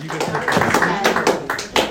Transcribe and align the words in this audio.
you 0.00 0.08
guys 0.08 1.82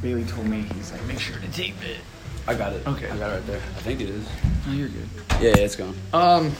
Bailey 0.00 0.24
told 0.24 0.46
me 0.46 0.62
he's 0.74 0.92
like, 0.92 1.04
make 1.06 1.18
sure 1.18 1.38
to 1.40 1.50
tape 1.50 1.82
it. 1.82 1.98
I 2.46 2.54
got 2.54 2.74
it. 2.74 2.86
Okay. 2.86 3.08
I 3.08 3.16
got 3.16 3.30
it 3.30 3.34
right 3.34 3.46
there. 3.46 3.56
I 3.56 3.80
think 3.80 4.00
it 4.00 4.10
is. 4.10 4.28
Oh, 4.68 4.72
you're 4.72 4.88
good. 4.88 5.08
Yeah, 5.40 5.48
yeah 5.48 5.56
it's 5.56 5.76
gone. 5.76 5.96
Um, 6.12 6.52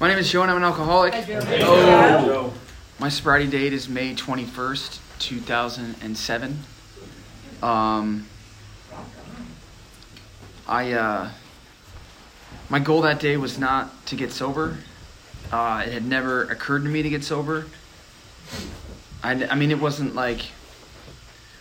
my 0.00 0.08
name 0.08 0.18
is 0.18 0.30
Joe 0.30 0.42
and 0.42 0.50
I'm 0.50 0.56
an 0.56 0.64
alcoholic. 0.64 1.14
Oh. 1.16 2.52
My 2.98 3.08
sobriety 3.08 3.48
date 3.48 3.72
is 3.72 3.88
May 3.88 4.14
21st, 4.14 4.98
2007. 5.20 6.58
Um, 7.62 8.26
I, 10.66 10.92
uh, 10.92 11.30
my 12.68 12.80
goal 12.80 13.02
that 13.02 13.20
day 13.20 13.36
was 13.36 13.58
not 13.58 14.06
to 14.06 14.16
get 14.16 14.32
sober. 14.32 14.78
Uh, 15.52 15.84
it 15.86 15.92
had 15.92 16.04
never 16.04 16.42
occurred 16.44 16.82
to 16.82 16.88
me 16.88 17.02
to 17.02 17.08
get 17.08 17.24
sober. 17.24 17.66
I, 19.22 19.32
I 19.46 19.54
mean, 19.54 19.70
it 19.70 19.80
wasn't 19.80 20.14
like, 20.14 20.46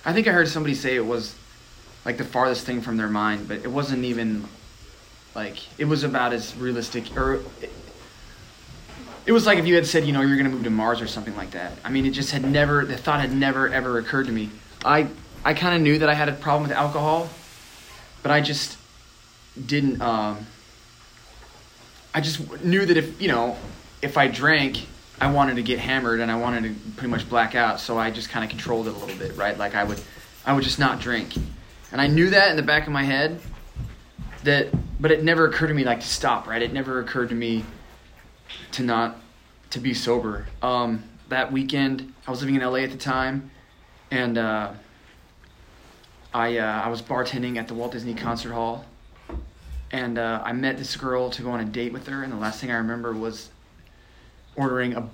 I 0.06 0.14
think 0.14 0.28
I 0.28 0.32
heard 0.32 0.48
somebody 0.48 0.76
say 0.76 0.96
it 0.96 1.06
was 1.06 1.36
like 2.06 2.18
the 2.18 2.24
farthest 2.24 2.66
thing 2.66 2.82
from 2.82 2.98
their 2.98 3.10
mind, 3.10 3.48
but 3.48 3.58
it 3.58 3.72
wasn't 3.72 4.06
even 4.06 4.46
like, 5.36 5.58
it 5.78 5.86
was 5.86 6.04
about 6.04 6.34
as 6.34 6.56
realistic, 6.56 7.16
or 7.18 7.42
it 9.26 9.32
was 9.32 9.46
like 9.46 9.60
if 9.60 9.68
you 9.68 9.76
had 9.76 9.86
said, 9.86 10.06
you 10.06 10.14
know, 10.14 10.22
you're 10.22 10.38
going 10.38 10.50
to 10.50 10.56
move 10.56 10.64
to 10.64 10.70
Mars 10.70 11.02
or 11.02 11.08
something 11.08 11.36
like 11.36 11.52
that. 11.52 11.74
I 11.84 11.90
mean, 11.90 12.06
it 12.06 12.12
just 12.12 12.32
had 12.32 12.44
never, 12.44 12.86
the 12.86 12.98
thought 12.98 13.20
had 13.20 13.34
never 13.34 13.68
ever 13.68 13.98
occurred 14.00 14.28
to 14.28 14.32
me. 14.32 14.50
I, 14.84 15.08
I 15.44 15.54
kind 15.54 15.76
of 15.76 15.82
knew 15.82 16.00
that 16.00 16.10
I 16.10 16.14
had 16.14 16.30
a 16.30 16.34
problem 16.34 16.70
with 16.70 16.78
alcohol, 16.78 17.30
but 18.24 18.32
I 18.32 18.42
just 18.42 18.78
didn't, 19.66 20.02
um, 20.02 20.48
I 22.14 22.22
just 22.22 22.64
knew 22.64 22.86
that 22.86 22.98
if, 22.98 23.22
you 23.22 23.28
know, 23.28 23.58
if 24.02 24.18
I 24.18 24.28
drank, 24.28 24.88
I 25.22 25.32
wanted 25.32 25.56
to 25.56 25.64
get 25.64 25.80
hammered 25.80 26.20
and 26.20 26.32
I 26.32 26.36
wanted 26.38 26.64
to 26.64 26.92
pretty 26.92 27.10
much 27.10 27.28
black 27.28 27.56
out. 27.56 27.80
So 27.80 27.98
I 27.98 28.10
just 28.12 28.30
kind 28.30 28.44
of 28.44 28.50
controlled 28.50 28.88
it 28.88 28.96
a 28.96 28.98
little 28.98 29.18
bit, 29.18 29.36
right? 29.36 29.58
Like 29.58 29.76
I 29.76 29.84
would, 29.84 30.02
I 30.46 30.54
would 30.54 30.64
just 30.64 30.80
not 30.80 31.02
drink. 31.02 31.36
And 31.92 32.00
I 32.00 32.08
knew 32.08 32.30
that 32.30 32.52
in 32.52 32.56
the 32.56 32.64
back 32.64 32.88
of 32.88 32.94
my 32.94 33.04
head 33.04 33.40
that, 34.44 34.70
but 35.00 35.12
it 35.12 35.24
never 35.24 35.48
occurred 35.48 35.68
to 35.68 35.74
me 35.74 35.84
like 35.84 36.00
to 36.02 36.08
stop, 36.08 36.48
right? 36.48 36.62
It 36.62 36.72
never 36.72 37.00
occurred 37.00 37.30
to 37.30 37.36
me 37.36 37.66
to 38.74 38.84
not 38.84 39.18
to 39.72 39.80
be 39.80 39.94
sober. 39.94 40.48
Um, 40.62 41.04
that 41.30 41.52
weekend, 41.52 42.14
I 42.28 42.32
was 42.32 42.42
living 42.42 42.56
in 42.56 42.62
LA 42.62 42.80
at 42.80 42.92
the 42.92 42.98
time, 42.98 43.52
and 44.12 44.38
uh, 44.38 44.72
I 46.34 46.58
uh, 46.58 46.82
I 46.82 46.90
was 46.90 47.02
bartending 47.02 47.58
at 47.58 47.68
the 47.68 47.74
Walt 47.74 47.92
Disney 47.92 48.16
Concert 48.16 48.54
Hall, 48.54 48.86
and 49.92 50.18
uh, 50.18 50.42
I 50.44 50.54
met 50.54 50.78
this 50.78 50.96
girl 50.96 51.30
to 51.32 51.42
go 51.42 51.52
on 51.52 51.60
a 51.60 51.66
date 51.66 51.94
with 51.94 52.08
her. 52.08 52.24
And 52.24 52.32
the 52.34 52.38
last 52.38 52.60
thing 52.62 52.72
I 52.72 52.78
remember 52.78 53.14
was 53.14 53.50
ordering 54.56 54.96
a 54.96 55.08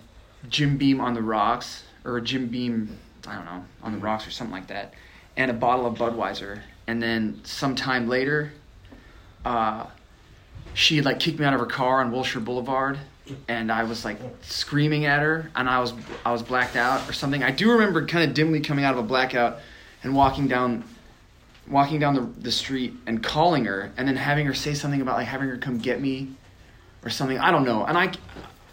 Jim 0.49 0.77
Beam 0.77 1.01
on 1.01 1.13
the 1.13 1.21
rocks 1.21 1.83
or 2.03 2.19
Jim 2.21 2.47
Beam, 2.47 2.97
I 3.27 3.35
don't 3.35 3.45
know, 3.45 3.65
on 3.83 3.91
the 3.93 3.97
rocks 3.97 4.27
or 4.27 4.31
something 4.31 4.53
like 4.53 4.67
that, 4.67 4.93
and 5.37 5.49
a 5.49 5.53
bottle 5.53 5.85
of 5.85 5.97
Budweiser. 5.97 6.61
And 6.87 7.01
then 7.01 7.41
sometime 7.43 8.07
later, 8.07 8.51
uh, 9.43 9.87
she 10.73 11.01
like 11.01 11.19
kicked 11.19 11.39
me 11.39 11.45
out 11.45 11.53
of 11.53 11.59
her 11.59 11.65
car 11.65 12.01
on 12.01 12.11
Wilshire 12.11 12.41
Boulevard 12.41 12.99
and 13.47 13.71
I 13.71 13.83
was 13.83 14.05
like 14.05 14.17
screaming 14.41 15.05
at 15.05 15.21
her, 15.21 15.49
and 15.55 15.69
I 15.69 15.79
was 15.79 15.93
I 16.25 16.31
was 16.31 16.43
blacked 16.43 16.75
out 16.75 17.07
or 17.09 17.13
something. 17.13 17.43
I 17.43 17.51
do 17.51 17.71
remember 17.71 18.05
kind 18.05 18.27
of 18.27 18.35
dimly 18.35 18.59
coming 18.59 18.85
out 18.85 18.93
of 18.93 18.99
a 18.99 19.07
blackout 19.07 19.59
and 20.03 20.15
walking 20.15 20.47
down 20.47 20.83
walking 21.67 21.99
down 21.99 22.13
the, 22.13 22.21
the 22.41 22.51
street 22.51 22.93
and 23.07 23.23
calling 23.23 23.65
her, 23.65 23.91
and 23.97 24.07
then 24.07 24.15
having 24.15 24.45
her 24.45 24.53
say 24.53 24.73
something 24.73 25.01
about 25.01 25.17
like 25.17 25.27
having 25.27 25.49
her 25.49 25.57
come 25.57 25.77
get 25.79 25.99
me 25.99 26.29
or 27.03 27.09
something. 27.09 27.39
I 27.39 27.51
don't 27.51 27.65
know. 27.65 27.85
And 27.85 27.97
I 27.97 28.11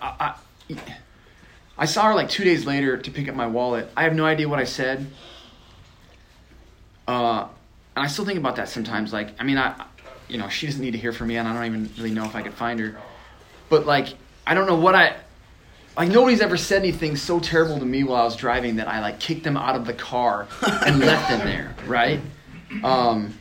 I, 0.01 0.35
I, 0.71 0.77
I 1.77 1.87
saw 1.87 2.09
her 2.09 2.15
like 2.15 2.29
two 2.29 2.45
days 2.45 2.67
later 2.67 2.97
to 2.97 3.11
pick 3.11 3.29
up 3.29 3.35
my 3.35 3.47
wallet. 3.47 3.91
I 3.97 4.05
have 4.05 4.15
no 4.15 4.25
idea 4.25 4.49
what 4.49 4.59
I 4.59 4.65
said. 4.65 5.07
Uh, 7.09 7.49
and 7.97 8.05
I 8.05 8.09
still 8.09 8.25
think 8.25 8.39
about 8.39 8.57
that 8.57 8.69
sometimes. 8.69 9.13
Like, 9.13 9.35
I 9.41 9.45
mean, 9.45 9.59
I, 9.59 9.87
you 10.29 10.39
know, 10.39 10.49
she 10.49 10.67
doesn't 10.67 10.81
need 10.81 10.93
to 10.93 10.99
hear 10.99 11.13
from 11.13 11.29
me, 11.29 11.37
and 11.37 11.49
I 11.49 11.55
don't 11.55 11.65
even 11.67 11.91
really 11.97 12.15
know 12.15 12.25
if 12.25 12.35
I 12.35 12.43
could 12.43 12.55
find 12.55 12.79
her. 12.81 12.99
But 13.69 13.87
like, 13.87 14.09
I 14.47 14.55
don't 14.55 14.67
know 14.67 14.77
what 14.77 14.95
I 14.95 15.17
like 15.97 16.09
nobody's 16.09 16.41
ever 16.41 16.57
said 16.57 16.83
anything 16.83 17.17
so 17.17 17.39
terrible 17.39 17.79
to 17.79 17.85
me 17.85 18.03
while 18.03 18.23
I 18.23 18.25
was 18.25 18.37
driving 18.37 18.77
that 18.77 18.89
I 18.89 19.01
like 19.01 19.21
kicked 19.21 19.45
them 19.45 19.57
out 19.57 19.77
of 19.77 19.87
the 19.87 19.93
car 19.93 20.49
and 20.63 20.99
left 21.01 21.29
them 21.29 21.47
there, 21.47 21.75
right? 21.87 22.21
Um, 22.83 23.39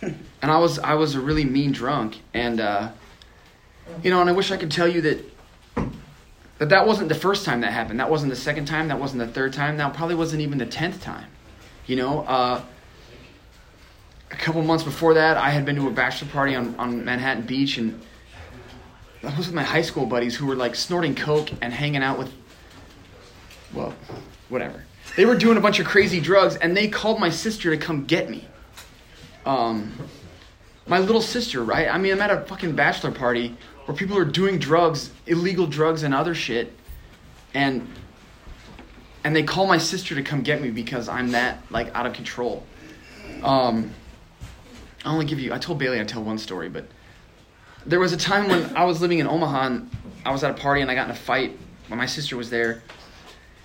and 0.00 0.50
I 0.50 0.58
was 0.58 0.78
I 0.78 0.94
was 0.94 1.14
a 1.14 1.20
really 1.20 1.44
mean 1.44 1.72
drunk, 1.72 2.18
and 2.32 2.60
uh, 2.60 2.90
you 4.02 4.10
know, 4.10 4.20
and 4.20 4.30
I 4.30 4.32
wish 4.32 4.50
I 4.50 4.56
could 4.56 4.70
tell 4.70 4.88
you 4.88 5.02
that 5.02 5.31
that 6.62 6.68
that 6.68 6.86
wasn't 6.86 7.08
the 7.08 7.14
first 7.14 7.44
time 7.44 7.60
that 7.62 7.72
happened. 7.72 7.98
That 7.98 8.08
wasn't 8.08 8.30
the 8.30 8.36
second 8.36 8.66
time. 8.66 8.88
That 8.88 9.00
wasn't 9.00 9.26
the 9.26 9.32
third 9.32 9.52
time. 9.52 9.76
That 9.78 9.94
probably 9.94 10.14
wasn't 10.14 10.42
even 10.42 10.58
the 10.58 10.66
tenth 10.66 11.02
time. 11.02 11.26
You 11.86 11.96
know, 11.96 12.20
uh, 12.20 12.62
a 14.30 14.36
couple 14.36 14.62
months 14.62 14.84
before 14.84 15.14
that, 15.14 15.36
I 15.36 15.50
had 15.50 15.64
been 15.64 15.74
to 15.76 15.88
a 15.88 15.90
bachelor 15.90 16.28
party 16.28 16.54
on 16.54 16.76
on 16.76 17.04
Manhattan 17.04 17.44
Beach 17.46 17.78
and 17.78 18.00
I 19.24 19.36
was 19.36 19.46
with 19.46 19.54
my 19.54 19.62
high 19.62 19.82
school 19.82 20.06
buddies 20.06 20.36
who 20.36 20.46
were 20.46 20.56
like 20.56 20.74
snorting 20.74 21.14
coke 21.14 21.50
and 21.60 21.72
hanging 21.72 22.02
out 22.02 22.18
with, 22.18 22.32
well, 23.72 23.94
whatever. 24.48 24.84
They 25.16 25.24
were 25.24 25.36
doing 25.36 25.56
a 25.56 25.60
bunch 25.60 25.78
of 25.78 25.86
crazy 25.86 26.20
drugs, 26.20 26.56
and 26.56 26.76
they 26.76 26.88
called 26.88 27.20
my 27.20 27.30
sister 27.30 27.70
to 27.70 27.76
come 27.76 28.04
get 28.04 28.30
me. 28.30 28.46
Um, 29.44 29.92
my 30.86 30.98
little 30.98 31.20
sister, 31.20 31.62
right? 31.62 31.88
I 31.88 31.98
mean, 31.98 32.12
I'm 32.12 32.20
at 32.20 32.30
a 32.30 32.40
fucking 32.40 32.74
bachelor 32.74 33.12
party 33.12 33.56
where 33.86 33.96
people 33.96 34.16
are 34.16 34.24
doing 34.24 34.58
drugs, 34.58 35.10
illegal 35.26 35.66
drugs, 35.66 36.02
and 36.02 36.14
other 36.14 36.34
shit, 36.34 36.72
and 37.54 37.88
and 39.24 39.36
they 39.36 39.42
call 39.42 39.66
my 39.66 39.78
sister 39.78 40.14
to 40.14 40.22
come 40.22 40.42
get 40.42 40.60
me 40.60 40.70
because 40.70 41.08
I'm 41.08 41.32
that 41.32 41.58
like 41.70 41.94
out 41.94 42.06
of 42.06 42.12
control. 42.12 42.64
Um, 43.42 43.92
I 45.04 45.12
only 45.12 45.24
give 45.24 45.40
you. 45.40 45.52
I 45.52 45.58
told 45.58 45.78
Bailey 45.78 46.00
I'd 46.00 46.08
tell 46.08 46.22
one 46.22 46.38
story, 46.38 46.68
but 46.68 46.86
there 47.84 48.00
was 48.00 48.12
a 48.12 48.16
time 48.16 48.48
when 48.48 48.76
I 48.76 48.84
was 48.84 49.00
living 49.00 49.18
in 49.18 49.26
Omaha 49.26 49.66
and 49.66 49.90
I 50.24 50.30
was 50.30 50.44
at 50.44 50.50
a 50.52 50.54
party 50.54 50.82
and 50.82 50.90
I 50.90 50.94
got 50.94 51.06
in 51.06 51.10
a 51.10 51.16
fight 51.16 51.58
when 51.88 51.98
my 51.98 52.06
sister 52.06 52.36
was 52.36 52.50
there. 52.50 52.82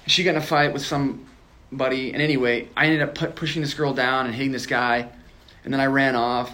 She 0.07 0.23
got 0.23 0.31
in 0.31 0.37
a 0.37 0.41
fight 0.41 0.73
with 0.73 0.83
somebody, 0.83 2.13
and 2.13 2.21
anyway, 2.21 2.69
I 2.75 2.85
ended 2.85 3.01
up 3.01 3.15
pu- 3.15 3.27
pushing 3.27 3.61
this 3.61 3.73
girl 3.73 3.93
down 3.93 4.25
and 4.25 4.33
hitting 4.33 4.51
this 4.51 4.65
guy, 4.65 5.09
and 5.63 5.73
then 5.73 5.79
I 5.79 5.85
ran 5.85 6.15
off. 6.15 6.53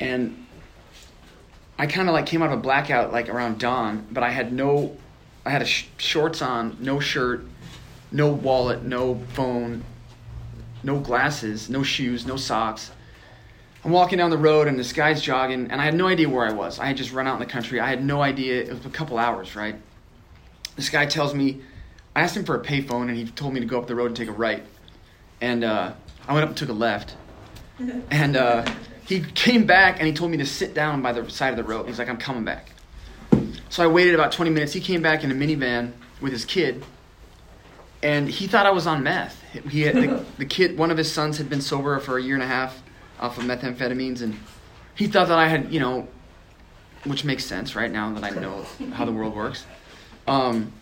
And 0.00 0.41
I 1.82 1.86
kind 1.86 2.08
of 2.08 2.12
like 2.12 2.26
came 2.26 2.42
out 2.42 2.52
of 2.52 2.60
a 2.60 2.62
blackout 2.62 3.12
like 3.12 3.28
around 3.28 3.58
dawn, 3.58 4.06
but 4.12 4.22
I 4.22 4.30
had 4.30 4.52
no, 4.52 4.96
I 5.44 5.50
had 5.50 5.62
a 5.62 5.64
sh- 5.64 5.86
shorts 5.98 6.40
on, 6.40 6.76
no 6.78 7.00
shirt, 7.00 7.44
no 8.12 8.28
wallet, 8.28 8.84
no 8.84 9.16
phone, 9.32 9.82
no 10.84 11.00
glasses, 11.00 11.68
no 11.68 11.82
shoes, 11.82 12.24
no 12.24 12.36
socks. 12.36 12.92
I'm 13.84 13.90
walking 13.90 14.16
down 14.16 14.30
the 14.30 14.38
road 14.38 14.68
and 14.68 14.78
this 14.78 14.92
guy's 14.92 15.20
jogging, 15.20 15.72
and 15.72 15.80
I 15.80 15.84
had 15.84 15.96
no 15.96 16.06
idea 16.06 16.28
where 16.28 16.46
I 16.46 16.52
was. 16.52 16.78
I 16.78 16.86
had 16.86 16.96
just 16.96 17.10
run 17.10 17.26
out 17.26 17.34
in 17.34 17.40
the 17.40 17.52
country. 17.52 17.80
I 17.80 17.88
had 17.88 18.04
no 18.04 18.22
idea. 18.22 18.62
It 18.62 18.68
was 18.68 18.86
a 18.86 18.90
couple 18.90 19.18
hours, 19.18 19.56
right? 19.56 19.74
This 20.76 20.88
guy 20.88 21.06
tells 21.06 21.34
me, 21.34 21.62
I 22.14 22.20
asked 22.20 22.36
him 22.36 22.44
for 22.44 22.54
a 22.54 22.62
payphone, 22.62 23.08
and 23.08 23.16
he 23.16 23.24
told 23.24 23.54
me 23.54 23.58
to 23.58 23.66
go 23.66 23.80
up 23.80 23.88
the 23.88 23.96
road 23.96 24.06
and 24.06 24.16
take 24.16 24.28
a 24.28 24.32
right. 24.32 24.62
And 25.40 25.64
uh, 25.64 25.94
I 26.28 26.32
went 26.32 26.44
up 26.44 26.50
and 26.50 26.56
took 26.56 26.68
a 26.68 26.74
left. 26.74 27.16
And 28.12 28.36
uh, 28.36 28.64
he 29.12 29.20
came 29.20 29.66
back 29.66 29.98
and 29.98 30.06
he 30.06 30.12
told 30.12 30.30
me 30.30 30.38
to 30.38 30.46
sit 30.46 30.74
down 30.74 31.02
by 31.02 31.12
the 31.12 31.28
side 31.30 31.50
of 31.50 31.56
the 31.56 31.64
road. 31.64 31.86
He's 31.86 31.98
like, 31.98 32.08
I'm 32.08 32.16
coming 32.16 32.44
back. 32.44 32.70
So 33.68 33.82
I 33.82 33.86
waited 33.86 34.14
about 34.14 34.32
20 34.32 34.50
minutes. 34.50 34.72
He 34.72 34.80
came 34.80 35.02
back 35.02 35.24
in 35.24 35.30
a 35.30 35.34
minivan 35.34 35.92
with 36.20 36.32
his 36.32 36.44
kid, 36.44 36.84
and 38.02 38.28
he 38.28 38.46
thought 38.46 38.66
I 38.66 38.70
was 38.70 38.86
on 38.86 39.02
meth. 39.02 39.42
He 39.70 39.82
had 39.82 39.96
the, 39.96 40.24
the 40.38 40.44
kid, 40.44 40.78
one 40.78 40.90
of 40.90 40.98
his 40.98 41.12
sons 41.12 41.38
had 41.38 41.48
been 41.48 41.60
sober 41.60 41.98
for 41.98 42.18
a 42.18 42.22
year 42.22 42.34
and 42.34 42.42
a 42.42 42.46
half 42.46 42.82
off 43.20 43.38
of 43.38 43.44
methamphetamines, 43.44 44.22
and 44.22 44.38
he 44.94 45.06
thought 45.06 45.28
that 45.28 45.38
I 45.38 45.48
had, 45.48 45.72
you 45.72 45.80
know, 45.80 46.08
which 47.04 47.24
makes 47.24 47.44
sense 47.44 47.74
right 47.74 47.90
now 47.90 48.12
that 48.14 48.24
I 48.24 48.30
know 48.30 48.64
how 48.92 49.04
the 49.04 49.12
world 49.12 49.34
works. 49.34 49.66
Um, 50.26 50.72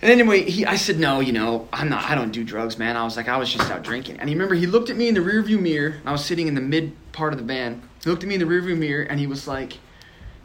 and 0.00 0.12
anyway, 0.12 0.48
he, 0.48 0.64
I 0.64 0.76
said, 0.76 1.00
no, 1.00 1.18
you 1.18 1.32
know, 1.32 1.68
I'm 1.72 1.88
not, 1.88 2.08
I 2.08 2.14
don't 2.14 2.30
do 2.30 2.44
drugs, 2.44 2.78
man. 2.78 2.96
I 2.96 3.02
was 3.02 3.16
like, 3.16 3.28
I 3.28 3.36
was 3.36 3.52
just 3.52 3.68
out 3.70 3.82
drinking. 3.82 4.20
And 4.20 4.28
he 4.28 4.34
remember, 4.34 4.54
he 4.54 4.66
looked 4.66 4.90
at 4.90 4.96
me 4.96 5.08
in 5.08 5.14
the 5.14 5.20
rearview 5.20 5.60
mirror. 5.60 5.96
and 5.98 6.08
I 6.08 6.12
was 6.12 6.24
sitting 6.24 6.46
in 6.46 6.54
the 6.54 6.60
mid 6.60 6.92
part 7.12 7.32
of 7.32 7.38
the 7.40 7.44
van. 7.44 7.82
He 8.04 8.10
looked 8.10 8.22
at 8.22 8.28
me 8.28 8.36
in 8.36 8.40
the 8.40 8.46
rearview 8.46 8.78
mirror 8.78 9.02
and 9.02 9.18
he 9.18 9.26
was 9.26 9.48
like, 9.48 9.78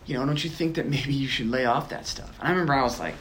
you 0.05 0.15
know, 0.15 0.25
don't 0.25 0.43
you 0.43 0.49
think 0.49 0.75
that 0.75 0.87
maybe 0.89 1.13
you 1.13 1.27
should 1.27 1.49
lay 1.49 1.65
off 1.65 1.89
that 1.89 2.07
stuff? 2.07 2.35
And 2.39 2.47
I 2.47 2.51
remember 2.51 2.73
I 2.73 2.81
was 2.81 2.99
like, 2.99 3.13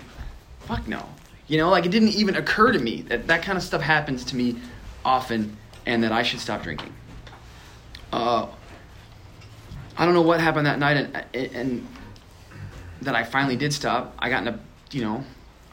fuck 0.61 0.89
no. 0.89 1.07
You 1.49 1.59
know, 1.59 1.69
like 1.69 1.85
it 1.85 1.91
didn't 1.91 2.11
even 2.11 2.37
occur 2.37 2.73
to 2.73 2.79
me 2.79 3.03
that 3.03 3.27
that 3.27 3.43
kind 3.43 3.59
of 3.59 3.63
stuff 3.63 3.83
happens 3.83 4.25
to 4.27 4.37
me 4.37 4.57
often 5.05 5.57
and 5.85 6.03
that 6.03 6.13
I 6.13 6.23
should 6.23 6.41
stop 6.41 6.63
drinking. 6.63 6.95
Uh, 8.11 8.47
I 9.99 10.07
don't 10.07 10.15
know 10.15 10.23
what 10.23 10.41
happened 10.41 10.67
that 10.67 10.79
night 10.79 10.97
and, 10.97 11.27
and 11.55 11.87
that 13.03 13.15
I 13.15 13.25
finally 13.25 13.57
did 13.57 13.75
stop. 13.75 14.15
I 14.19 14.31
got 14.31 14.47
in 14.47 14.49
a, 14.49 14.61
you 14.93 15.03
know, 15.03 15.25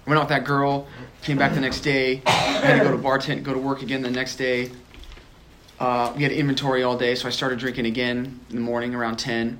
went 0.09 0.17
out 0.17 0.23
with 0.23 0.29
that 0.29 0.43
girl, 0.43 0.87
came 1.21 1.37
back 1.37 1.53
the 1.53 1.61
next 1.61 1.81
day, 1.81 2.21
had 2.25 2.79
to 2.79 2.83
go 2.83 2.91
to 2.91 2.97
bartend, 2.97 3.43
go 3.43 3.53
to 3.53 3.59
work 3.59 3.83
again 3.83 4.01
the 4.01 4.09
next 4.09 4.37
day. 4.37 4.71
Uh, 5.79 6.11
we 6.17 6.23
had 6.23 6.31
inventory 6.31 6.83
all 6.83 6.97
day, 6.97 7.13
so 7.15 7.27
I 7.27 7.31
started 7.31 7.59
drinking 7.59 7.85
again 7.85 8.39
in 8.49 8.55
the 8.55 8.61
morning 8.61 8.95
around 8.95 9.17
10. 9.17 9.59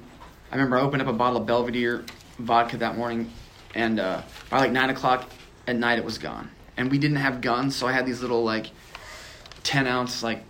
I 0.52 0.56
remember 0.56 0.78
I 0.78 0.82
opened 0.82 1.02
up 1.04 1.08
a 1.08 1.14
bottle 1.14 1.38
of 1.40 1.46
Belvedere 1.46 2.04
vodka 2.40 2.78
that 2.78 2.98
morning, 2.98 3.32
and 3.76 4.00
uh, 4.00 4.24
by 4.50 4.58
like 4.58 4.72
9 4.72 4.90
o'clock 4.90 5.30
at 5.68 5.76
night 5.76 6.00
it 6.00 6.04
was 6.04 6.18
gone. 6.18 6.50
and 6.78 6.90
we 6.90 6.98
didn't 6.98 7.18
have 7.18 7.42
guns, 7.42 7.76
so 7.76 7.86
I 7.86 7.92
had 7.92 8.06
these 8.06 8.22
little 8.22 8.44
like 8.44 8.72
ten 9.64 9.86
ounce 9.86 10.24
like 10.24 10.44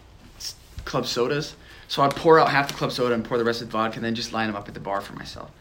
club 0.86 1.06
sodas. 1.08 1.56
So 1.88 2.04
I'd 2.04 2.16
pour 2.16 2.40
out 2.40 2.50
half 2.50 2.68
the 2.70 2.76
club 2.76 2.92
soda 2.92 3.16
and 3.16 3.26
pour 3.26 3.38
the 3.38 3.44
rest 3.44 3.62
of 3.62 3.68
the 3.68 3.72
vodka, 3.74 3.98
and 3.98 4.06
then 4.06 4.16
just 4.16 4.32
line 4.32 4.48
them 4.48 4.56
up 4.56 4.68
at 4.68 4.76
the 4.76 4.80
bar 4.80 5.02
for 5.02 5.14
myself, 5.14 5.52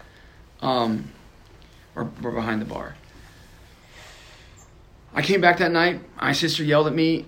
um, 0.60 1.10
or, 1.96 2.10
or 2.22 2.30
behind 2.30 2.60
the 2.60 2.66
bar. 2.66 2.94
I 5.18 5.22
came 5.22 5.40
back 5.40 5.58
that 5.58 5.72
night. 5.72 6.00
My 6.16 6.30
sister 6.30 6.62
yelled 6.62 6.86
at 6.86 6.94
me, 6.94 7.26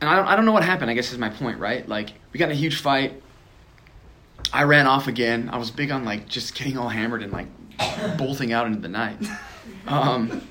and 0.00 0.08
I 0.08 0.16
don't, 0.16 0.26
I 0.28 0.34
don't 0.34 0.46
know 0.46 0.52
what 0.52 0.64
happened. 0.64 0.90
I 0.90 0.94
guess 0.94 1.12
is 1.12 1.18
my 1.18 1.28
point, 1.28 1.58
right? 1.58 1.86
Like 1.86 2.14
we 2.32 2.38
got 2.38 2.46
in 2.46 2.52
a 2.52 2.58
huge 2.58 2.80
fight. 2.80 3.22
I 4.50 4.62
ran 4.62 4.86
off 4.86 5.06
again. 5.06 5.50
I 5.52 5.58
was 5.58 5.70
big 5.70 5.90
on 5.90 6.06
like 6.06 6.26
just 6.26 6.54
getting 6.54 6.78
all 6.78 6.88
hammered 6.88 7.22
and 7.22 7.30
like 7.30 7.48
bolting 8.16 8.54
out 8.54 8.66
into 8.66 8.80
the 8.80 8.88
night. 8.88 9.18
Um, 9.86 10.48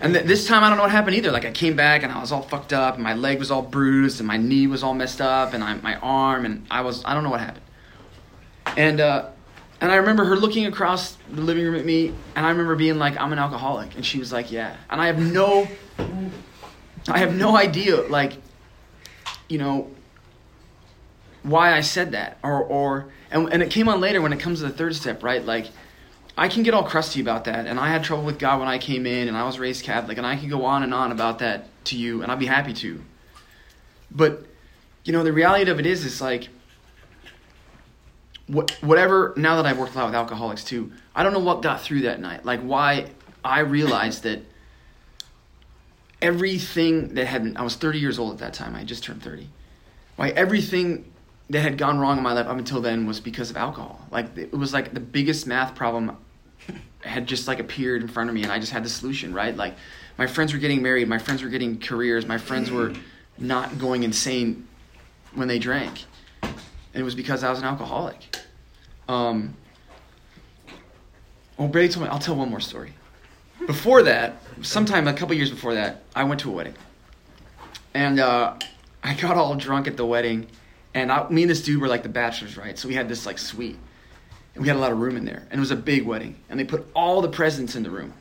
and 0.00 0.12
th- 0.14 0.26
this 0.26 0.48
time 0.48 0.64
I 0.64 0.68
don't 0.68 0.78
know 0.78 0.82
what 0.82 0.90
happened 0.90 1.14
either. 1.14 1.30
Like 1.30 1.44
I 1.44 1.52
came 1.52 1.76
back 1.76 2.02
and 2.02 2.10
I 2.10 2.20
was 2.20 2.32
all 2.32 2.42
fucked 2.42 2.72
up, 2.72 2.96
and 2.96 3.04
my 3.04 3.14
leg 3.14 3.38
was 3.38 3.52
all 3.52 3.62
bruised, 3.62 4.18
and 4.18 4.26
my 4.26 4.36
knee 4.36 4.66
was 4.66 4.82
all 4.82 4.94
messed 4.94 5.20
up, 5.20 5.54
and 5.54 5.62
I, 5.62 5.74
my 5.74 5.94
arm, 6.00 6.44
and 6.44 6.66
I 6.72 6.80
was 6.80 7.04
I 7.04 7.14
don't 7.14 7.22
know 7.22 7.30
what 7.30 7.40
happened. 7.40 7.64
And 8.76 9.00
uh, 9.00 9.30
and 9.80 9.92
I 9.92 9.96
remember 9.96 10.24
her 10.24 10.36
looking 10.36 10.66
across 10.66 11.16
the 11.30 11.40
living 11.40 11.64
room 11.64 11.76
at 11.76 11.84
me, 11.84 12.12
and 12.34 12.44
I 12.46 12.50
remember 12.50 12.76
being 12.76 12.98
like, 12.98 13.16
"I'm 13.18 13.32
an 13.32 13.38
alcoholic," 13.38 13.94
and 13.94 14.04
she 14.04 14.18
was 14.18 14.32
like, 14.32 14.50
"Yeah," 14.50 14.76
and 14.90 15.00
I 15.00 15.06
have 15.06 15.18
no, 15.18 15.68
I 17.08 17.18
have 17.18 17.34
no 17.34 17.56
idea, 17.56 18.02
like, 18.02 18.34
you 19.48 19.58
know, 19.58 19.90
why 21.42 21.72
I 21.72 21.80
said 21.80 22.12
that, 22.12 22.38
or 22.42 22.62
or 22.62 23.06
and 23.30 23.52
and 23.52 23.62
it 23.62 23.70
came 23.70 23.88
on 23.88 24.00
later 24.00 24.20
when 24.20 24.32
it 24.32 24.40
comes 24.40 24.60
to 24.60 24.66
the 24.66 24.72
third 24.72 24.94
step, 24.94 25.22
right? 25.22 25.44
Like, 25.44 25.66
I 26.36 26.48
can 26.48 26.62
get 26.62 26.74
all 26.74 26.84
crusty 26.84 27.20
about 27.20 27.44
that, 27.44 27.66
and 27.66 27.80
I 27.80 27.88
had 27.88 28.04
trouble 28.04 28.24
with 28.24 28.38
God 28.38 28.60
when 28.60 28.68
I 28.68 28.78
came 28.78 29.06
in, 29.06 29.28
and 29.28 29.36
I 29.36 29.44
was 29.44 29.58
raised 29.58 29.84
Catholic, 29.84 30.18
and 30.18 30.26
I 30.26 30.36
can 30.36 30.48
go 30.48 30.64
on 30.64 30.82
and 30.82 30.94
on 30.94 31.12
about 31.12 31.40
that 31.40 31.66
to 31.86 31.96
you, 31.96 32.22
and 32.22 32.30
I'd 32.30 32.38
be 32.38 32.46
happy 32.46 32.72
to. 32.74 33.02
But, 34.10 34.46
you 35.04 35.12
know, 35.12 35.24
the 35.24 35.32
reality 35.32 35.70
of 35.70 35.80
it 35.80 35.86
is, 35.86 36.04
is 36.04 36.20
like, 36.20 36.48
what, 38.48 38.72
whatever. 38.82 39.32
Now 39.36 39.56
that 39.56 39.66
I've 39.66 39.78
worked 39.78 39.94
a 39.94 39.98
lot 39.98 40.06
with 40.06 40.14
alcoholics 40.14 40.64
too, 40.64 40.92
I 41.14 41.22
don't 41.22 41.32
know 41.32 41.38
what 41.38 41.62
got 41.62 41.80
through 41.80 42.02
that 42.02 42.20
night. 42.20 42.44
Like, 42.44 42.60
why 42.60 43.06
I 43.44 43.60
realized 43.60 44.24
that 44.24 44.40
everything 46.20 47.14
that 47.14 47.26
had 47.26 47.54
I 47.56 47.62
was 47.62 47.76
30 47.76 47.98
years 47.98 48.18
old 48.18 48.32
at 48.32 48.38
that 48.38 48.54
time. 48.54 48.74
I 48.74 48.78
had 48.78 48.88
just 48.88 49.04
turned 49.04 49.22
30. 49.22 49.48
Why 50.16 50.30
everything 50.30 51.12
that 51.50 51.60
had 51.60 51.78
gone 51.78 51.98
wrong 51.98 52.18
in 52.18 52.22
my 52.22 52.32
life 52.32 52.46
up 52.46 52.58
until 52.58 52.80
then 52.80 53.06
was 53.06 53.20
because 53.20 53.50
of 53.50 53.56
alcohol. 53.56 54.00
Like 54.10 54.36
it 54.36 54.52
was 54.52 54.72
like 54.72 54.92
the 54.92 55.00
biggest 55.00 55.46
math 55.46 55.74
problem 55.74 56.16
had 57.00 57.26
just 57.26 57.48
like 57.48 57.60
appeared 57.60 58.02
in 58.02 58.08
front 58.08 58.28
of 58.28 58.34
me 58.34 58.42
and 58.42 58.52
I 58.52 58.58
just 58.58 58.72
had 58.72 58.84
the 58.84 58.88
solution, 58.88 59.32
right? 59.32 59.56
Like 59.56 59.76
my 60.18 60.26
friends 60.26 60.52
were 60.52 60.58
getting 60.58 60.82
married, 60.82 61.08
my 61.08 61.18
friends 61.18 61.42
were 61.42 61.48
getting 61.48 61.78
careers, 61.78 62.26
my 62.26 62.38
friends 62.38 62.70
were 62.70 62.90
mm. 62.90 63.00
not 63.38 63.78
going 63.78 64.02
insane 64.02 64.66
when 65.34 65.48
they 65.48 65.58
drank. 65.58 66.04
And 66.94 67.00
it 67.00 67.04
was 67.04 67.14
because 67.14 67.44
I 67.44 67.50
was 67.50 67.58
an 67.58 67.64
alcoholic. 67.64 68.36
Um, 69.08 69.54
well, 71.56 71.68
Brady 71.68 71.92
told 71.92 72.06
me, 72.06 72.10
I'll 72.10 72.18
tell 72.18 72.36
one 72.36 72.50
more 72.50 72.60
story. 72.60 72.92
Before 73.66 74.02
that, 74.04 74.36
sometime 74.62 75.08
a 75.08 75.12
couple 75.12 75.34
years 75.34 75.50
before 75.50 75.74
that, 75.74 76.02
I 76.14 76.24
went 76.24 76.40
to 76.42 76.50
a 76.50 76.52
wedding. 76.52 76.74
And 77.94 78.20
uh, 78.20 78.54
I 79.02 79.14
got 79.14 79.36
all 79.36 79.56
drunk 79.56 79.88
at 79.88 79.96
the 79.96 80.06
wedding. 80.06 80.46
And 80.94 81.10
I, 81.10 81.28
me 81.28 81.42
and 81.42 81.50
this 81.50 81.62
dude 81.62 81.80
were 81.80 81.88
like 81.88 82.02
the 82.02 82.08
bachelors, 82.08 82.56
right? 82.56 82.78
So 82.78 82.88
we 82.88 82.94
had 82.94 83.08
this 83.08 83.26
like 83.26 83.38
suite. 83.38 83.76
And 84.54 84.62
we 84.62 84.68
had 84.68 84.76
a 84.76 84.80
lot 84.80 84.92
of 84.92 84.98
room 84.98 85.16
in 85.16 85.24
there. 85.24 85.46
And 85.50 85.58
it 85.58 85.60
was 85.60 85.70
a 85.70 85.76
big 85.76 86.06
wedding. 86.06 86.36
And 86.48 86.58
they 86.58 86.64
put 86.64 86.86
all 86.94 87.20
the 87.20 87.28
presents 87.28 87.74
in 87.74 87.82
the 87.82 87.90
room. 87.90 88.12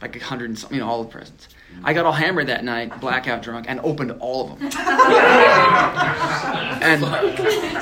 Like 0.00 0.16
a 0.16 0.18
hundred 0.18 0.50
and 0.50 0.58
something, 0.58 0.76
you 0.76 0.82
know, 0.82 0.90
all 0.90 1.04
the 1.04 1.10
presents. 1.10 1.48
I 1.84 1.92
got 1.92 2.06
all 2.06 2.12
hammered 2.12 2.46
that 2.46 2.64
night, 2.64 3.00
blackout 3.00 3.42
drunk, 3.42 3.66
and 3.68 3.80
opened 3.80 4.12
all 4.20 4.52
of 4.52 4.58
them. 4.58 4.70
and 6.82 7.04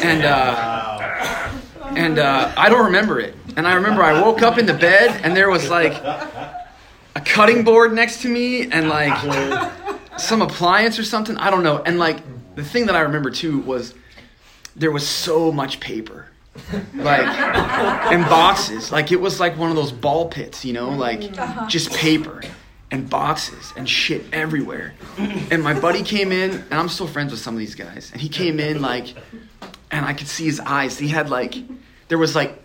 and 0.02 0.24
uh, 0.24 1.50
and 1.96 2.18
uh, 2.18 2.52
I 2.56 2.68
don't 2.68 2.86
remember 2.86 3.20
it. 3.20 3.34
And 3.56 3.66
I 3.66 3.74
remember 3.74 4.02
I 4.02 4.20
woke 4.20 4.42
up 4.42 4.58
in 4.58 4.66
the 4.66 4.74
bed, 4.74 5.20
and 5.22 5.36
there 5.36 5.50
was 5.50 5.68
like 5.68 5.92
a 5.92 7.22
cutting 7.24 7.62
board 7.64 7.92
next 7.92 8.22
to 8.22 8.28
me, 8.28 8.70
and 8.70 8.88
like 8.88 9.18
some 10.18 10.42
appliance 10.42 10.98
or 10.98 11.04
something. 11.04 11.36
I 11.36 11.50
don't 11.50 11.62
know. 11.62 11.82
And 11.82 11.98
like 11.98 12.22
the 12.56 12.64
thing 12.64 12.86
that 12.86 12.96
I 12.96 13.00
remember 13.00 13.30
too 13.30 13.60
was 13.60 13.94
there 14.76 14.90
was 14.90 15.06
so 15.06 15.52
much 15.52 15.80
paper 15.80 16.26
like 16.94 17.26
and 18.12 18.24
boxes 18.24 18.90
like 18.90 19.12
it 19.12 19.20
was 19.20 19.38
like 19.38 19.56
one 19.56 19.70
of 19.70 19.76
those 19.76 19.92
ball 19.92 20.28
pits 20.28 20.64
you 20.64 20.72
know 20.72 20.90
like 20.90 21.20
just 21.68 21.92
paper 21.94 22.42
and 22.90 23.08
boxes 23.08 23.72
and 23.76 23.88
shit 23.88 24.22
everywhere. 24.32 24.94
And 25.50 25.62
my 25.62 25.78
buddy 25.78 26.02
came 26.02 26.32
in 26.32 26.50
and 26.50 26.74
i'm 26.74 26.88
still 26.88 27.06
friends 27.06 27.30
with 27.30 27.40
some 27.40 27.54
of 27.54 27.58
these 27.58 27.74
guys. 27.74 28.10
And 28.12 28.20
he 28.20 28.28
came 28.28 28.58
in 28.60 28.82
like 28.82 29.14
and 29.90 30.04
i 30.06 30.12
could 30.12 30.28
see 30.28 30.44
his 30.44 30.60
eyes. 30.60 30.98
He 30.98 31.08
had 31.08 31.30
like 31.30 31.54
there 32.08 32.18
was 32.18 32.34
like 32.34 32.60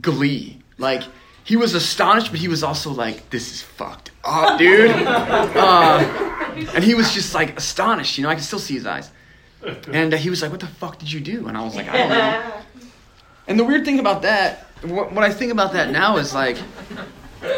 glee. 0.00 0.58
Like 0.78 1.02
he 1.44 1.56
was 1.56 1.74
astonished 1.74 2.30
but 2.30 2.40
he 2.40 2.48
was 2.48 2.62
also 2.62 2.90
like 2.90 3.30
this 3.30 3.52
is 3.52 3.62
fucked 3.62 4.10
up 4.24 4.58
dude. 4.58 4.90
Uh, 4.90 6.54
and 6.74 6.84
he 6.84 6.94
was 6.94 7.14
just 7.14 7.34
like 7.34 7.56
astonished 7.56 8.18
you 8.18 8.24
know? 8.24 8.30
I 8.30 8.34
could 8.34 8.44
still 8.44 8.58
see 8.58 8.74
his 8.74 8.86
eyes. 8.86 9.10
And 9.92 10.14
uh, 10.14 10.16
he 10.16 10.30
was 10.30 10.42
like 10.42 10.50
what 10.50 10.60
the 10.60 10.66
fuck 10.66 10.98
did 10.98 11.10
you 11.10 11.20
do? 11.20 11.48
And 11.48 11.56
i 11.56 11.64
was 11.64 11.74
like 11.74 11.88
i 11.88 11.96
don't 11.96 12.08
know. 12.10 12.52
And 13.48 13.58
the 13.58 13.64
weird 13.64 13.86
thing 13.86 13.98
about 13.98 14.22
that, 14.22 14.66
what, 14.82 15.10
what 15.12 15.24
I 15.24 15.32
think 15.32 15.50
about 15.50 15.72
that 15.72 15.90
now 15.90 16.18
is 16.18 16.34
like, 16.34 16.58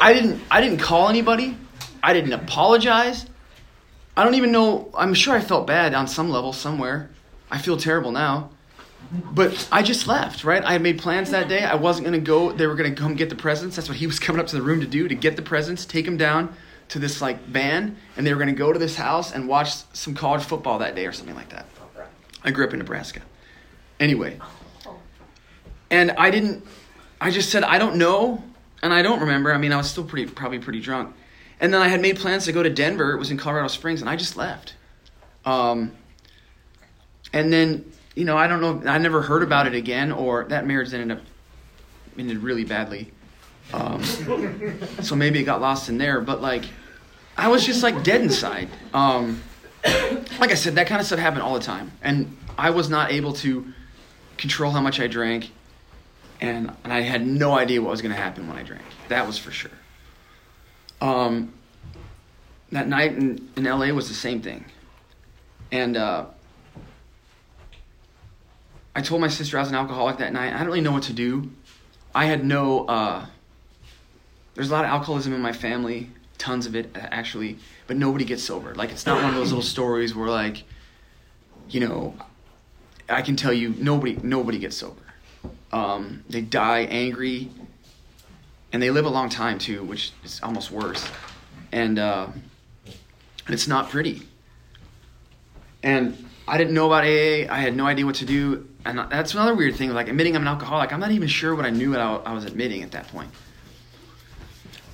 I 0.01 0.15
didn't, 0.15 0.41
I 0.49 0.61
didn't 0.61 0.79
call 0.79 1.09
anybody. 1.09 1.57
I 2.03 2.13
didn't 2.13 2.33
apologize. 2.33 3.27
I 4.17 4.25
don't 4.25 4.35
even 4.35 4.53
know. 4.53 4.91
I'm 4.97 5.15
sure 5.15 5.35
I 5.35 5.41
felt 5.41 5.67
bad 5.67 5.95
on 5.95 6.07
some 6.07 6.31
level 6.31 6.53
somewhere. 6.53 7.11
I 7.51 7.59
feel 7.59 7.77
terrible 7.77 8.13
now. 8.13 8.51
But 9.33 9.69
I 9.73 9.83
just 9.83 10.07
left, 10.07 10.45
right? 10.45 10.63
I 10.63 10.73
had 10.73 10.83
made 10.83 10.99
plans 10.99 11.31
that 11.31 11.49
day. 11.49 11.65
I 11.65 11.75
wasn't 11.75 12.07
going 12.07 12.21
to 12.21 12.25
go. 12.25 12.53
They 12.53 12.67
were 12.67 12.75
going 12.75 12.95
to 12.95 13.01
come 13.01 13.15
get 13.15 13.29
the 13.29 13.37
presents. 13.37 13.77
That's 13.77 13.89
what 13.89 13.99
he 13.99 14.07
was 14.07 14.19
coming 14.19 14.41
up 14.41 14.47
to 14.49 14.57
the 14.57 14.63
room 14.63 14.81
to 14.81 14.87
do, 14.87 15.09
to 15.09 15.15
get 15.15 15.37
the 15.37 15.43
presents, 15.43 15.85
take 15.85 16.05
them 16.05 16.17
down 16.17 16.55
to 16.91 16.99
this 16.99 17.23
like 17.23 17.41
van, 17.45 17.97
and 18.17 18.27
they 18.27 18.33
were 18.33 18.39
going 18.39 18.55
to 18.55 18.59
go 18.59 18.73
to 18.73 18.79
this 18.79 18.97
house 18.97 19.33
and 19.33 19.49
watch 19.49 19.73
some 19.95 20.15
college 20.15 20.43
football 20.43 20.79
that 20.79 20.95
day 20.95 21.07
or 21.07 21.13
something 21.13 21.35
like 21.35 21.49
that. 21.49 21.67
I 22.45 22.51
grew 22.51 22.67
up 22.67 22.73
in 22.73 22.79
Nebraska. 22.79 23.23
Anyway, 23.99 24.39
and 25.91 26.13
I 26.13 26.31
didn't. 26.31 26.65
I 27.21 27.31
just 27.31 27.51
said 27.51 27.65
I 27.65 27.79
don't 27.79 27.97
know, 27.97 28.43
and 28.83 28.93
I 28.93 29.03
don't 29.03 29.21
remember. 29.21 29.53
I 29.53 29.59
mean, 29.59 29.73
I 29.73 29.77
was 29.77 29.91
still 29.91 30.05
pretty, 30.05 30.31
probably 30.31 30.59
pretty 30.59 30.81
drunk. 30.81 31.15
And 31.61 31.73
then 31.73 31.83
I 31.83 31.89
had 31.89 32.01
made 32.01 32.19
plans 32.19 32.47
to 32.47 32.53
go 32.53 32.63
to 32.63 32.71
Denver. 32.71 33.13
It 33.13 33.19
was 33.19 33.31
in 33.31 33.37
Colorado 33.37 33.69
Springs, 33.69 34.01
and 34.01 34.09
I 34.09 34.17
just 34.17 34.37
left. 34.37 34.75
Um, 35.45 35.93
and 37.33 37.53
then 37.53 37.93
you 38.15 38.25
know, 38.25 38.37
I 38.37 38.49
don't 38.49 38.61
know. 38.61 38.91
I 38.91 38.99
never 38.99 39.23
heard 39.23 39.43
about 39.43 39.67
it 39.67 39.75
again, 39.75 40.11
or 40.11 40.45
that 40.45 40.67
marriage 40.67 40.93
ended 40.93 41.19
up 41.19 41.25
ended 42.19 42.39
really 42.39 42.65
badly. 42.65 43.11
Um, 43.73 44.03
so 44.03 45.15
maybe 45.15 45.39
it 45.41 45.45
got 45.45 45.61
lost 45.61 45.89
in 45.89 45.99
there. 45.99 46.21
But 46.21 46.43
like, 46.43 46.65
I 47.37 47.49
was 47.49 47.65
just 47.65 47.83
like 47.83 48.03
dead 48.03 48.21
inside. 48.21 48.69
Um, 48.93 49.43
like 49.85 50.51
I 50.51 50.55
said, 50.55 50.75
that 50.75 50.87
kind 50.87 51.01
of 51.01 51.07
stuff 51.07 51.19
happened 51.19 51.43
all 51.43 51.55
the 51.55 51.61
time, 51.61 51.93
and 52.03 52.37
I 52.59 52.71
was 52.71 52.91
not 52.91 53.13
able 53.13 53.33
to 53.35 53.73
control 54.37 54.73
how 54.73 54.81
much 54.81 54.99
I 54.99 55.07
drank 55.07 55.51
and, 56.41 56.73
and 56.85 56.93
I 56.93 57.01
had 57.01 57.27
no 57.27 57.53
idea 57.53 57.83
what 57.83 57.91
was 57.91 58.03
going 58.03 58.15
to 58.15 58.21
happen 58.21 58.49
when 58.49 58.57
I 58.57 58.63
drank. 58.63 58.85
That 59.09 59.27
was 59.27 59.39
for 59.39 59.51
sure. 59.51 59.71
Um, 61.01 61.53
that 62.73 62.89
night 62.89 63.13
in, 63.13 63.49
in 63.57 63.65
LA 63.65 63.89
was 63.89 64.09
the 64.09 64.15
same 64.15 64.41
thing. 64.41 64.65
And 65.73 65.97
uh, 65.97 66.27
I 68.95 69.03
told 69.03 69.21
my 69.21 69.29
sister 69.29 69.57
I 69.57 69.61
was 69.61 69.69
an 69.69 69.75
alcoholic 69.75 70.19
that 70.19 70.33
night. 70.33 70.49
I 70.49 70.53
didn't 70.53 70.67
really 70.67 70.81
know 70.81 70.93
what 70.93 71.05
to 71.05 71.13
do. 71.13 71.51
I 72.15 72.27
had 72.27 72.45
no. 72.45 72.87
Uh, 72.87 73.27
there's 74.55 74.71
a 74.71 74.73
lot 74.73 74.85
of 74.85 74.91
alcoholism 74.91 75.33
in 75.33 75.41
my 75.41 75.53
family, 75.53 76.11
tons 76.39 76.67
of 76.67 76.75
it 76.75 76.91
actually, 76.95 77.59
but 77.87 77.97
nobody 77.97 78.25
gets 78.25 78.43
sober. 78.43 78.75
Like 78.75 78.91
it's 78.91 79.07
not 79.07 79.23
one 79.23 79.31
of 79.31 79.37
those 79.37 79.51
little 79.51 79.63
stories 79.63 80.15
where 80.15 80.29
like, 80.29 80.65
you 81.69 81.81
know, 81.81 82.15
I 83.09 83.23
can 83.23 83.37
tell 83.37 83.53
you 83.53 83.75
nobody 83.79 84.19
nobody 84.23 84.59
gets 84.59 84.77
sober. 84.77 85.03
Um, 85.73 86.25
they 86.29 86.41
die 86.41 86.81
angry, 86.81 87.49
and 88.73 88.83
they 88.83 88.91
live 88.91 89.07
a 89.07 89.11
long 89.11 89.29
time 89.29 89.59
too, 89.59 89.85
which 89.85 90.13
is 90.25 90.41
almost 90.43 90.73
worse. 90.73 91.09
And 91.71 92.01
uh, 92.01 92.27
and 93.51 93.55
it's 93.57 93.67
not 93.67 93.91
pretty. 93.91 94.23
And 95.83 96.29
I 96.47 96.57
didn't 96.57 96.73
know 96.73 96.87
about 96.87 97.03
AA. 97.03 97.53
I 97.53 97.59
had 97.59 97.75
no 97.75 97.85
idea 97.85 98.07
what 98.07 98.15
to 98.17 98.25
do. 98.25 98.69
And 98.85 98.97
that's 99.11 99.35
another 99.35 99.57
weird 99.57 99.75
thing. 99.75 99.91
Like 99.91 100.07
admitting 100.07 100.37
I'm 100.37 100.43
an 100.43 100.49
alcoholic, 100.49 100.93
I'm 100.93 101.01
not 101.01 101.11
even 101.11 101.27
sure 101.27 101.57
what 101.57 101.65
I 101.65 101.71
knew 101.71 101.91
what 101.91 101.99
I, 101.99 102.33
was 102.33 102.45
admitting 102.45 102.85
at 102.85 102.93
that 102.93 103.09
point. 103.09 103.29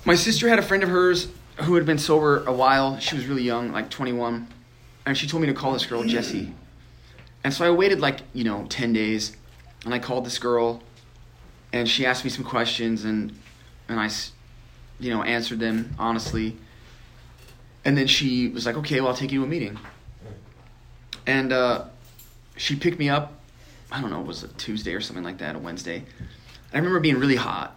My 0.05 0.15
sister 0.15 0.49
had 0.49 0.57
a 0.57 0.63
friend 0.63 0.81
of 0.81 0.89
hers 0.89 1.27
who 1.57 1.75
had 1.75 1.85
been 1.85 1.99
sober 1.99 2.43
a 2.45 2.51
while. 2.51 2.97
She 2.97 3.15
was 3.15 3.27
really 3.27 3.43
young, 3.43 3.71
like 3.71 3.91
21, 3.91 4.47
and 5.05 5.15
she 5.15 5.27
told 5.27 5.41
me 5.41 5.47
to 5.47 5.53
call 5.53 5.73
this 5.73 5.85
girl 5.85 6.03
Jessie. 6.03 6.51
And 7.43 7.53
so 7.53 7.63
I 7.63 7.69
waited 7.69 7.99
like 7.99 8.21
you 8.33 8.43
know 8.43 8.65
10 8.69 8.91
days, 8.91 9.37
and 9.85 9.93
I 9.93 9.99
called 9.99 10.25
this 10.25 10.39
girl, 10.39 10.81
and 11.71 11.87
she 11.87 12.07
asked 12.07 12.23
me 12.23 12.31
some 12.31 12.43
questions, 12.43 13.05
and 13.05 13.37
and 13.87 13.99
I, 13.99 14.09
you 14.99 15.11
know, 15.11 15.21
answered 15.21 15.59
them 15.59 15.93
honestly. 15.99 16.57
And 17.85 17.97
then 17.97 18.07
she 18.07 18.49
was 18.49 18.65
like, 18.65 18.75
okay, 18.77 18.99
well, 18.99 19.09
I'll 19.09 19.15
take 19.15 19.31
you 19.31 19.39
to 19.39 19.45
a 19.45 19.47
meeting. 19.47 19.79
And 21.25 21.51
uh, 21.51 21.85
she 22.55 22.75
picked 22.75 22.99
me 22.99 23.09
up, 23.09 23.33
I 23.91 24.01
don't 24.01 24.09
know, 24.09 24.21
it 24.21 24.27
was 24.27 24.43
a 24.43 24.47
Tuesday 24.49 24.93
or 24.93 25.01
something 25.01 25.23
like 25.23 25.37
that, 25.37 25.55
a 25.55 25.59
Wednesday. 25.59 26.03
I 26.73 26.77
remember 26.77 26.99
being 26.99 27.17
really 27.17 27.35
hot. 27.35 27.75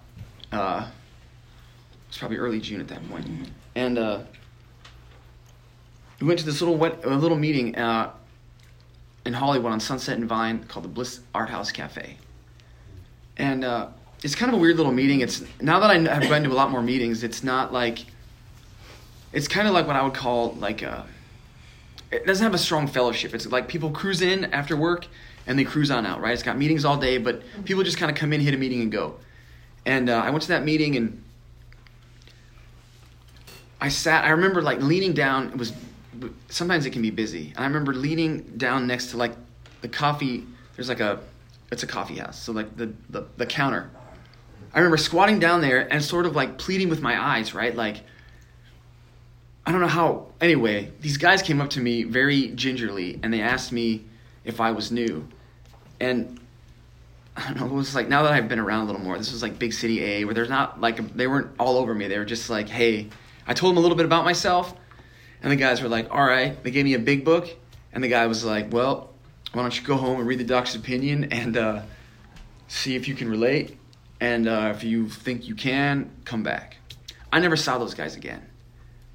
Uh, 0.51 0.87
it 0.87 2.09
was 2.09 2.19
probably 2.19 2.39
early 2.39 2.61
June 2.61 2.81
at 2.81 2.89
that 2.89 3.09
point. 3.09 3.27
And 3.75 3.99
uh, 3.99 4.21
we 6.21 6.27
went 6.27 6.39
to 6.41 6.45
this 6.47 6.61
little 6.61 6.77
wet, 6.77 7.05
a 7.05 7.11
little 7.11 7.39
meeting 7.39 7.77
uh, 7.77 8.11
in 9.25 9.33
Hollywood 9.33 9.73
on 9.73 9.81
Sunset 9.81 10.19
and 10.19 10.29
Vine 10.29 10.65
called 10.65 10.85
the 10.85 10.89
Bliss 10.89 11.21
Art 11.35 11.51
House 11.51 11.71
Cafe. 11.71 12.17
And 13.37 13.65
uh, 13.65 13.89
it's 14.23 14.35
kind 14.35 14.53
of 14.53 14.59
a 14.59 14.61
weird 14.61 14.77
little 14.77 14.93
meeting. 14.93 15.21
It's 15.21 15.43
now 15.61 15.81
that 15.81 15.91
I 15.91 15.99
have 15.99 16.29
been 16.29 16.43
to 16.45 16.51
a 16.51 16.53
lot 16.53 16.71
more 16.71 16.83
meetings, 16.83 17.23
it's 17.23 17.43
not 17.43 17.73
like 17.73 18.05
it's 19.33 19.49
kind 19.49 19.69
of 19.69 19.75
like 19.75 19.87
what 19.87 19.97
I 19.97 20.03
would 20.03 20.15
call 20.15 20.53
like 20.55 20.83
a. 20.83 21.07
It 22.11 22.27
doesn't 22.27 22.43
have 22.43 22.55
a 22.55 22.59
strong 22.59 22.89
fellowship. 22.89 23.35
It's 23.35 23.47
like 23.47 23.69
people 23.69 23.91
cruise 23.91 24.21
in 24.21 24.47
after 24.47 24.77
work 24.77 25.07
and 25.47 25.59
they 25.59 25.65
cruise 25.65 25.91
on 25.91 26.05
out, 26.07 26.21
right? 26.21 26.33
It's 26.33 26.43
got 26.43 26.59
meetings 26.59 26.85
all 26.85 26.97
day, 26.97 27.19
but 27.19 27.43
people 27.65 27.85
just 27.85 27.99
kind 27.99 28.11
of 28.11 28.17
come 28.17 28.33
in, 28.33 28.41
hit 28.41 28.53
a 28.53 28.57
meeting, 28.57 28.81
and 28.81 28.91
go. 28.91 29.15
And 29.87 30.11
uh, 30.11 30.17
I 30.17 30.31
went 30.31 30.43
to 30.43 30.49
that 30.49 30.65
meeting 30.65 30.97
and 30.97 31.23
I 33.81 33.89
sat. 33.89 34.25
I 34.25 34.31
remember 34.31 34.61
like 34.61 34.81
leaning 34.81 35.13
down. 35.13 35.49
It 35.49 35.57
was 35.57 35.73
sometimes 36.49 36.85
it 36.85 36.91
can 36.91 37.03
be 37.03 37.11
busy, 37.11 37.53
and 37.57 37.59
I 37.59 37.67
remember 37.67 37.95
leaning 37.95 38.43
down 38.57 38.87
next 38.87 39.11
to 39.13 39.17
like 39.17 39.33
the 39.81 39.89
coffee. 39.89 40.45
There's 40.77 40.89
like 40.89 41.01
a 41.01 41.21
it's 41.71 41.83
a 41.83 41.87
coffee 41.87 42.17
house, 42.17 42.41
so 42.41 42.53
like 42.53 42.77
the 42.77 42.93
the, 43.09 43.27
the 43.37 43.47
counter. 43.47 43.91
I 44.73 44.79
remember 44.79 44.99
squatting 44.99 45.41
down 45.41 45.63
there 45.63 45.93
and 45.93 46.03
sort 46.03 46.27
of 46.27 46.37
like 46.37 46.59
pleading 46.59 46.91
with 46.91 47.01
my 47.01 47.21
eyes, 47.21 47.55
right? 47.55 47.75
Like 47.75 48.03
I 49.71 49.73
don't 49.73 49.83
know 49.83 49.87
how. 49.87 50.27
Anyway, 50.41 50.91
these 51.01 51.17
guys 51.17 51.43
came 51.43 51.61
up 51.61 51.71
to 51.71 51.81
me 51.81 52.03
very 52.03 52.49
gingerly 52.49 53.21
and 53.23 53.33
they 53.33 53.41
asked 53.41 53.71
me 53.71 54.05
if 54.45 54.61
I 54.61 54.73
was 54.73 54.91
new, 54.91 55.29
and 56.01 56.41
I 57.37 57.47
don't 57.47 57.57
know. 57.61 57.67
It 57.67 57.73
was 57.75 57.95
like 57.95 58.09
now 58.09 58.25
that 58.25 58.33
I've 58.33 58.49
been 58.49 58.59
around 58.59 58.83
a 58.83 58.87
little 58.87 59.01
more. 59.01 59.17
This 59.17 59.31
was 59.31 59.45
like 59.45 59.61
big 59.61 59.73
city 59.73 60.03
A, 60.03 60.25
where 60.25 60.35
there's 60.35 60.49
not 60.49 60.81
like 60.81 61.15
they 61.15 61.29
weren't 61.29 61.53
all 61.61 61.77
over 61.77 61.95
me. 61.95 62.09
They 62.09 62.19
were 62.19 62.25
just 62.25 62.51
like, 62.51 62.69
hey. 62.69 63.11
I 63.47 63.55
told 63.55 63.73
them 63.73 63.79
a 63.79 63.81
little 63.81 63.97
bit 63.97 64.07
about 64.07 64.25
myself, 64.25 64.75
and 65.41 65.53
the 65.53 65.57
guys 65.57 65.81
were 65.81 65.89
like, 65.89 66.11
all 66.11 66.25
right. 66.25 66.61
They 66.65 66.73
gave 66.73 66.85
me 66.85 66.95
a 66.95 66.99
big 66.99 67.25
book, 67.25 67.49
and 67.93 68.03
the 68.03 68.09
guy 68.09 68.27
was 68.27 68.45
like, 68.45 68.73
well, 68.73 69.11
why 69.53 69.63
don't 69.63 69.81
you 69.81 69.87
go 69.87 69.95
home 69.95 70.19
and 70.19 70.27
read 70.27 70.41
the 70.41 70.45
doctor's 70.45 70.75
opinion 70.75 71.33
and 71.33 71.57
uh, 71.57 71.83
see 72.67 72.97
if 72.97 73.07
you 73.07 73.15
can 73.15 73.29
relate, 73.29 73.79
and 74.21 74.49
uh, 74.49 74.73
if 74.75 74.83
you 74.83 75.09
think 75.09 75.47
you 75.47 75.55
can, 75.55 76.11
come 76.25 76.43
back. 76.43 76.79
I 77.33 77.39
never 77.39 77.55
saw 77.55 77.79
those 77.79 77.95
guys 77.95 78.17
again. 78.17 78.50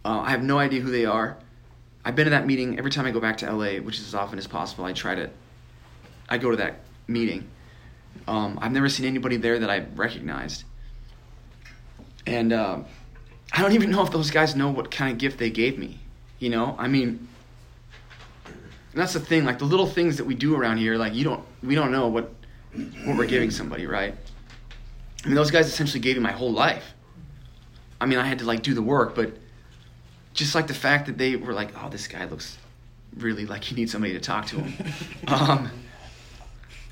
Uh, 0.06 0.22
I 0.22 0.30
have 0.30 0.44
no 0.44 0.60
idea 0.60 0.82
who 0.82 0.92
they 0.92 1.06
are. 1.06 1.36
I've 2.06 2.16
been 2.16 2.26
to 2.26 2.30
that 2.30 2.46
meeting 2.46 2.78
every 2.78 2.92
time 2.92 3.08
I 3.08 3.12
go 3.12 3.20
back 3.20 3.38
to 3.38 3.52
LA, 3.52 3.80
which 3.80 3.98
is 3.98 4.08
as 4.08 4.14
often 4.14 4.38
as 4.38 4.46
possible. 4.46 4.86
I 4.86 4.94
try 4.94 5.16
to, 5.16 5.32
I 6.30 6.38
go 6.38 6.52
to 6.52 6.58
that 6.58 6.82
meeting. 7.08 7.50
Um, 8.28 8.60
I've 8.62 8.72
never 8.72 8.88
seen 8.88 9.08
anybody 9.08 9.38
there 9.38 9.58
that 9.58 9.70
I 9.70 9.86
recognized. 9.96 10.64
And 12.28 12.54
uh, 12.54 12.82
I 13.52 13.62
don't 13.64 13.74
even 13.74 13.90
know 13.90 14.04
if 14.04 14.12
those 14.12 14.30
guys 14.30 14.56
know 14.56 14.70
what 14.70 14.92
kind 14.92 15.12
of 15.12 15.18
gift 15.18 15.40
they 15.40 15.50
gave 15.50 15.80
me. 15.80 16.00
You 16.38 16.50
know, 16.50 16.76
I 16.78 16.88
mean, 16.88 17.28
that's 18.94 19.14
the 19.14 19.20
thing. 19.20 19.44
Like 19.44 19.58
the 19.58 19.66
little 19.66 19.88
things 19.88 20.18
that 20.18 20.26
we 20.26 20.36
do 20.36 20.56
around 20.56 20.78
here, 20.78 20.98
like 20.98 21.16
you 21.16 21.24
don't, 21.24 21.44
we 21.64 21.74
don't 21.74 21.92
know 21.92 22.08
what 22.08 22.32
what 23.06 23.18
we're 23.18 23.26
giving 23.26 23.50
somebody, 23.50 23.88
right? 23.88 24.14
I 25.24 25.28
mean, 25.28 25.36
those 25.36 25.50
guys 25.50 25.68
essentially 25.68 26.02
gave 26.02 26.18
me 26.18 26.22
my 26.22 26.34
whole 26.34 26.52
life. 26.52 26.94
I 28.00 28.06
mean, 28.06 28.20
I 28.20 28.26
had 28.26 28.40
to 28.40 28.46
like 28.46 28.62
do 28.62 28.74
the 28.74 28.82
work, 28.82 29.16
but 29.16 29.38
just 30.36 30.54
like 30.54 30.68
the 30.68 30.74
fact 30.74 31.08
that 31.08 31.18
they 31.18 31.36
were 31.36 31.54
like, 31.54 31.72
"Oh, 31.82 31.90
this 31.90 32.08
guy 32.08 32.26
looks 32.26 32.58
really 33.18 33.46
like 33.46 33.64
he 33.64 33.74
needs 33.74 33.92
somebody 33.92 34.14
to 34.14 34.20
talk 34.20 34.46
to 34.48 34.58
him." 34.58 34.94
um, 35.28 35.72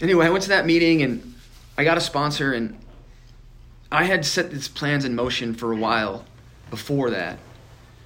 anyway, 0.01 0.25
I 0.25 0.29
went 0.29 0.43
to 0.43 0.49
that 0.49 0.65
meeting 0.65 1.03
and 1.03 1.35
I 1.77 1.83
got 1.83 1.97
a 1.97 2.01
sponsor, 2.01 2.53
and 2.53 2.79
I 3.91 4.05
had 4.05 4.25
set 4.25 4.49
these 4.49 4.67
plans 4.67 5.05
in 5.05 5.13
motion 5.15 5.53
for 5.53 5.71
a 5.71 5.75
while 5.75 6.25
before 6.71 7.11
that 7.11 7.37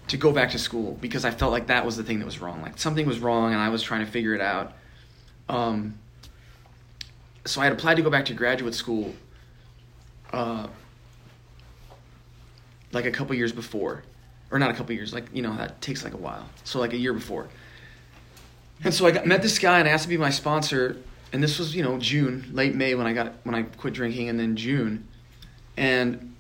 to 0.07 0.17
go 0.17 0.31
back 0.31 0.51
to 0.51 0.59
school 0.59 0.97
because 0.99 1.23
I 1.23 1.31
felt 1.31 1.51
like 1.51 1.67
that 1.67 1.85
was 1.85 1.95
the 1.97 2.03
thing 2.03 2.19
that 2.19 2.25
was 2.25 2.39
wrong. 2.41 2.61
Like 2.61 2.77
something 2.77 3.05
was 3.05 3.19
wrong, 3.19 3.53
and 3.53 3.61
I 3.61 3.69
was 3.69 3.83
trying 3.83 4.05
to 4.05 4.11
figure 4.11 4.33
it 4.33 4.41
out. 4.41 4.73
Um, 5.47 5.99
so 7.45 7.61
I 7.61 7.65
had 7.65 7.73
applied 7.73 7.95
to 7.95 8.01
go 8.01 8.09
back 8.09 8.25
to 8.25 8.33
graduate 8.33 8.73
school, 8.73 9.13
uh, 10.33 10.67
like 12.91 13.05
a 13.05 13.11
couple 13.11 13.35
years 13.35 13.51
before, 13.51 14.03
or 14.51 14.59
not 14.59 14.71
a 14.71 14.73
couple 14.73 14.93
years. 14.93 15.13
Like 15.13 15.25
you 15.33 15.41
know 15.41 15.55
that 15.57 15.81
takes 15.81 16.03
like 16.03 16.13
a 16.13 16.17
while. 16.17 16.47
So 16.63 16.79
like 16.79 16.93
a 16.93 16.97
year 16.97 17.13
before. 17.13 17.47
And 18.83 18.93
so 18.93 19.07
I 19.07 19.11
got, 19.11 19.25
met 19.25 19.41
this 19.41 19.57
guy 19.57 19.79
and 19.79 19.87
asked 19.87 20.03
to 20.03 20.09
be 20.09 20.17
my 20.17 20.29
sponsor, 20.29 20.97
and 21.33 21.41
this 21.41 21.57
was 21.57 21.75
you 21.75 21.83
know 21.83 21.97
June, 21.97 22.49
late 22.53 22.75
May 22.75 22.95
when 22.95 23.07
I 23.07 23.13
got 23.13 23.33
when 23.43 23.55
I 23.55 23.63
quit 23.63 23.93
drinking, 23.93 24.29
and 24.29 24.39
then 24.39 24.55
June, 24.55 25.07
and 25.75 26.35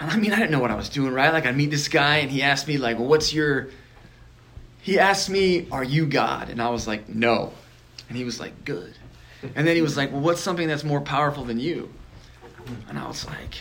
I 0.00 0.16
mean, 0.16 0.32
I 0.32 0.36
didn't 0.36 0.50
know 0.50 0.60
what 0.60 0.70
I 0.70 0.76
was 0.76 0.88
doing, 0.88 1.12
right? 1.12 1.30
Like, 1.30 1.44
I 1.44 1.52
meet 1.52 1.70
this 1.70 1.88
guy, 1.88 2.16
and 2.16 2.30
he 2.30 2.42
asked 2.42 2.66
me, 2.66 2.78
like, 2.78 2.98
well, 2.98 3.06
what's 3.06 3.34
your. 3.34 3.68
He 4.80 4.98
asked 4.98 5.28
me, 5.28 5.68
are 5.70 5.84
you 5.84 6.06
God? 6.06 6.48
And 6.48 6.60
I 6.60 6.70
was 6.70 6.86
like, 6.86 7.06
no. 7.06 7.52
And 8.08 8.16
he 8.16 8.24
was 8.24 8.40
like, 8.40 8.64
good. 8.64 8.94
And 9.54 9.66
then 9.66 9.76
he 9.76 9.82
was 9.82 9.94
like, 9.94 10.10
well, 10.10 10.22
what's 10.22 10.40
something 10.40 10.66
that's 10.66 10.84
more 10.84 11.02
powerful 11.02 11.44
than 11.44 11.60
you? 11.60 11.92
And 12.88 12.98
I 12.98 13.06
was 13.06 13.26
like, 13.26 13.56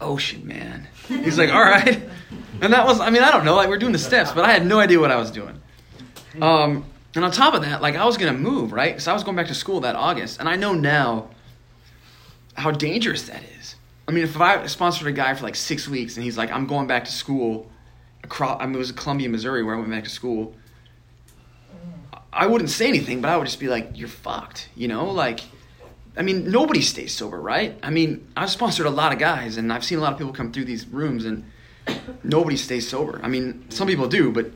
ocean, 0.00 0.46
man. 0.46 0.86
He's 1.08 1.38
like, 1.38 1.50
all 1.50 1.62
right. 1.62 2.02
And 2.60 2.72
that 2.72 2.86
was, 2.86 3.00
I 3.00 3.10
mean, 3.10 3.22
I 3.22 3.30
don't 3.30 3.44
know, 3.44 3.54
like, 3.54 3.68
we're 3.68 3.78
doing 3.78 3.92
the 3.92 3.98
steps, 3.98 4.32
but 4.32 4.44
I 4.44 4.52
had 4.52 4.66
no 4.66 4.78
idea 4.78 5.00
what 5.00 5.10
I 5.10 5.16
was 5.16 5.30
doing. 5.30 5.60
Um, 6.40 6.84
and 7.14 7.24
on 7.24 7.30
top 7.30 7.54
of 7.54 7.62
that, 7.62 7.82
like, 7.82 7.96
I 7.96 8.04
was 8.04 8.16
to 8.16 8.32
move, 8.32 8.72
right? 8.72 8.92
Because 8.92 9.06
I 9.06 9.12
was 9.12 9.22
going 9.22 9.36
back 9.36 9.48
to 9.48 9.54
school 9.54 9.80
that 9.80 9.96
August. 9.96 10.40
And 10.40 10.48
I 10.48 10.56
know 10.56 10.72
now 10.72 11.30
how 12.54 12.70
dangerous 12.70 13.22
that 13.24 13.42
is. 13.58 13.76
I 14.06 14.12
mean, 14.12 14.24
if 14.24 14.40
I 14.40 14.66
sponsored 14.66 15.08
a 15.08 15.12
guy 15.12 15.34
for 15.34 15.44
like 15.44 15.56
six 15.56 15.88
weeks 15.88 16.16
and 16.16 16.24
he's 16.24 16.36
like, 16.36 16.50
I'm 16.50 16.66
going 16.66 16.86
back 16.86 17.04
to 17.06 17.12
school 17.12 17.70
across, 18.22 18.60
I 18.60 18.66
mean, 18.66 18.74
it 18.74 18.78
was 18.78 18.92
Columbia, 18.92 19.28
Missouri 19.28 19.62
where 19.62 19.74
I 19.74 19.78
went 19.78 19.90
back 19.90 20.04
to 20.04 20.10
school. 20.10 20.54
I 22.32 22.46
wouldn't 22.46 22.70
say 22.70 22.88
anything, 22.88 23.20
but 23.20 23.30
I 23.30 23.36
would 23.36 23.46
just 23.46 23.60
be 23.60 23.68
like, 23.68 23.90
you're 23.94 24.08
fucked, 24.08 24.68
you 24.74 24.88
know? 24.88 25.06
Like, 25.10 25.40
I 26.16 26.22
mean, 26.22 26.50
nobody 26.50 26.80
stays 26.80 27.12
sober, 27.12 27.40
right? 27.40 27.76
I 27.82 27.90
mean, 27.90 28.26
I've 28.36 28.50
sponsored 28.50 28.86
a 28.86 28.90
lot 28.90 29.12
of 29.12 29.18
guys 29.18 29.56
and 29.56 29.72
I've 29.72 29.84
seen 29.84 29.98
a 29.98 30.00
lot 30.00 30.12
of 30.12 30.18
people 30.18 30.32
come 30.32 30.52
through 30.52 30.66
these 30.66 30.86
rooms 30.86 31.24
and 31.24 31.44
nobody 32.22 32.56
stays 32.56 32.88
sober. 32.88 33.20
I 33.22 33.28
mean, 33.28 33.68
some 33.70 33.88
people 33.88 34.08
do, 34.08 34.30
but 34.30 34.50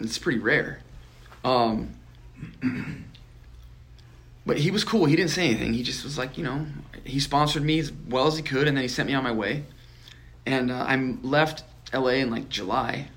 it's 0.00 0.18
pretty 0.18 0.38
rare. 0.38 0.80
Um, 1.44 1.94
but 4.46 4.58
he 4.58 4.70
was 4.70 4.84
cool. 4.84 5.04
He 5.04 5.16
didn't 5.16 5.30
say 5.30 5.46
anything. 5.46 5.74
He 5.74 5.82
just 5.82 6.04
was 6.04 6.16
like, 6.16 6.38
you 6.38 6.44
know, 6.44 6.66
he 7.04 7.20
sponsored 7.20 7.62
me 7.62 7.78
as 7.78 7.92
well 8.08 8.26
as 8.26 8.36
he 8.36 8.42
could, 8.42 8.68
and 8.68 8.76
then 8.76 8.82
he 8.82 8.88
sent 8.88 9.08
me 9.08 9.14
on 9.14 9.24
my 9.24 9.32
way. 9.32 9.64
And 10.46 10.70
uh, 10.70 10.84
I 10.88 10.96
left 11.22 11.64
LA 11.92 12.12
in 12.12 12.30
like 12.30 12.48
July, 12.48 13.08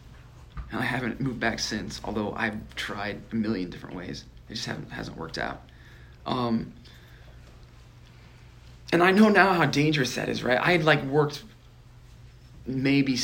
and 0.72 0.80
I 0.80 0.84
haven't 0.84 1.22
moved 1.22 1.40
back 1.40 1.60
since. 1.60 2.02
Although 2.04 2.34
I've 2.34 2.76
tried 2.76 3.22
a 3.32 3.36
million 3.36 3.70
different 3.70 3.96
ways, 3.96 4.26
it 4.50 4.56
just 4.56 4.66
haven't 4.66 4.92
hasn't 4.92 5.18
worked 5.18 5.38
out. 5.38 5.62
Um, 6.26 6.74
and 8.92 9.02
I 9.02 9.12
know 9.12 9.30
now 9.30 9.54
how 9.54 9.66
dangerous 9.66 10.16
that 10.16 10.30
is, 10.30 10.44
right? 10.44 10.60
I 10.60 10.72
had 10.72 10.84
like 10.84 11.04
worked 11.04 11.44
maybe 12.66 13.18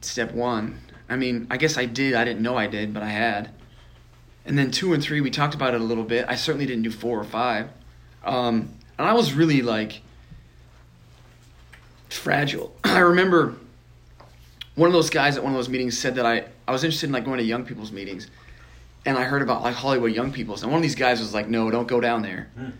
step 0.00 0.32
one. 0.32 0.80
I 1.08 1.16
mean, 1.16 1.46
I 1.50 1.56
guess 1.56 1.76
I 1.76 1.86
did. 1.86 2.14
I 2.14 2.24
didn't 2.24 2.42
know 2.42 2.56
I 2.56 2.66
did, 2.66 2.92
but 2.92 3.02
I 3.02 3.08
had. 3.08 3.50
And 4.44 4.58
then 4.58 4.70
two 4.70 4.92
and 4.92 5.02
three, 5.02 5.20
we 5.20 5.30
talked 5.30 5.54
about 5.54 5.74
it 5.74 5.80
a 5.80 5.84
little 5.84 6.04
bit. 6.04 6.24
I 6.28 6.36
certainly 6.36 6.66
didn't 6.66 6.82
do 6.82 6.90
four 6.90 7.18
or 7.18 7.24
five. 7.24 7.68
Um, 8.24 8.74
and 8.98 9.08
I 9.08 9.12
was 9.12 9.32
really 9.32 9.62
like 9.62 10.02
fragile. 12.08 12.74
I 12.84 13.00
remember 13.00 13.56
one 14.74 14.86
of 14.86 14.92
those 14.92 15.10
guys 15.10 15.36
at 15.36 15.42
one 15.42 15.52
of 15.52 15.58
those 15.58 15.68
meetings 15.68 15.98
said 15.98 16.14
that 16.14 16.26
I, 16.26 16.44
I 16.66 16.72
was 16.72 16.84
interested 16.84 17.06
in 17.06 17.12
like 17.12 17.24
going 17.24 17.38
to 17.38 17.44
young 17.44 17.64
people's 17.64 17.92
meetings. 17.92 18.28
And 19.04 19.16
I 19.16 19.24
heard 19.24 19.42
about 19.42 19.62
like 19.62 19.74
Hollywood 19.74 20.12
young 20.12 20.32
people's. 20.32 20.62
And 20.62 20.70
one 20.70 20.78
of 20.78 20.82
these 20.82 20.94
guys 20.94 21.20
was 21.20 21.34
like, 21.34 21.48
no, 21.48 21.70
don't 21.70 21.88
go 21.88 22.00
down 22.00 22.22
there. 22.22 22.48
Hmm. 22.56 22.70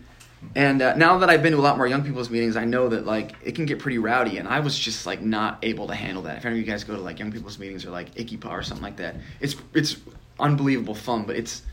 And 0.55 0.81
uh, 0.81 0.95
now 0.95 1.17
that 1.19 1.29
I've 1.29 1.43
been 1.43 1.51
to 1.51 1.59
a 1.59 1.61
lot 1.61 1.77
more 1.77 1.87
young 1.87 2.03
people's 2.03 2.29
meetings, 2.29 2.55
I 2.55 2.65
know 2.65 2.89
that 2.89 3.05
like 3.05 3.35
it 3.43 3.55
can 3.55 3.65
get 3.65 3.79
pretty 3.79 3.97
rowdy, 3.97 4.37
and 4.37 4.47
I 4.47 4.61
was 4.61 4.77
just 4.77 5.05
like 5.05 5.21
not 5.21 5.59
able 5.63 5.87
to 5.87 5.95
handle 5.95 6.23
that. 6.23 6.37
If 6.37 6.45
any 6.45 6.55
of 6.55 6.65
you 6.65 6.71
guys 6.71 6.83
go 6.83 6.95
to 6.95 7.01
like 7.01 7.19
young 7.19 7.31
people's 7.31 7.59
meetings 7.59 7.85
or 7.85 7.89
like 7.89 8.17
Icky 8.17 8.39
or 8.45 8.63
something 8.63 8.83
like 8.83 8.97
that, 8.97 9.17
it's 9.41 9.55
it's 9.73 9.97
unbelievable 10.39 10.95
fun, 10.95 11.23
but 11.23 11.35
it's 11.35 11.63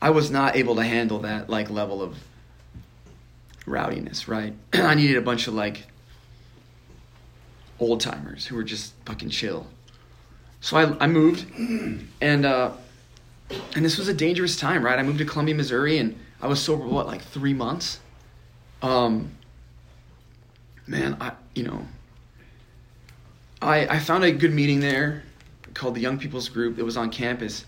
I 0.00 0.10
was 0.10 0.30
not 0.30 0.56
able 0.56 0.76
to 0.76 0.84
handle 0.84 1.20
that 1.20 1.50
like 1.50 1.70
level 1.70 2.02
of 2.02 2.16
rowdiness, 3.66 4.28
right? 4.28 4.54
I 4.72 4.94
needed 4.94 5.16
a 5.16 5.22
bunch 5.22 5.48
of 5.48 5.54
like 5.54 5.86
old 7.80 8.00
timers 8.00 8.46
who 8.46 8.56
were 8.56 8.64
just 8.64 8.94
fucking 9.06 9.30
chill. 9.30 9.66
So 10.60 10.76
I, 10.76 11.04
I 11.04 11.06
moved, 11.08 11.44
and 12.20 12.46
uh, 12.46 12.72
and 13.74 13.84
this 13.84 13.98
was 13.98 14.08
a 14.08 14.14
dangerous 14.14 14.56
time, 14.56 14.84
right? 14.84 14.98
I 14.98 15.02
moved 15.02 15.18
to 15.18 15.24
Columbia, 15.24 15.54
Missouri, 15.54 15.98
and 15.98 16.18
I 16.44 16.46
was 16.46 16.60
sober 16.60 16.86
what 16.86 17.06
like 17.06 17.22
three 17.22 17.54
months. 17.54 18.00
Um, 18.82 19.30
man, 20.86 21.16
I 21.18 21.32
you 21.54 21.62
know, 21.62 21.86
I 23.62 23.86
I 23.86 23.98
found 23.98 24.24
a 24.24 24.30
good 24.30 24.52
meeting 24.52 24.80
there 24.80 25.22
called 25.72 25.94
the 25.94 26.02
Young 26.02 26.18
People's 26.18 26.50
Group. 26.50 26.78
It 26.78 26.82
was 26.82 26.98
on 26.98 27.08
campus, 27.08 27.64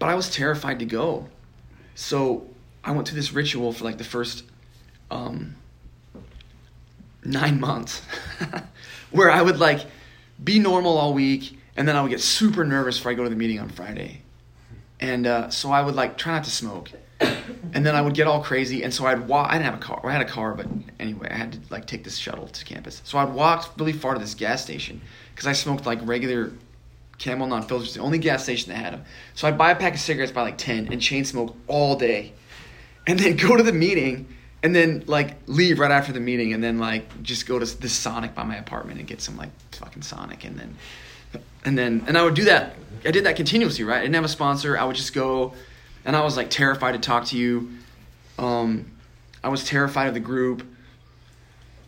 but 0.00 0.08
I 0.08 0.16
was 0.16 0.28
terrified 0.28 0.80
to 0.80 0.84
go. 0.84 1.28
So 1.94 2.48
I 2.82 2.90
went 2.90 3.06
to 3.06 3.14
this 3.14 3.32
ritual 3.32 3.72
for 3.72 3.84
like 3.84 3.98
the 3.98 4.04
first 4.04 4.42
um, 5.12 5.54
nine 7.24 7.60
months, 7.60 8.02
where 9.12 9.30
I 9.30 9.40
would 9.42 9.60
like 9.60 9.86
be 10.42 10.58
normal 10.58 10.98
all 10.98 11.14
week, 11.14 11.56
and 11.76 11.86
then 11.86 11.94
I 11.94 12.02
would 12.02 12.10
get 12.10 12.20
super 12.20 12.64
nervous 12.64 12.98
before 12.98 13.12
I 13.12 13.14
go 13.14 13.22
to 13.22 13.30
the 13.30 13.36
meeting 13.36 13.60
on 13.60 13.68
Friday. 13.68 14.22
And 14.98 15.24
uh, 15.24 15.50
so 15.50 15.70
I 15.70 15.82
would 15.82 15.94
like 15.94 16.18
try 16.18 16.32
not 16.32 16.42
to 16.44 16.50
smoke, 16.50 16.90
and 17.72 17.84
then 17.84 17.94
I 17.94 18.00
would 18.00 18.14
get 18.14 18.26
all 18.26 18.42
crazy. 18.42 18.82
And 18.82 18.92
so 18.92 19.06
I'd 19.06 19.26
walk. 19.28 19.50
I 19.50 19.54
didn't 19.54 19.66
have 19.66 19.74
a 19.74 19.78
car. 19.78 20.00
I 20.04 20.12
had 20.12 20.22
a 20.22 20.28
car, 20.28 20.54
but 20.54 20.66
anyway, 20.98 21.28
I 21.30 21.34
had 21.36 21.52
to 21.52 21.60
like 21.70 21.86
take 21.86 22.04
this 22.04 22.16
shuttle 22.16 22.48
to 22.48 22.64
campus. 22.64 23.02
So 23.04 23.18
I'd 23.18 23.32
walk 23.32 23.74
really 23.78 23.92
far 23.92 24.14
to 24.14 24.20
this 24.20 24.34
gas 24.34 24.62
station 24.62 25.00
because 25.34 25.46
I 25.46 25.52
smoked 25.52 25.86
like 25.86 25.98
regular 26.02 26.52
Camel 27.18 27.46
non-filters. 27.46 27.94
The 27.94 28.00
only 28.00 28.18
gas 28.18 28.42
station 28.42 28.72
that 28.72 28.78
had 28.78 28.92
them. 28.92 29.04
So 29.34 29.48
I'd 29.48 29.56
buy 29.56 29.70
a 29.70 29.76
pack 29.76 29.94
of 29.94 30.00
cigarettes 30.00 30.32
by 30.32 30.42
like 30.42 30.58
ten 30.58 30.92
and 30.92 31.00
chain 31.00 31.24
smoke 31.24 31.56
all 31.66 31.96
day, 31.96 32.32
and 33.06 33.18
then 33.18 33.36
go 33.48 33.56
to 33.56 33.62
the 33.62 33.72
meeting. 33.72 34.28
And 34.62 34.74
then 34.74 35.04
like 35.06 35.36
leave 35.46 35.78
right 35.78 35.90
after 35.90 36.12
the 36.12 36.20
meeting, 36.20 36.52
and 36.52 36.64
then 36.64 36.78
like 36.78 37.22
just 37.22 37.46
go 37.46 37.58
to 37.58 37.78
this 37.78 37.92
Sonic 37.92 38.34
by 38.34 38.42
my 38.42 38.56
apartment 38.56 38.98
and 38.98 39.06
get 39.06 39.20
some 39.20 39.36
like 39.36 39.50
fucking 39.72 40.02
Sonic, 40.02 40.44
and 40.44 40.58
then 40.58 40.76
and 41.64 41.78
then 41.78 42.04
and 42.06 42.18
I 42.18 42.24
would 42.24 42.34
do 42.34 42.44
that. 42.46 42.74
I 43.04 43.10
did 43.12 43.24
that 43.24 43.36
continuously, 43.36 43.84
right? 43.84 43.98
I 43.98 44.02
didn't 44.02 44.14
have 44.14 44.24
a 44.24 44.28
sponsor. 44.28 44.76
I 44.76 44.84
would 44.84 44.96
just 44.96 45.14
go, 45.14 45.54
and 46.06 46.14
I 46.14 46.22
was 46.22 46.36
like 46.36 46.48
terrified 46.48 46.92
to 46.92 46.98
talk 46.98 47.26
to 47.26 47.36
you. 47.36 47.68
Um, 48.38 48.92
I 49.42 49.48
was 49.48 49.64
terrified 49.64 50.06
of 50.06 50.14
the 50.14 50.20
group. 50.20 50.64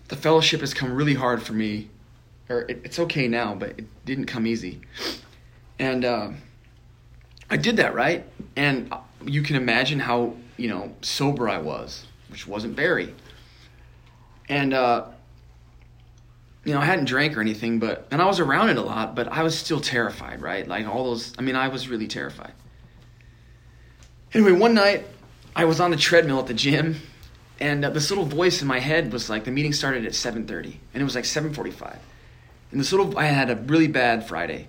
The 0.08 0.16
fellowship 0.16 0.60
has 0.60 0.74
come 0.74 0.92
really 0.92 1.14
hard 1.14 1.42
for 1.42 1.52
me, 1.52 1.88
or 2.48 2.62
it, 2.62 2.80
it's 2.84 2.98
okay 2.98 3.28
now, 3.28 3.54
but 3.54 3.70
it 3.70 4.04
didn't 4.04 4.26
come 4.26 4.46
easy. 4.46 4.80
And 5.78 6.04
uh, 6.04 6.30
I 7.48 7.56
did 7.56 7.76
that 7.76 7.94
right, 7.94 8.24
and 8.56 8.92
you 9.24 9.42
can 9.42 9.54
imagine 9.54 10.00
how 10.00 10.34
you 10.56 10.68
know 10.68 10.92
sober 11.00 11.48
I 11.48 11.58
was, 11.58 12.04
which 12.28 12.46
wasn't 12.46 12.74
very. 12.74 13.14
And 14.48 14.74
uh, 14.74 15.06
you 16.64 16.74
know, 16.74 16.80
I 16.80 16.86
hadn't 16.86 17.04
drank 17.04 17.36
or 17.36 17.40
anything, 17.40 17.78
but 17.78 18.08
and 18.10 18.20
I 18.20 18.26
was 18.26 18.40
around 18.40 18.70
it 18.70 18.78
a 18.78 18.82
lot, 18.82 19.14
but 19.14 19.28
I 19.28 19.44
was 19.44 19.56
still 19.56 19.80
terrified, 19.80 20.42
right? 20.42 20.66
Like 20.66 20.88
all 20.88 21.04
those. 21.04 21.34
I 21.38 21.42
mean, 21.42 21.54
I 21.54 21.68
was 21.68 21.88
really 21.88 22.08
terrified. 22.08 22.52
Anyway, 24.34 24.52
one 24.52 24.74
night 24.74 25.06
I 25.56 25.64
was 25.64 25.80
on 25.80 25.90
the 25.90 25.96
treadmill 25.96 26.38
at 26.38 26.46
the 26.46 26.54
gym, 26.54 26.96
and 27.60 27.84
uh, 27.84 27.90
this 27.90 28.10
little 28.10 28.26
voice 28.26 28.60
in 28.60 28.68
my 28.68 28.78
head 28.78 29.10
was 29.10 29.30
like, 29.30 29.44
the 29.44 29.50
meeting 29.50 29.72
started 29.72 30.04
at 30.04 30.12
7:30, 30.12 30.76
and 30.92 31.00
it 31.00 31.04
was 31.04 31.14
like 31.14 31.24
7:45, 31.24 31.96
and 32.70 32.80
this 32.80 32.92
little 32.92 33.16
I 33.18 33.24
had 33.24 33.48
a 33.48 33.56
really 33.56 33.86
bad 33.86 34.28
Friday, 34.28 34.68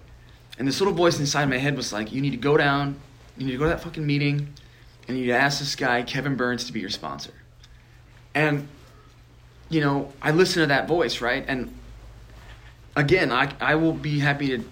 and 0.57 0.65
this 0.67 0.79
little 0.79 0.93
voice 0.93 1.19
inside 1.19 1.49
my 1.49 1.57
head 1.57 1.75
was 1.75 1.91
like, 1.91 2.13
you 2.13 2.21
need 2.21 2.31
to 2.31 2.37
go 2.37 2.55
down, 2.55 2.99
you 3.37 3.45
need 3.45 3.51
to 3.51 3.57
go 3.57 3.65
to 3.65 3.71
that 3.71 3.81
fucking 3.81 4.05
meeting, 4.05 4.53
and 5.07 5.17
you 5.17 5.25
need 5.25 5.31
to 5.31 5.37
ask 5.37 5.59
this 5.59 5.75
guy 5.75 6.03
Kevin 6.03 6.35
Burns 6.35 6.63
to 6.65 6.73
be 6.73 6.79
your 6.79 6.89
sponsor, 6.89 7.33
and 8.33 8.67
you 9.69 9.81
know, 9.81 10.13
I 10.21 10.31
listened 10.31 10.63
to 10.63 10.67
that 10.67 10.87
voice, 10.87 11.21
right? 11.21 11.43
And 11.47 11.73
again, 12.95 13.31
I, 13.31 13.53
I 13.59 13.75
will 13.75 13.93
be 13.93 14.19
happy 14.19 14.57
to 14.57 14.63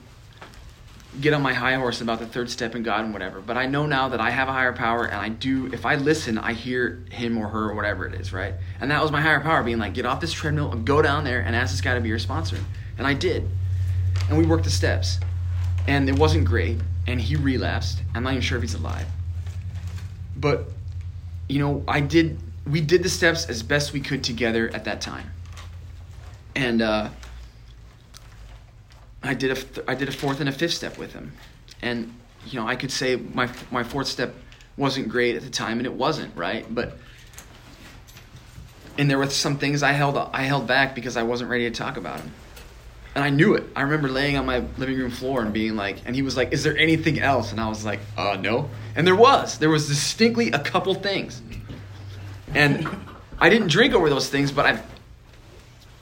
get 1.21 1.33
on 1.33 1.41
my 1.41 1.53
high 1.53 1.75
horse 1.75 2.01
about 2.01 2.19
the 2.19 2.25
third 2.25 2.49
step 2.49 2.75
in 2.75 2.83
God 2.83 3.03
and 3.03 3.13
whatever. 3.13 3.41
But 3.41 3.57
I 3.57 3.65
know 3.65 3.85
now 3.85 4.09
that 4.09 4.19
I 4.19 4.29
have 4.29 4.47
a 4.47 4.53
higher 4.53 4.73
power, 4.73 5.05
and 5.05 5.15
I 5.15 5.29
do. 5.29 5.67
If 5.73 5.85
I 5.85 5.95
listen, 5.95 6.37
I 6.37 6.53
hear 6.53 7.03
him 7.11 7.37
or 7.37 7.47
her 7.47 7.69
or 7.69 7.75
whatever 7.75 8.05
it 8.05 8.13
is, 8.13 8.33
right? 8.33 8.53
And 8.79 8.91
that 8.91 9.01
was 9.01 9.11
my 9.11 9.21
higher 9.21 9.39
power, 9.39 9.63
being 9.63 9.79
like, 9.79 9.93
get 9.93 10.05
off 10.05 10.21
this 10.21 10.33
treadmill 10.33 10.71
and 10.71 10.85
go 10.85 11.01
down 11.01 11.23
there 11.23 11.41
and 11.41 11.55
ask 11.55 11.71
this 11.71 11.81
guy 11.81 11.95
to 11.95 12.01
be 12.01 12.09
your 12.09 12.19
sponsor. 12.19 12.57
And 12.97 13.07
I 13.07 13.13
did, 13.13 13.47
and 14.29 14.37
we 14.37 14.45
worked 14.45 14.63
the 14.63 14.69
steps, 14.69 15.19
and 15.87 16.07
it 16.09 16.17
wasn't 16.17 16.45
great. 16.45 16.79
And 17.07 17.21
he 17.21 17.35
relapsed. 17.35 18.01
I'm 18.13 18.23
not 18.23 18.31
even 18.31 18.41
sure 18.41 18.57
if 18.57 18.63
he's 18.63 18.73
alive. 18.73 19.07
But 20.35 20.65
you 21.47 21.59
know, 21.59 21.83
I 21.87 22.01
did. 22.01 22.39
We 22.65 22.81
did 22.81 23.01
the 23.01 23.09
steps 23.09 23.47
as 23.47 23.63
best 23.63 23.93
we 23.93 24.01
could 24.01 24.23
together 24.23 24.69
at 24.73 24.85
that 24.85 25.01
time, 25.01 25.31
and. 26.55 26.81
uh 26.81 27.09
I 29.27 29.33
did 29.33 29.51
a 29.51 29.55
th- 29.55 29.85
I 29.87 29.95
did 29.95 30.07
a 30.07 30.11
fourth 30.11 30.39
and 30.39 30.47
a 30.47 30.51
fifth 30.51 30.73
step 30.73 30.97
with 30.97 31.13
him, 31.13 31.33
and 31.81 32.13
you 32.45 32.59
know 32.59 32.67
I 32.67 32.75
could 32.75 32.91
say 32.91 33.15
my 33.15 33.49
my 33.71 33.83
fourth 33.83 34.07
step 34.07 34.33
wasn't 34.77 35.09
great 35.09 35.35
at 35.35 35.41
the 35.41 35.49
time, 35.49 35.79
and 35.79 35.85
it 35.85 35.93
wasn't 35.93 36.35
right, 36.35 36.65
but 36.73 36.97
and 38.97 39.09
there 39.09 39.17
were 39.17 39.29
some 39.29 39.57
things 39.57 39.83
I 39.83 39.91
held 39.91 40.17
I 40.17 40.43
held 40.43 40.67
back 40.67 40.95
because 40.95 41.17
I 41.17 41.23
wasn't 41.23 41.49
ready 41.49 41.69
to 41.69 41.75
talk 41.75 41.97
about 41.97 42.19
them, 42.19 42.31
and 43.15 43.23
I 43.23 43.29
knew 43.29 43.53
it. 43.55 43.65
I 43.75 43.81
remember 43.81 44.07
laying 44.07 44.37
on 44.37 44.45
my 44.45 44.63
living 44.77 44.97
room 44.97 45.11
floor 45.11 45.41
and 45.41 45.51
being 45.51 45.75
like, 45.75 45.97
and 46.05 46.15
he 46.15 46.21
was 46.21 46.37
like, 46.37 46.53
"Is 46.53 46.63
there 46.63 46.77
anything 46.77 47.19
else?" 47.19 47.51
And 47.51 47.59
I 47.59 47.67
was 47.67 47.83
like, 47.83 47.99
"Uh, 48.17 48.37
no." 48.39 48.69
And 48.95 49.05
there 49.05 49.15
was. 49.15 49.57
There 49.57 49.69
was 49.69 49.87
distinctly 49.87 50.51
a 50.51 50.59
couple 50.59 50.93
things, 50.93 51.41
and 52.55 52.87
I 53.39 53.49
didn't 53.49 53.67
drink 53.67 53.93
over 53.93 54.09
those 54.09 54.29
things, 54.29 54.53
but 54.53 54.65
I 54.65 54.81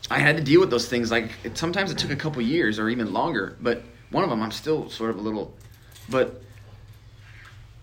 I 0.10 0.20
had 0.20 0.38
to 0.38 0.44
deal 0.44 0.60
with 0.60 0.70
those 0.70 0.88
things. 0.88 1.12
Like 1.12 1.32
it, 1.44 1.58
sometimes 1.58 1.92
it 1.92 1.98
took 1.98 2.12
a 2.12 2.16
couple 2.16 2.42
years 2.42 2.78
or 2.80 2.90
even 2.90 3.12
longer, 3.12 3.58
but 3.62 3.84
one 4.12 4.24
of 4.24 4.30
them 4.30 4.42
I'm 4.42 4.52
still 4.52 4.90
sort 4.90 5.10
of 5.10 5.18
a 5.18 5.22
little. 5.22 5.54
But 6.10 6.42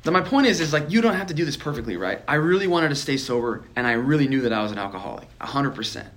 my 0.05 0.21
point 0.21 0.47
is, 0.47 0.61
is 0.61 0.73
like 0.73 0.91
you 0.91 1.01
don't 1.01 1.15
have 1.15 1.29
to 1.29 1.35
do 1.35 1.45
this 1.45 1.57
perfectly, 1.57 1.97
right? 1.97 2.21
I 2.29 2.37
really 2.37 2.67
wanted 2.67 2.91
to 2.91 2.95
stay 2.95 3.17
sober, 3.17 3.65
and 3.75 3.87
I 3.87 3.93
really 3.93 4.29
knew 4.29 4.43
that 4.43 4.53
I 4.53 4.63
was 4.63 4.73
an 4.73 4.79
alcoholic, 4.79 5.29
hundred 5.41 5.75
percent. 5.75 6.09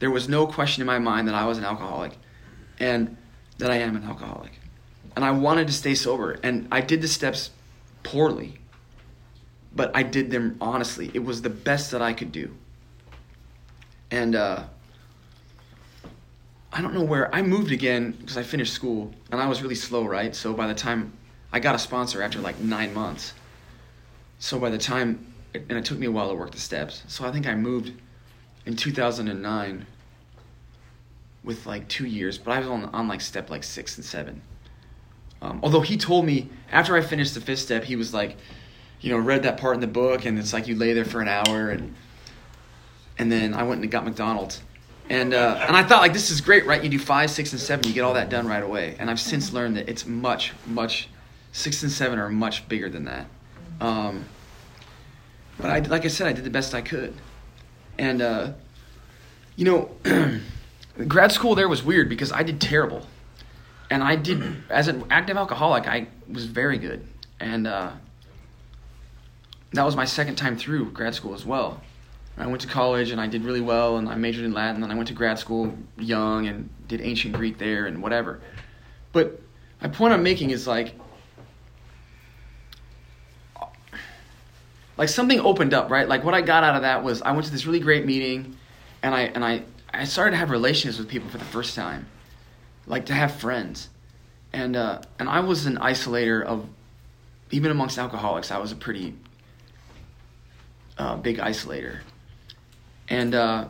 There 0.00 0.10
was 0.10 0.28
no 0.28 0.46
question 0.46 0.80
in 0.80 0.86
my 0.86 0.98
mind 0.98 1.28
that 1.28 1.34
I 1.34 1.46
was 1.46 1.58
an 1.58 1.64
alcoholic, 1.64 2.12
and 2.80 3.16
that 3.58 3.70
I 3.70 3.76
am 3.76 3.96
an 3.96 4.04
alcoholic, 4.04 4.52
and 5.14 5.24
I 5.24 5.30
wanted 5.30 5.68
to 5.68 5.72
stay 5.72 5.94
sober, 5.94 6.38
and 6.42 6.66
I 6.72 6.80
did 6.80 7.02
the 7.02 7.08
steps 7.08 7.50
poorly, 8.02 8.58
but 9.74 9.94
I 9.94 10.02
did 10.02 10.32
them 10.32 10.56
honestly. 10.60 11.10
It 11.14 11.24
was 11.24 11.42
the 11.42 11.50
best 11.50 11.92
that 11.92 12.02
I 12.02 12.14
could 12.14 12.32
do, 12.32 12.52
and. 14.10 14.34
uh 14.34 14.64
I 16.72 16.80
don't 16.80 16.94
know 16.94 17.02
where 17.02 17.32
I 17.34 17.42
moved 17.42 17.70
again 17.70 18.12
because 18.12 18.38
I 18.38 18.42
finished 18.42 18.72
school 18.72 19.12
and 19.30 19.40
I 19.40 19.46
was 19.46 19.62
really 19.62 19.74
slow, 19.74 20.04
right? 20.06 20.34
So 20.34 20.54
by 20.54 20.66
the 20.66 20.74
time 20.74 21.12
I 21.52 21.60
got 21.60 21.74
a 21.74 21.78
sponsor 21.78 22.22
after 22.22 22.38
like 22.38 22.58
nine 22.60 22.94
months, 22.94 23.34
so 24.38 24.58
by 24.58 24.70
the 24.70 24.78
time 24.78 25.34
and 25.54 25.72
it 25.72 25.84
took 25.84 25.98
me 25.98 26.06
a 26.06 26.10
while 26.10 26.30
to 26.30 26.34
work 26.34 26.50
the 26.52 26.58
steps. 26.58 27.02
So 27.08 27.26
I 27.26 27.30
think 27.30 27.46
I 27.46 27.54
moved 27.54 27.92
in 28.64 28.74
2009 28.74 29.86
with 31.44 31.66
like 31.66 31.88
two 31.88 32.06
years, 32.06 32.38
but 32.38 32.52
I 32.52 32.60
was 32.60 32.68
on 32.68 32.84
on 32.86 33.06
like 33.06 33.20
step 33.20 33.50
like 33.50 33.64
six 33.64 33.96
and 33.96 34.04
seven. 34.04 34.40
Um, 35.42 35.60
although 35.62 35.80
he 35.80 35.98
told 35.98 36.24
me 36.24 36.48
after 36.70 36.96
I 36.96 37.02
finished 37.02 37.34
the 37.34 37.40
fifth 37.40 37.58
step, 37.58 37.84
he 37.84 37.96
was 37.96 38.14
like, 38.14 38.36
you 39.00 39.10
know, 39.10 39.18
read 39.18 39.42
that 39.42 39.58
part 39.58 39.74
in 39.74 39.80
the 39.80 39.88
book, 39.88 40.24
and 40.24 40.38
it's 40.38 40.52
like 40.52 40.68
you 40.68 40.76
lay 40.76 40.94
there 40.94 41.04
for 41.04 41.20
an 41.20 41.28
hour, 41.28 41.68
and 41.68 41.94
and 43.18 43.30
then 43.30 43.52
I 43.52 43.64
went 43.64 43.82
and 43.82 43.90
got 43.90 44.04
McDonald's 44.04 44.62
and, 45.12 45.34
uh, 45.34 45.62
and 45.68 45.76
I 45.76 45.82
thought, 45.82 46.00
like, 46.00 46.14
this 46.14 46.30
is 46.30 46.40
great, 46.40 46.64
right? 46.64 46.82
You 46.82 46.88
do 46.88 46.98
five, 46.98 47.30
six, 47.30 47.52
and 47.52 47.60
seven, 47.60 47.86
you 47.86 47.92
get 47.92 48.00
all 48.00 48.14
that 48.14 48.30
done 48.30 48.48
right 48.48 48.62
away. 48.62 48.96
And 48.98 49.10
I've 49.10 49.20
since 49.20 49.52
learned 49.52 49.76
that 49.76 49.86
it's 49.86 50.06
much, 50.06 50.54
much, 50.66 51.10
six 51.52 51.82
and 51.82 51.92
seven 51.92 52.18
are 52.18 52.30
much 52.30 52.66
bigger 52.66 52.88
than 52.88 53.04
that. 53.04 53.26
Um, 53.78 54.24
but 55.58 55.70
I, 55.70 55.80
like 55.80 56.06
I 56.06 56.08
said, 56.08 56.28
I 56.28 56.32
did 56.32 56.44
the 56.44 56.50
best 56.50 56.74
I 56.74 56.80
could. 56.80 57.12
And, 57.98 58.22
uh, 58.22 58.52
you 59.54 59.66
know, 59.66 60.40
grad 61.08 61.30
school 61.30 61.54
there 61.54 61.68
was 61.68 61.82
weird 61.82 62.08
because 62.08 62.32
I 62.32 62.42
did 62.42 62.58
terrible. 62.58 63.06
And 63.90 64.02
I 64.02 64.16
did, 64.16 64.42
as 64.70 64.88
an 64.88 65.04
active 65.10 65.36
alcoholic, 65.36 65.86
I 65.86 66.06
was 66.26 66.46
very 66.46 66.78
good. 66.78 67.06
And 67.38 67.66
uh, 67.66 67.90
that 69.74 69.84
was 69.84 69.94
my 69.94 70.06
second 70.06 70.36
time 70.36 70.56
through 70.56 70.90
grad 70.92 71.14
school 71.14 71.34
as 71.34 71.44
well. 71.44 71.82
I 72.38 72.46
went 72.46 72.62
to 72.62 72.68
college 72.68 73.10
and 73.10 73.20
I 73.20 73.26
did 73.26 73.44
really 73.44 73.60
well 73.60 73.98
and 73.98 74.08
I 74.08 74.14
majored 74.14 74.44
in 74.44 74.52
Latin 74.52 74.82
and 74.82 74.90
I 74.90 74.94
went 74.94 75.08
to 75.08 75.14
grad 75.14 75.38
school 75.38 75.76
young 75.98 76.46
and 76.46 76.68
did 76.88 77.00
ancient 77.00 77.34
Greek 77.34 77.58
there 77.58 77.86
and 77.86 78.02
whatever. 78.02 78.40
But 79.12 79.40
my 79.80 79.88
point 79.88 80.14
I'm 80.14 80.22
making 80.22 80.50
is 80.50 80.66
like 80.66 80.94
like 84.96 85.08
something 85.08 85.40
opened 85.40 85.74
up, 85.74 85.90
right? 85.90 86.08
Like 86.08 86.24
what 86.24 86.34
I 86.34 86.40
got 86.40 86.64
out 86.64 86.74
of 86.74 86.82
that 86.82 87.04
was 87.04 87.20
I 87.22 87.32
went 87.32 87.46
to 87.46 87.52
this 87.52 87.66
really 87.66 87.80
great 87.80 88.06
meeting 88.06 88.56
and 89.02 89.14
I 89.14 89.22
and 89.22 89.44
I 89.44 89.64
I 89.92 90.04
started 90.04 90.32
to 90.32 90.36
have 90.38 90.50
relationships 90.50 90.98
with 90.98 91.08
people 91.08 91.28
for 91.28 91.38
the 91.38 91.44
first 91.44 91.76
time. 91.76 92.06
Like 92.86 93.06
to 93.06 93.14
have 93.14 93.34
friends. 93.34 93.90
And 94.54 94.74
uh 94.74 95.02
and 95.18 95.28
I 95.28 95.40
was 95.40 95.66
an 95.66 95.76
isolator 95.76 96.42
of 96.42 96.66
even 97.50 97.70
amongst 97.70 97.98
alcoholics, 97.98 98.50
I 98.50 98.56
was 98.56 98.72
a 98.72 98.76
pretty 98.76 99.14
uh, 100.96 101.16
big 101.16 101.38
isolator. 101.38 102.00
And 103.08 103.34
uh, 103.34 103.68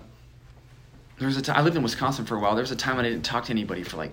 there 1.18 1.26
was 1.26 1.36
a 1.36 1.42
time 1.42 1.56
I 1.56 1.62
lived 1.62 1.76
in 1.76 1.82
Wisconsin 1.82 2.24
for 2.24 2.36
a 2.36 2.40
while. 2.40 2.54
There 2.54 2.62
was 2.62 2.70
a 2.70 2.76
time 2.76 2.98
I 2.98 3.02
didn't 3.02 3.22
talk 3.22 3.44
to 3.46 3.52
anybody 3.52 3.82
for 3.82 3.96
like 3.96 4.12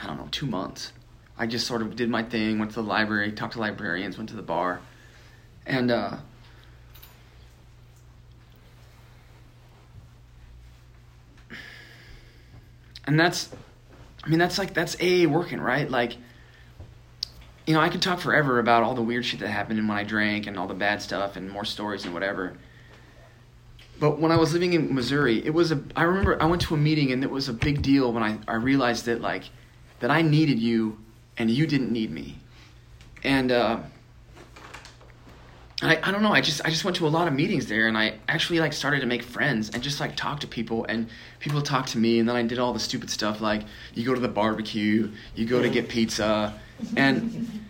I 0.00 0.06
don't 0.06 0.18
know 0.18 0.28
two 0.30 0.46
months. 0.46 0.92
I 1.36 1.46
just 1.46 1.66
sort 1.66 1.82
of 1.82 1.94
did 1.96 2.10
my 2.10 2.22
thing, 2.22 2.58
went 2.58 2.72
to 2.72 2.82
the 2.82 2.88
library, 2.88 3.32
talked 3.32 3.54
to 3.54 3.60
librarians, 3.60 4.16
went 4.16 4.30
to 4.30 4.36
the 4.36 4.42
bar, 4.42 4.80
and 5.66 5.90
uh, 5.90 6.16
and 13.06 13.18
that's 13.18 13.50
I 14.24 14.28
mean 14.28 14.38
that's 14.38 14.58
like 14.58 14.74
that's 14.74 14.96
AA 15.00 15.28
working 15.28 15.60
right 15.60 15.90
like 15.90 16.16
you 17.68 17.74
know, 17.74 17.80
I 17.80 17.90
could 17.90 18.00
talk 18.00 18.20
forever 18.20 18.58
about 18.58 18.82
all 18.82 18.94
the 18.94 19.02
weird 19.02 19.26
shit 19.26 19.40
that 19.40 19.48
happened 19.48 19.78
and 19.78 19.86
when 19.86 19.98
I 19.98 20.02
drank 20.02 20.46
and 20.46 20.58
all 20.58 20.66
the 20.66 20.72
bad 20.72 21.02
stuff 21.02 21.36
and 21.36 21.50
more 21.50 21.66
stories 21.66 22.06
and 22.06 22.14
whatever. 22.14 22.56
But 24.00 24.18
when 24.20 24.30
I 24.30 24.36
was 24.36 24.52
living 24.52 24.74
in 24.74 24.94
Missouri, 24.94 25.44
it 25.44 25.50
was 25.50 25.72
a. 25.72 25.82
I 25.96 26.04
remember 26.04 26.40
I 26.40 26.46
went 26.46 26.62
to 26.62 26.74
a 26.74 26.78
meeting 26.78 27.10
and 27.10 27.24
it 27.24 27.30
was 27.30 27.48
a 27.48 27.52
big 27.52 27.82
deal 27.82 28.12
when 28.12 28.22
I, 28.22 28.38
I 28.46 28.54
realized 28.54 29.06
that 29.06 29.20
like 29.20 29.44
that 30.00 30.10
I 30.10 30.22
needed 30.22 30.58
you 30.58 30.98
and 31.36 31.50
you 31.50 31.66
didn't 31.66 31.90
need 31.90 32.10
me, 32.10 32.38
and 33.24 33.50
uh, 33.50 33.78
I 35.82 35.98
I 36.02 36.10
don't 36.12 36.22
know. 36.22 36.32
I 36.32 36.40
just 36.40 36.64
I 36.64 36.70
just 36.70 36.84
went 36.84 36.96
to 36.98 37.06
a 37.06 37.08
lot 37.08 37.28
of 37.28 37.34
meetings 37.34 37.66
there 37.66 37.88
and 37.88 37.96
I 37.96 38.14
actually 38.28 38.60
like 38.60 38.72
started 38.72 39.00
to 39.00 39.06
make 39.06 39.22
friends 39.22 39.70
and 39.70 39.82
just 39.82 40.00
like 40.00 40.16
talk 40.16 40.40
to 40.40 40.46
people 40.46 40.84
and 40.88 41.08
people 41.38 41.62
talked 41.62 41.90
to 41.90 41.98
me 41.98 42.18
and 42.18 42.28
then 42.28 42.36
I 42.36 42.42
did 42.42 42.58
all 42.58 42.72
the 42.72 42.80
stupid 42.80 43.10
stuff 43.10 43.40
like 43.40 43.62
you 43.94 44.04
go 44.04 44.14
to 44.14 44.20
the 44.20 44.28
barbecue, 44.28 45.10
you 45.34 45.46
go 45.46 45.62
to 45.62 45.68
get 45.68 45.88
pizza, 45.88 46.58
and 46.96 47.67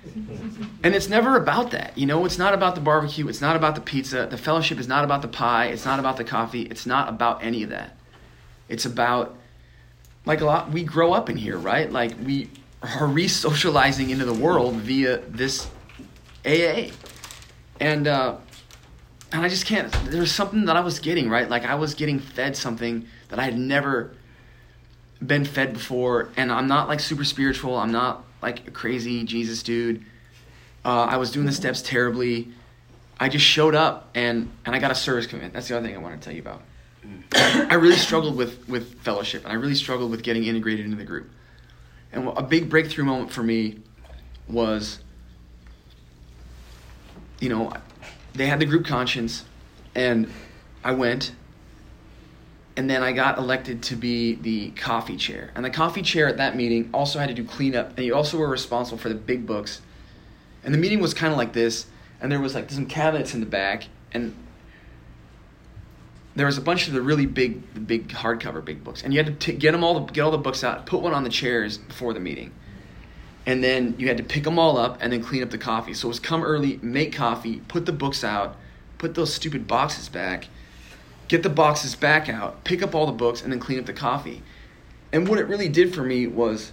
and 0.83 0.95
it's 0.95 1.09
never 1.09 1.37
about 1.37 1.71
that. 1.73 1.97
You 1.97 2.07
know, 2.07 2.25
it's 2.25 2.39
not 2.39 2.55
about 2.55 2.75
the 2.75 2.81
barbecue. 2.81 3.29
It's 3.29 3.41
not 3.41 3.57
about 3.57 3.75
the 3.75 3.81
pizza. 3.81 4.27
The 4.31 4.39
fellowship 4.39 4.79
is 4.79 4.89
not 4.89 5.05
about 5.05 5.23
the 5.23 5.29
pie. 5.29 5.67
It's 5.67 5.85
not 5.85 5.99
about 5.99 6.17
the 6.17 6.25
coffee. 6.25 6.63
It's 6.63 6.87
not 6.87 7.09
about 7.09 7.43
any 7.43 7.63
of 7.63 7.71
that. 7.71 7.97
It's 8.69 8.85
about, 8.85 9.37
like 10.25 10.41
a 10.41 10.45
lot, 10.45 10.71
we 10.71 10.85
grow 10.85 11.13
up 11.13 11.31
in 11.31 11.37
here, 11.37 11.57
right? 11.57 11.91
Like 11.91 12.13
we 12.25 12.51
are 12.83 13.07
re 13.07 13.29
socializing 13.29 14.11
into 14.11 14.25
the 14.25 14.35
world 14.35 14.75
via 14.75 15.19
this 15.19 15.69
AA. 16.45 16.91
And, 17.81 18.07
uh, 18.07 18.37
and 19.33 19.43
I 19.43 19.49
just 19.49 19.67
can't, 19.67 19.93
there 20.07 20.21
was 20.21 20.33
something 20.33 20.67
that 20.67 20.77
I 20.77 20.81
was 20.81 20.99
getting, 21.01 21.29
right? 21.29 21.49
Like 21.49 21.65
I 21.65 21.75
was 21.75 21.95
getting 21.95 22.19
fed 22.19 22.57
something 22.57 23.07
that 23.29 23.39
I 23.39 23.45
had 23.45 23.59
never 23.59 24.13
been 25.25 25.45
fed 25.45 25.73
before. 25.73 26.31
And 26.37 26.53
I'm 26.53 26.69
not 26.69 26.89
like 26.89 27.01
super 27.01 27.25
spiritual. 27.25 27.77
I'm 27.77 27.93
not 27.93 28.25
like 28.43 28.67
a 28.67 28.71
crazy 28.71 29.25
Jesus 29.25 29.63
dude 29.63 30.05
uh, 30.85 31.05
I 31.05 31.17
was 31.17 31.31
doing 31.31 31.47
the 31.47 31.53
steps 31.53 31.83
terribly. 31.83 32.49
I 33.21 33.29
just 33.29 33.45
showed 33.45 33.75
up 33.75 34.09
and, 34.15 34.51
and 34.65 34.75
I 34.75 34.79
got 34.79 34.91
a 34.91 34.95
service 34.95 35.27
commitment. 35.27 35.55
That's 35.55 35.69
the 35.69 35.77
other 35.77 35.87
thing 35.87 35.95
I 35.95 35.99
want 35.99 36.21
to 36.21 36.25
tell 36.25 36.35
you 36.35 36.41
about. 36.41 36.63
I 37.35 37.75
really 37.75 37.97
struggled 37.97 38.37
with, 38.37 38.67
with 38.69 39.01
fellowship 39.03 39.45
and 39.45 39.53
I 39.53 39.57
really 39.57 39.75
struggled 39.75 40.11
with 40.11 40.23
getting 40.23 40.45
integrated 40.45 40.85
into 40.85 40.97
the 40.97 41.05
group. 41.05 41.31
And 42.13 42.29
a 42.29 42.43
big 42.43 42.71
breakthrough 42.71 43.05
moment 43.05 43.33
for 43.33 43.43
me 43.43 43.81
was, 44.49 45.01
you 47.41 47.49
know, 47.49 47.73
they 48.35 48.47
had 48.47 48.59
the 48.59 48.67
group 48.67 48.87
conscience 48.87 49.45
and 49.95 50.33
I 50.83 50.93
went 50.93 51.33
and 52.79 52.89
then 52.89 53.03
I 53.03 53.13
got 53.13 53.37
elected 53.37 53.83
to 53.83 53.97
be 53.97 54.37
the 54.37 54.71
coffee 54.71 55.17
chair. 55.17 55.51
And 55.55 55.63
the 55.63 55.71
coffee 55.71 56.01
chair 56.01 56.29
at 56.29 56.39
that 56.39 56.57
meeting 56.57 56.89
also 56.95 57.19
had 57.19 57.29
to 57.29 57.35
do 57.35 57.45
cleanup 57.45 57.99
and 57.99 58.07
you 58.07 58.15
also 58.15 58.39
were 58.39 58.49
responsible 58.49 58.97
for 58.97 59.11
the 59.11 59.15
big 59.15 59.47
books 59.47 59.83
and 60.65 60.75
the 60.75 60.79
meeting 60.79 61.01
was 61.01 61.15
kind 61.15 61.33
of 61.33 61.39
like 61.39 61.53
this, 61.53 61.87
and 62.21 62.31
there 62.31 62.41
was 62.41 62.55
like 62.55 62.71
some 62.71 62.87
cabinets 62.87 63.35
in 63.35 63.41
the 63.41 63.47
back, 63.47 63.85
and 64.13 64.35
there 66.35 66.47
was 66.47 66.59
a 66.59 66.61
bunch 66.61 66.87
of 66.89 66.95
the 66.95 67.01
really 67.01 67.27
big, 67.27 67.73
the 67.75 67.81
big 67.81 68.09
hardcover 68.09 68.65
big 68.65 68.85
books, 68.85 69.03
and 69.03 69.13
you 69.13 69.19
had 69.19 69.27
to 69.27 69.53
t- 69.53 69.59
get 69.59 69.73
them 69.73 69.85
all, 69.85 70.01
get 70.01 70.21
all 70.21 70.31
the 70.31 70.39
books 70.39 70.63
out, 70.65 70.87
put 70.87 71.01
one 71.01 71.15
on 71.15 71.25
the 71.25 71.31
chairs 71.31 71.79
before 71.79 72.13
the 72.13 72.21
meeting, 72.21 72.53
and 73.47 73.63
then 73.63 73.95
you 73.99 74.09
had 74.09 74.17
to 74.17 74.23
pick 74.23 74.45
them 74.45 74.59
all 74.59 74.77
up 74.77 74.99
and 75.01 75.13
then 75.13 75.23
clean 75.23 75.43
up 75.43 75.51
the 75.51 75.59
coffee. 75.59 75.95
So 75.95 76.09
it 76.09 76.11
was 76.11 76.21
come 76.21 76.43
early, 76.43 76.79
make 76.83 77.15
coffee, 77.15 77.63
put 77.69 77.87
the 77.87 77.93
books 77.93 78.23
out, 78.23 78.57
put 78.99 79.15
those 79.15 79.33
stupid 79.33 79.67
boxes 79.67 80.09
back, 80.09 80.49
get 81.29 81.43
the 81.43 81.51
boxes 81.51 81.95
back 81.95 82.29
out, 82.29 82.65
pick 82.65 82.83
up 82.83 82.95
all 82.95 83.07
the 83.07 83.13
books, 83.13 83.43
and 83.43 83.53
then 83.53 83.61
clean 83.61 83.79
up 83.79 83.87
the 83.87 83.93
coffee. 83.93 84.43
And 85.13 85.29
what 85.29 85.39
it 85.39 85.45
really 85.45 85.69
did 85.69 85.95
for 85.95 86.03
me 86.03 86.27
was 86.27 86.73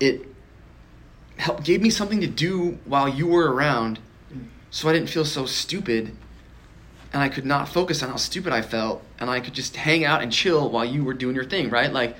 it 0.00 0.26
helped, 1.36 1.64
gave 1.64 1.80
me 1.80 1.90
something 1.90 2.20
to 2.20 2.26
do 2.26 2.78
while 2.84 3.08
you 3.08 3.26
were 3.26 3.52
around 3.52 3.98
so 4.70 4.88
I 4.88 4.92
didn't 4.92 5.08
feel 5.08 5.24
so 5.24 5.46
stupid 5.46 6.16
and 7.12 7.22
I 7.22 7.28
could 7.28 7.46
not 7.46 7.68
focus 7.68 8.02
on 8.02 8.10
how 8.10 8.16
stupid 8.16 8.52
I 8.52 8.60
felt 8.60 9.02
and 9.20 9.30
I 9.30 9.38
could 9.38 9.54
just 9.54 9.76
hang 9.76 10.04
out 10.04 10.22
and 10.22 10.32
chill 10.32 10.68
while 10.68 10.84
you 10.84 11.04
were 11.04 11.14
doing 11.14 11.36
your 11.36 11.44
thing, 11.44 11.70
right? 11.70 11.92
Like 11.92 12.16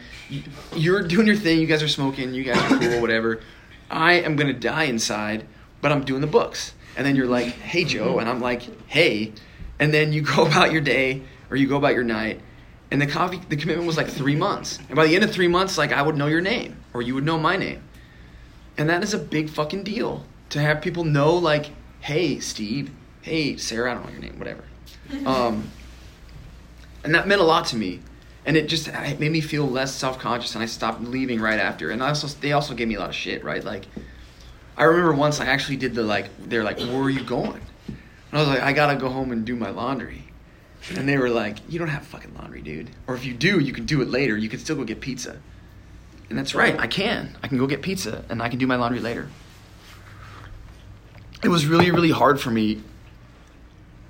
you're 0.74 1.02
doing 1.02 1.26
your 1.26 1.36
thing, 1.36 1.58
you 1.58 1.66
guys 1.66 1.82
are 1.82 1.88
smoking, 1.88 2.32
you 2.32 2.44
guys 2.44 2.58
are 2.70 2.78
cool, 2.78 3.00
whatever. 3.00 3.40
I 3.90 4.14
am 4.14 4.36
to 4.36 4.52
die 4.52 4.84
inside, 4.84 5.46
but 5.80 5.90
I'm 5.90 6.04
doing 6.04 6.20
the 6.20 6.28
books. 6.28 6.74
And 6.96 7.04
then 7.04 7.16
you're 7.16 7.26
like, 7.26 7.46
"Hey 7.46 7.84
Joe," 7.84 8.20
and 8.20 8.28
I'm 8.28 8.40
like, 8.40 8.62
"Hey." 8.86 9.32
And 9.78 9.92
then 9.92 10.12
you 10.12 10.22
go 10.36 10.46
about 10.46 10.72
your 10.72 10.80
day 10.80 11.22
or 11.50 11.56
you 11.56 11.66
go 11.66 11.76
about 11.76 11.94
your 11.94 12.04
night 12.04 12.40
and 12.90 13.00
the 13.00 13.06
coffee 13.06 13.40
the 13.48 13.56
commitment 13.56 13.86
was 13.86 13.96
like 13.96 14.08
3 14.08 14.36
months. 14.36 14.78
And 14.88 14.94
by 14.96 15.06
the 15.06 15.14
end 15.14 15.24
of 15.24 15.30
3 15.30 15.48
months 15.48 15.76
like 15.78 15.92
I 15.92 16.02
would 16.02 16.16
know 16.16 16.26
your 16.26 16.40
name 16.40 16.76
or 16.92 17.02
you 17.02 17.14
would 17.14 17.24
know 17.24 17.38
my 17.38 17.56
name. 17.56 17.82
And 18.76 18.88
that 18.88 19.02
is 19.02 19.14
a 19.14 19.18
big 19.18 19.50
fucking 19.50 19.84
deal 19.84 20.24
to 20.50 20.60
have 20.60 20.80
people 20.80 21.04
know, 21.04 21.34
like, 21.34 21.70
hey, 22.00 22.38
Steve, 22.40 22.90
hey, 23.22 23.56
Sarah, 23.56 23.90
I 23.90 23.94
don't 23.94 24.06
know 24.06 24.12
your 24.12 24.20
name, 24.20 24.38
whatever. 24.38 24.64
Um, 25.26 25.70
and 27.04 27.14
that 27.14 27.28
meant 27.28 27.40
a 27.40 27.44
lot 27.44 27.66
to 27.66 27.76
me. 27.76 28.00
And 28.46 28.56
it 28.56 28.68
just 28.68 28.88
it 28.88 29.20
made 29.20 29.30
me 29.30 29.42
feel 29.42 29.68
less 29.68 29.94
self 29.94 30.18
conscious, 30.18 30.54
and 30.54 30.62
I 30.62 30.66
stopped 30.66 31.02
leaving 31.02 31.40
right 31.40 31.58
after. 31.58 31.90
And 31.90 32.02
I 32.02 32.08
also, 32.08 32.26
they 32.26 32.52
also 32.52 32.74
gave 32.74 32.88
me 32.88 32.94
a 32.94 33.00
lot 33.00 33.10
of 33.10 33.14
shit, 33.14 33.44
right? 33.44 33.62
Like, 33.62 33.86
I 34.76 34.84
remember 34.84 35.12
once 35.12 35.40
I 35.40 35.46
actually 35.46 35.76
did 35.76 35.94
the 35.94 36.02
like, 36.02 36.30
they're 36.38 36.64
like, 36.64 36.78
where 36.78 37.02
are 37.02 37.10
you 37.10 37.22
going? 37.22 37.60
And 38.34 38.40
I 38.40 38.46
was 38.46 38.52
like, 38.52 38.64
I 38.64 38.72
gotta 38.72 38.96
go 38.98 39.10
home 39.10 39.30
and 39.30 39.44
do 39.44 39.54
my 39.54 39.70
laundry. 39.70 40.24
And 40.96 41.08
they 41.08 41.16
were 41.18 41.30
like, 41.30 41.58
you 41.68 41.78
don't 41.78 41.86
have 41.86 42.04
fucking 42.04 42.34
laundry, 42.34 42.62
dude. 42.62 42.90
Or 43.06 43.14
if 43.14 43.24
you 43.24 43.32
do, 43.32 43.60
you 43.60 43.72
can 43.72 43.86
do 43.86 44.02
it 44.02 44.08
later. 44.08 44.36
You 44.36 44.48
can 44.48 44.58
still 44.58 44.74
go 44.74 44.82
get 44.82 45.00
pizza. 45.00 45.38
And 46.28 46.36
that's 46.36 46.52
right, 46.52 46.76
I 46.76 46.88
can. 46.88 47.38
I 47.44 47.46
can 47.46 47.58
go 47.58 47.68
get 47.68 47.80
pizza 47.80 48.24
and 48.28 48.42
I 48.42 48.48
can 48.48 48.58
do 48.58 48.66
my 48.66 48.74
laundry 48.74 49.00
later. 49.00 49.28
It 51.44 51.48
was 51.48 51.64
really, 51.66 51.92
really 51.92 52.10
hard 52.10 52.40
for 52.40 52.50
me 52.50 52.82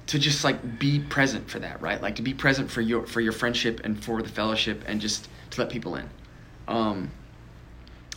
to 0.06 0.18
just 0.18 0.42
like 0.42 0.78
be 0.78 1.00
present 1.00 1.50
for 1.50 1.58
that, 1.58 1.82
right? 1.82 2.00
Like 2.00 2.16
to 2.16 2.22
be 2.22 2.32
present 2.32 2.70
for 2.70 2.80
your 2.80 3.06
for 3.06 3.20
your 3.20 3.32
friendship 3.32 3.82
and 3.84 4.02
for 4.02 4.22
the 4.22 4.28
fellowship 4.30 4.84
and 4.86 5.02
just 5.02 5.28
to 5.50 5.60
let 5.60 5.68
people 5.68 5.96
in. 5.96 6.08
Um, 6.66 7.10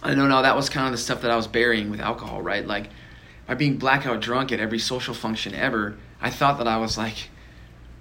I 0.02 0.16
know 0.16 0.26
now 0.26 0.44
that 0.44 0.56
was 0.56 0.70
kind 0.70 0.86
of 0.86 0.94
the 0.94 1.00
stuff 1.00 1.22
that 1.24 1.32
I 1.32 1.36
was 1.36 1.48
burying 1.48 1.92
with 1.92 2.00
alcohol, 2.00 2.42
right? 2.42 2.66
Like 2.66 2.92
by 3.48 3.54
being 3.54 3.78
blackout 3.78 4.20
drunk 4.20 4.52
at 4.52 4.60
every 4.60 4.80
social 4.80 5.14
function 5.14 5.56
ever, 5.56 5.98
I 6.22 6.30
thought 6.30 6.58
that 6.58 6.68
I 6.68 6.78
was 6.78 6.98
like, 6.98 7.30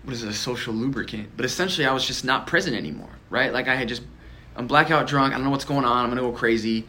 what 0.02 0.12
is 0.12 0.22
it, 0.22 0.28
a 0.28 0.34
social 0.34 0.74
lubricant? 0.74 1.30
But 1.36 1.44
essentially, 1.44 1.86
I 1.86 1.92
was 1.92 2.06
just 2.06 2.24
not 2.24 2.46
present 2.46 2.76
anymore, 2.76 3.10
right? 3.30 3.52
Like 3.52 3.68
I 3.68 3.76
had 3.76 3.88
just 3.88 4.02
I'm 4.56 4.66
blackout 4.66 5.06
drunk. 5.06 5.32
I 5.32 5.36
don't 5.36 5.44
know 5.44 5.50
what's 5.50 5.64
going 5.64 5.84
on. 5.84 6.04
I'm 6.04 6.10
gonna 6.10 6.22
go 6.22 6.32
crazy, 6.32 6.86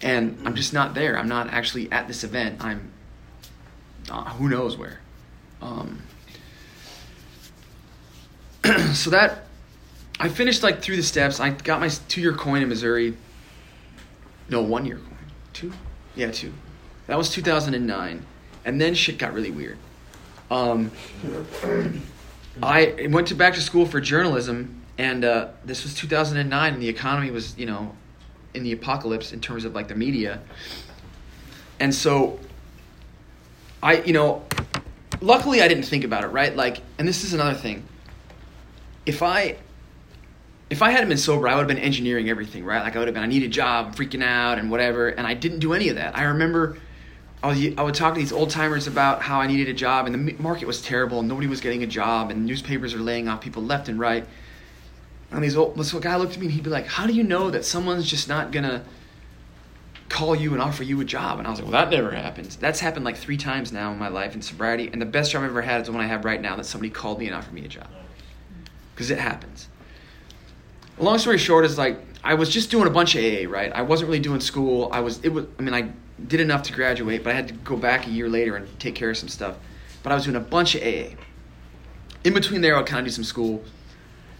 and 0.00 0.38
I'm 0.44 0.54
just 0.54 0.72
not 0.72 0.94
there. 0.94 1.18
I'm 1.18 1.28
not 1.28 1.48
actually 1.48 1.90
at 1.90 2.06
this 2.06 2.24
event. 2.24 2.64
I'm 2.64 2.92
uh, 4.10 4.24
who 4.24 4.48
knows 4.48 4.76
where. 4.76 5.00
Um, 5.60 6.02
so 8.92 9.10
that 9.10 9.46
I 10.20 10.28
finished 10.28 10.62
like 10.62 10.82
through 10.82 10.96
the 10.96 11.02
steps. 11.02 11.40
I 11.40 11.50
got 11.50 11.80
my 11.80 11.88
two 11.88 12.20
year 12.20 12.32
coin 12.32 12.62
in 12.62 12.68
Missouri. 12.68 13.16
No, 14.48 14.62
one 14.62 14.84
year 14.84 14.96
coin. 14.96 15.18
Two? 15.52 15.72
Yeah, 16.16 16.30
two. 16.30 16.52
That 17.08 17.18
was 17.18 17.30
2009, 17.30 18.24
and 18.64 18.80
then 18.80 18.94
shit 18.94 19.18
got 19.18 19.32
really 19.34 19.50
weird. 19.50 19.78
Um, 20.50 20.92
I 22.62 23.08
went 23.10 23.26
to 23.28 23.34
back 23.34 23.54
to 23.54 23.60
school 23.60 23.84
for 23.84 24.00
journalism 24.00 24.78
and 24.98 25.24
uh, 25.24 25.48
this 25.64 25.84
was 25.84 25.94
2009 25.94 26.74
and 26.74 26.82
the 26.82 26.88
economy 26.88 27.30
was 27.30 27.56
you 27.56 27.66
know 27.66 27.94
in 28.54 28.64
the 28.64 28.72
apocalypse 28.72 29.32
in 29.32 29.40
terms 29.40 29.64
of 29.64 29.74
like 29.74 29.88
the 29.88 29.94
media. 29.94 30.40
And 31.80 31.94
so 31.94 32.40
i 33.80 34.02
you 34.02 34.12
know 34.12 34.44
luckily 35.20 35.62
i 35.62 35.68
didn't 35.68 35.84
think 35.84 36.04
about 36.04 36.24
it 36.24 36.28
right? 36.28 36.54
Like 36.54 36.82
and 36.98 37.06
this 37.06 37.24
is 37.24 37.32
another 37.32 37.54
thing. 37.54 37.84
If 39.06 39.22
i 39.22 39.56
if 40.68 40.82
i 40.82 40.90
hadn't 40.90 41.08
been 41.08 41.18
sober 41.18 41.46
i 41.46 41.54
would 41.54 41.60
have 41.60 41.68
been 41.68 41.78
engineering 41.78 42.28
everything 42.28 42.64
right? 42.64 42.82
Like 42.82 42.96
i 42.96 42.98
would 42.98 43.06
have 43.06 43.14
been 43.14 43.22
i 43.22 43.28
need 43.28 43.44
a 43.44 43.48
job 43.48 43.94
freaking 43.94 44.22
out 44.22 44.58
and 44.58 44.70
whatever 44.70 45.08
and 45.08 45.26
i 45.26 45.34
didn't 45.34 45.60
do 45.60 45.72
any 45.74 45.88
of 45.88 45.96
that. 45.96 46.18
I 46.18 46.24
remember 46.24 46.76
I 47.42 47.46
was, 47.46 47.58
I 47.76 47.82
would 47.82 47.94
talk 47.94 48.14
to 48.14 48.20
these 48.20 48.32
old 48.32 48.50
timers 48.50 48.86
about 48.86 49.22
how 49.22 49.40
I 49.40 49.46
needed 49.46 49.68
a 49.68 49.72
job, 49.72 50.06
and 50.06 50.14
the 50.14 50.42
market 50.42 50.66
was 50.66 50.82
terrible, 50.82 51.20
and 51.20 51.28
nobody 51.28 51.46
was 51.46 51.60
getting 51.60 51.84
a 51.84 51.86
job, 51.86 52.30
and 52.30 52.44
newspapers 52.44 52.94
are 52.94 52.98
laying 52.98 53.28
off 53.28 53.40
people 53.40 53.62
left 53.62 53.88
and 53.88 53.98
right. 53.98 54.24
And 55.30 55.44
these 55.44 55.56
old, 55.56 55.76
this 55.76 55.92
guy 55.92 56.16
looked 56.16 56.34
at 56.34 56.38
me 56.38 56.46
and 56.46 56.54
he'd 56.54 56.64
be 56.64 56.70
like, 56.70 56.86
How 56.86 57.06
do 57.06 57.12
you 57.12 57.22
know 57.22 57.50
that 57.50 57.64
someone's 57.64 58.08
just 58.08 58.28
not 58.28 58.50
gonna 58.50 58.84
call 60.08 60.34
you 60.34 60.54
and 60.54 60.62
offer 60.62 60.82
you 60.82 61.00
a 61.00 61.04
job? 61.04 61.38
And 61.38 61.46
I 61.46 61.50
was 61.50 61.60
like, 61.60 61.70
Well, 61.70 61.84
that 61.84 61.94
never 61.94 62.10
happens. 62.10 62.56
That's 62.56 62.80
happened 62.80 63.04
like 63.04 63.16
three 63.16 63.36
times 63.36 63.70
now 63.70 63.92
in 63.92 63.98
my 63.98 64.08
life 64.08 64.34
in 64.34 64.42
sobriety. 64.42 64.88
And 64.90 65.02
the 65.02 65.06
best 65.06 65.32
job 65.32 65.42
I've 65.42 65.50
ever 65.50 65.62
had 65.62 65.82
is 65.82 65.86
the 65.88 65.92
one 65.92 66.02
I 66.02 66.06
have 66.06 66.24
right 66.24 66.40
now 66.40 66.56
that 66.56 66.64
somebody 66.64 66.90
called 66.90 67.18
me 67.18 67.26
and 67.26 67.34
offered 67.34 67.52
me 67.52 67.64
a 67.64 67.68
job. 67.68 67.88
Because 68.94 69.10
it 69.10 69.18
happens. 69.18 69.68
Long 70.98 71.18
story 71.18 71.38
short 71.38 71.64
is 71.64 71.78
like, 71.78 72.00
I 72.24 72.34
was 72.34 72.48
just 72.48 72.70
doing 72.70 72.88
a 72.88 72.90
bunch 72.90 73.14
of 73.14 73.22
AA, 73.22 73.48
right? 73.48 73.70
I 73.72 73.82
wasn't 73.82 74.08
really 74.08 74.20
doing 74.20 74.40
school. 74.40 74.88
I 74.92 75.00
was, 75.00 75.22
it 75.22 75.28
was, 75.28 75.44
I 75.58 75.62
mean, 75.62 75.74
I 75.74 75.92
did 76.26 76.40
enough 76.40 76.62
to 76.64 76.72
graduate, 76.72 77.22
but 77.22 77.32
I 77.32 77.36
had 77.36 77.48
to 77.48 77.54
go 77.54 77.76
back 77.76 78.06
a 78.06 78.10
year 78.10 78.28
later 78.28 78.56
and 78.56 78.80
take 78.80 78.94
care 78.94 79.10
of 79.10 79.16
some 79.16 79.28
stuff. 79.28 79.56
But 80.02 80.12
I 80.12 80.14
was 80.14 80.24
doing 80.24 80.36
a 80.36 80.40
bunch 80.40 80.74
of 80.74 80.82
AA. 80.82 81.14
In 82.24 82.34
between 82.34 82.60
there, 82.60 82.76
I'll 82.76 82.84
kind 82.84 83.00
of 83.00 83.06
do 83.06 83.10
some 83.10 83.24
school 83.24 83.62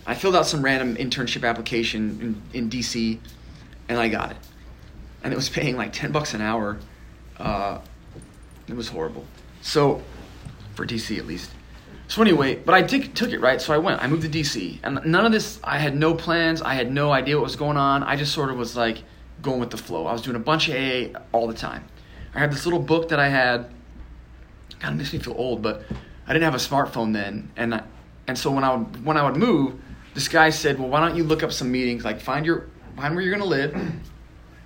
I 0.09 0.15
filled 0.15 0.35
out 0.35 0.47
some 0.47 0.63
random 0.63 0.97
internship 0.97 1.47
application 1.47 2.41
in, 2.55 2.61
in 2.63 2.71
DC, 2.71 3.19
and 3.91 3.99
I 3.99 4.09
got 4.09 4.31
it. 4.31 4.39
And 5.23 5.35
it 5.35 5.37
was 5.37 5.51
paying 5.51 5.77
like 5.77 5.93
ten 5.93 6.11
bucks 6.13 6.33
an 6.33 6.41
hour 6.41 6.79
Uh, 7.39 7.79
it 8.67 8.75
was 8.75 8.89
horrible. 8.89 9.25
So, 9.61 10.03
for 10.75 10.87
DC 10.87 11.19
at 11.19 11.27
least. 11.27 11.51
So 12.09 12.23
anyway, 12.23 12.57
but 12.57 12.75
I 12.75 12.81
did, 12.81 13.15
took 13.15 13.33
it 13.33 13.41
right. 13.41 13.61
So 13.61 13.75
I 13.75 13.79
went. 13.79 14.03
I 14.03 14.07
moved 14.07 14.23
to 14.23 14.31
DC, 14.31 14.79
and 14.83 14.99
none 15.05 15.27
of 15.27 15.31
this. 15.33 15.61
I 15.63 15.79
had 15.79 15.95
no 15.95 16.15
plans. 16.15 16.63
I 16.63 16.73
had 16.73 16.91
no 16.91 17.13
idea 17.13 17.37
what 17.37 17.45
was 17.45 17.57
going 17.57 17.77
on. 17.77 18.03
I 18.03 18.17
just 18.17 18.33
sort 18.33 18.51
of 18.51 18.57
was 18.57 18.75
like 18.77 19.03
going 19.43 19.61
with 19.61 19.71
the 19.71 19.77
flow. 19.77 20.07
I 20.07 20.13
was 20.13 20.23
doing 20.23 20.37
a 20.37 20.41
bunch 20.41 20.69
of 20.69 20.75
AA 20.75 21.19
all 21.33 21.47
the 21.47 21.55
time. 21.55 21.85
I 22.35 22.41
had 22.41 22.53
this 22.53 22.67
little 22.67 22.81
book 22.81 23.09
that 23.09 23.21
I 23.21 23.29
had. 23.29 23.71
Kind 24.81 24.93
of 24.93 24.99
makes 24.99 25.13
me 25.13 25.19
feel 25.19 25.35
old, 25.37 25.61
but 25.61 25.83
I 26.27 26.33
didn't 26.33 26.45
have 26.45 26.55
a 26.55 26.59
smartphone 26.59 27.13
then, 27.13 27.51
and 27.57 27.75
I, 27.75 27.83
and 28.29 28.39
so 28.39 28.51
when 28.53 28.63
I 28.63 28.77
would 28.77 29.05
when 29.05 29.17
I 29.17 29.29
would 29.29 29.37
move, 29.37 29.75
this 30.15 30.29
guy 30.29 30.51
said, 30.51 30.79
"Well, 30.79 30.89
why 30.89 31.01
don't 31.01 31.17
you 31.17 31.25
look 31.25 31.43
up 31.43 31.53
some 31.53 31.73
meetings? 31.73 32.05
Like 32.05 32.21
find 32.21 32.47
your 32.47 32.67
find 32.97 33.15
where 33.15 33.25
you're 33.25 33.33
gonna 33.33 33.45
live, 33.45 33.75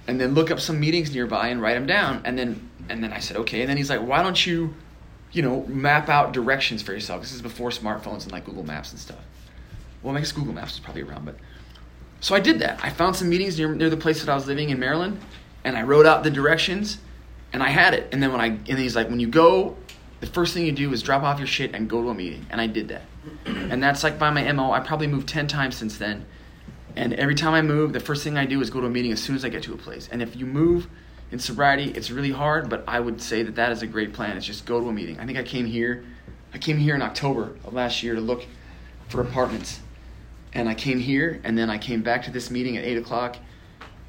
and 0.06 0.20
then 0.20 0.34
look 0.34 0.50
up 0.50 0.60
some 0.60 0.78
meetings 0.78 1.14
nearby 1.14 1.48
and 1.48 1.62
write 1.62 1.74
them 1.74 1.86
down." 1.86 2.20
And 2.24 2.38
then 2.38 2.68
and 2.90 3.02
then 3.02 3.12
I 3.12 3.20
said, 3.20 3.38
"Okay." 3.38 3.62
And 3.62 3.70
then 3.70 3.78
he's 3.78 3.88
like, 3.88 4.02
"Why 4.02 4.22
don't 4.22 4.46
you?" 4.46 4.74
you 5.32 5.42
know, 5.42 5.64
map 5.66 6.08
out 6.08 6.32
directions 6.32 6.82
for 6.82 6.92
yourself. 6.92 7.22
This 7.22 7.32
is 7.32 7.42
before 7.42 7.70
smartphones 7.70 8.24
and 8.24 8.32
like 8.32 8.44
Google 8.44 8.64
Maps 8.64 8.92
and 8.92 9.00
stuff. 9.00 9.24
Well, 10.02 10.14
I 10.16 10.18
guess 10.18 10.32
Google 10.32 10.52
Maps 10.52 10.72
was 10.72 10.80
probably 10.80 11.02
around, 11.02 11.24
but 11.24 11.36
so 12.22 12.34
I 12.34 12.40
did 12.40 12.60
that. 12.60 12.80
I 12.82 12.88
found 12.88 13.16
some 13.16 13.28
meetings 13.28 13.58
near, 13.58 13.74
near 13.74 13.90
the 13.90 13.96
place 13.98 14.20
that 14.24 14.30
I 14.30 14.34
was 14.34 14.46
living 14.46 14.70
in 14.70 14.78
Maryland, 14.78 15.20
and 15.64 15.76
I 15.76 15.82
wrote 15.82 16.06
out 16.06 16.22
the 16.22 16.30
directions, 16.30 16.98
and 17.52 17.62
I 17.62 17.68
had 17.68 17.92
it. 17.92 18.08
And 18.12 18.22
then 18.22 18.32
when 18.32 18.40
I 18.40 18.46
and 18.46 18.78
he's 18.78 18.96
like, 18.96 19.10
when 19.10 19.20
you 19.20 19.28
go, 19.28 19.76
the 20.20 20.26
first 20.26 20.54
thing 20.54 20.64
you 20.64 20.72
do 20.72 20.90
is 20.92 21.02
drop 21.02 21.22
off 21.24 21.38
your 21.38 21.48
shit 21.48 21.74
and 21.74 21.90
go 21.90 22.00
to 22.00 22.08
a 22.08 22.14
meeting, 22.14 22.46
and 22.48 22.60
I 22.60 22.68
did 22.68 22.88
that. 22.88 23.02
And 23.44 23.82
that's 23.82 24.02
like 24.02 24.18
by 24.18 24.30
my 24.30 24.50
mo. 24.52 24.72
I 24.72 24.80
probably 24.80 25.08
moved 25.08 25.28
ten 25.28 25.48
times 25.48 25.76
since 25.76 25.98
then, 25.98 26.24
and 26.96 27.12
every 27.14 27.34
time 27.34 27.54
I 27.54 27.62
move, 27.62 27.92
the 27.92 28.00
first 28.00 28.22
thing 28.24 28.38
I 28.38 28.46
do 28.46 28.60
is 28.60 28.70
go 28.70 28.80
to 28.80 28.86
a 28.86 28.90
meeting 28.90 29.12
as 29.12 29.20
soon 29.20 29.36
as 29.36 29.44
I 29.44 29.48
get 29.48 29.64
to 29.64 29.74
a 29.74 29.76
place. 29.76 30.08
And 30.10 30.22
if 30.22 30.36
you 30.36 30.46
move 30.46 30.88
in 31.32 31.38
sobriety, 31.38 31.90
it's 31.90 32.10
really 32.10 32.30
hard, 32.30 32.68
but 32.68 32.84
I 32.86 33.00
would 33.00 33.20
say 33.20 33.42
that 33.42 33.56
that 33.56 33.72
is 33.72 33.82
a 33.82 33.86
great 33.86 34.12
plan. 34.12 34.36
It's 34.36 34.46
just 34.46 34.64
go 34.64 34.80
to 34.80 34.88
a 34.88 34.92
meeting. 34.92 35.18
I 35.18 35.26
think 35.26 35.38
I 35.38 35.42
came 35.42 35.66
here, 35.66 36.04
I 36.54 36.58
came 36.58 36.76
here 36.76 36.94
in 36.94 37.02
October 37.02 37.56
of 37.64 37.72
last 37.72 38.02
year 38.02 38.14
to 38.14 38.20
look 38.20 38.44
for 39.08 39.20
apartments, 39.20 39.80
and 40.54 40.68
I 40.68 40.74
came 40.74 40.98
here, 40.98 41.40
and 41.44 41.56
then 41.56 41.70
I 41.70 41.78
came 41.78 42.02
back 42.02 42.24
to 42.24 42.30
this 42.30 42.50
meeting 42.50 42.76
at 42.76 42.84
eight 42.84 42.98
o'clock. 42.98 43.36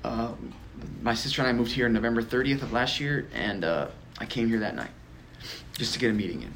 Uh, 0.04 0.34
my 1.02 1.14
sister 1.14 1.42
and 1.42 1.50
I 1.50 1.54
moved 1.54 1.72
here 1.72 1.86
on 1.86 1.94
November 1.94 2.22
30th 2.22 2.62
of 2.62 2.74
last 2.74 3.00
year, 3.00 3.28
and 3.34 3.64
uh, 3.64 3.88
I 4.20 4.26
came 4.26 4.48
here 4.50 4.60
that 4.60 4.76
night 4.76 4.92
just 5.78 5.94
to 5.94 6.00
get 6.00 6.12
a 6.12 6.14
meeting 6.14 6.42
in. 6.42 6.54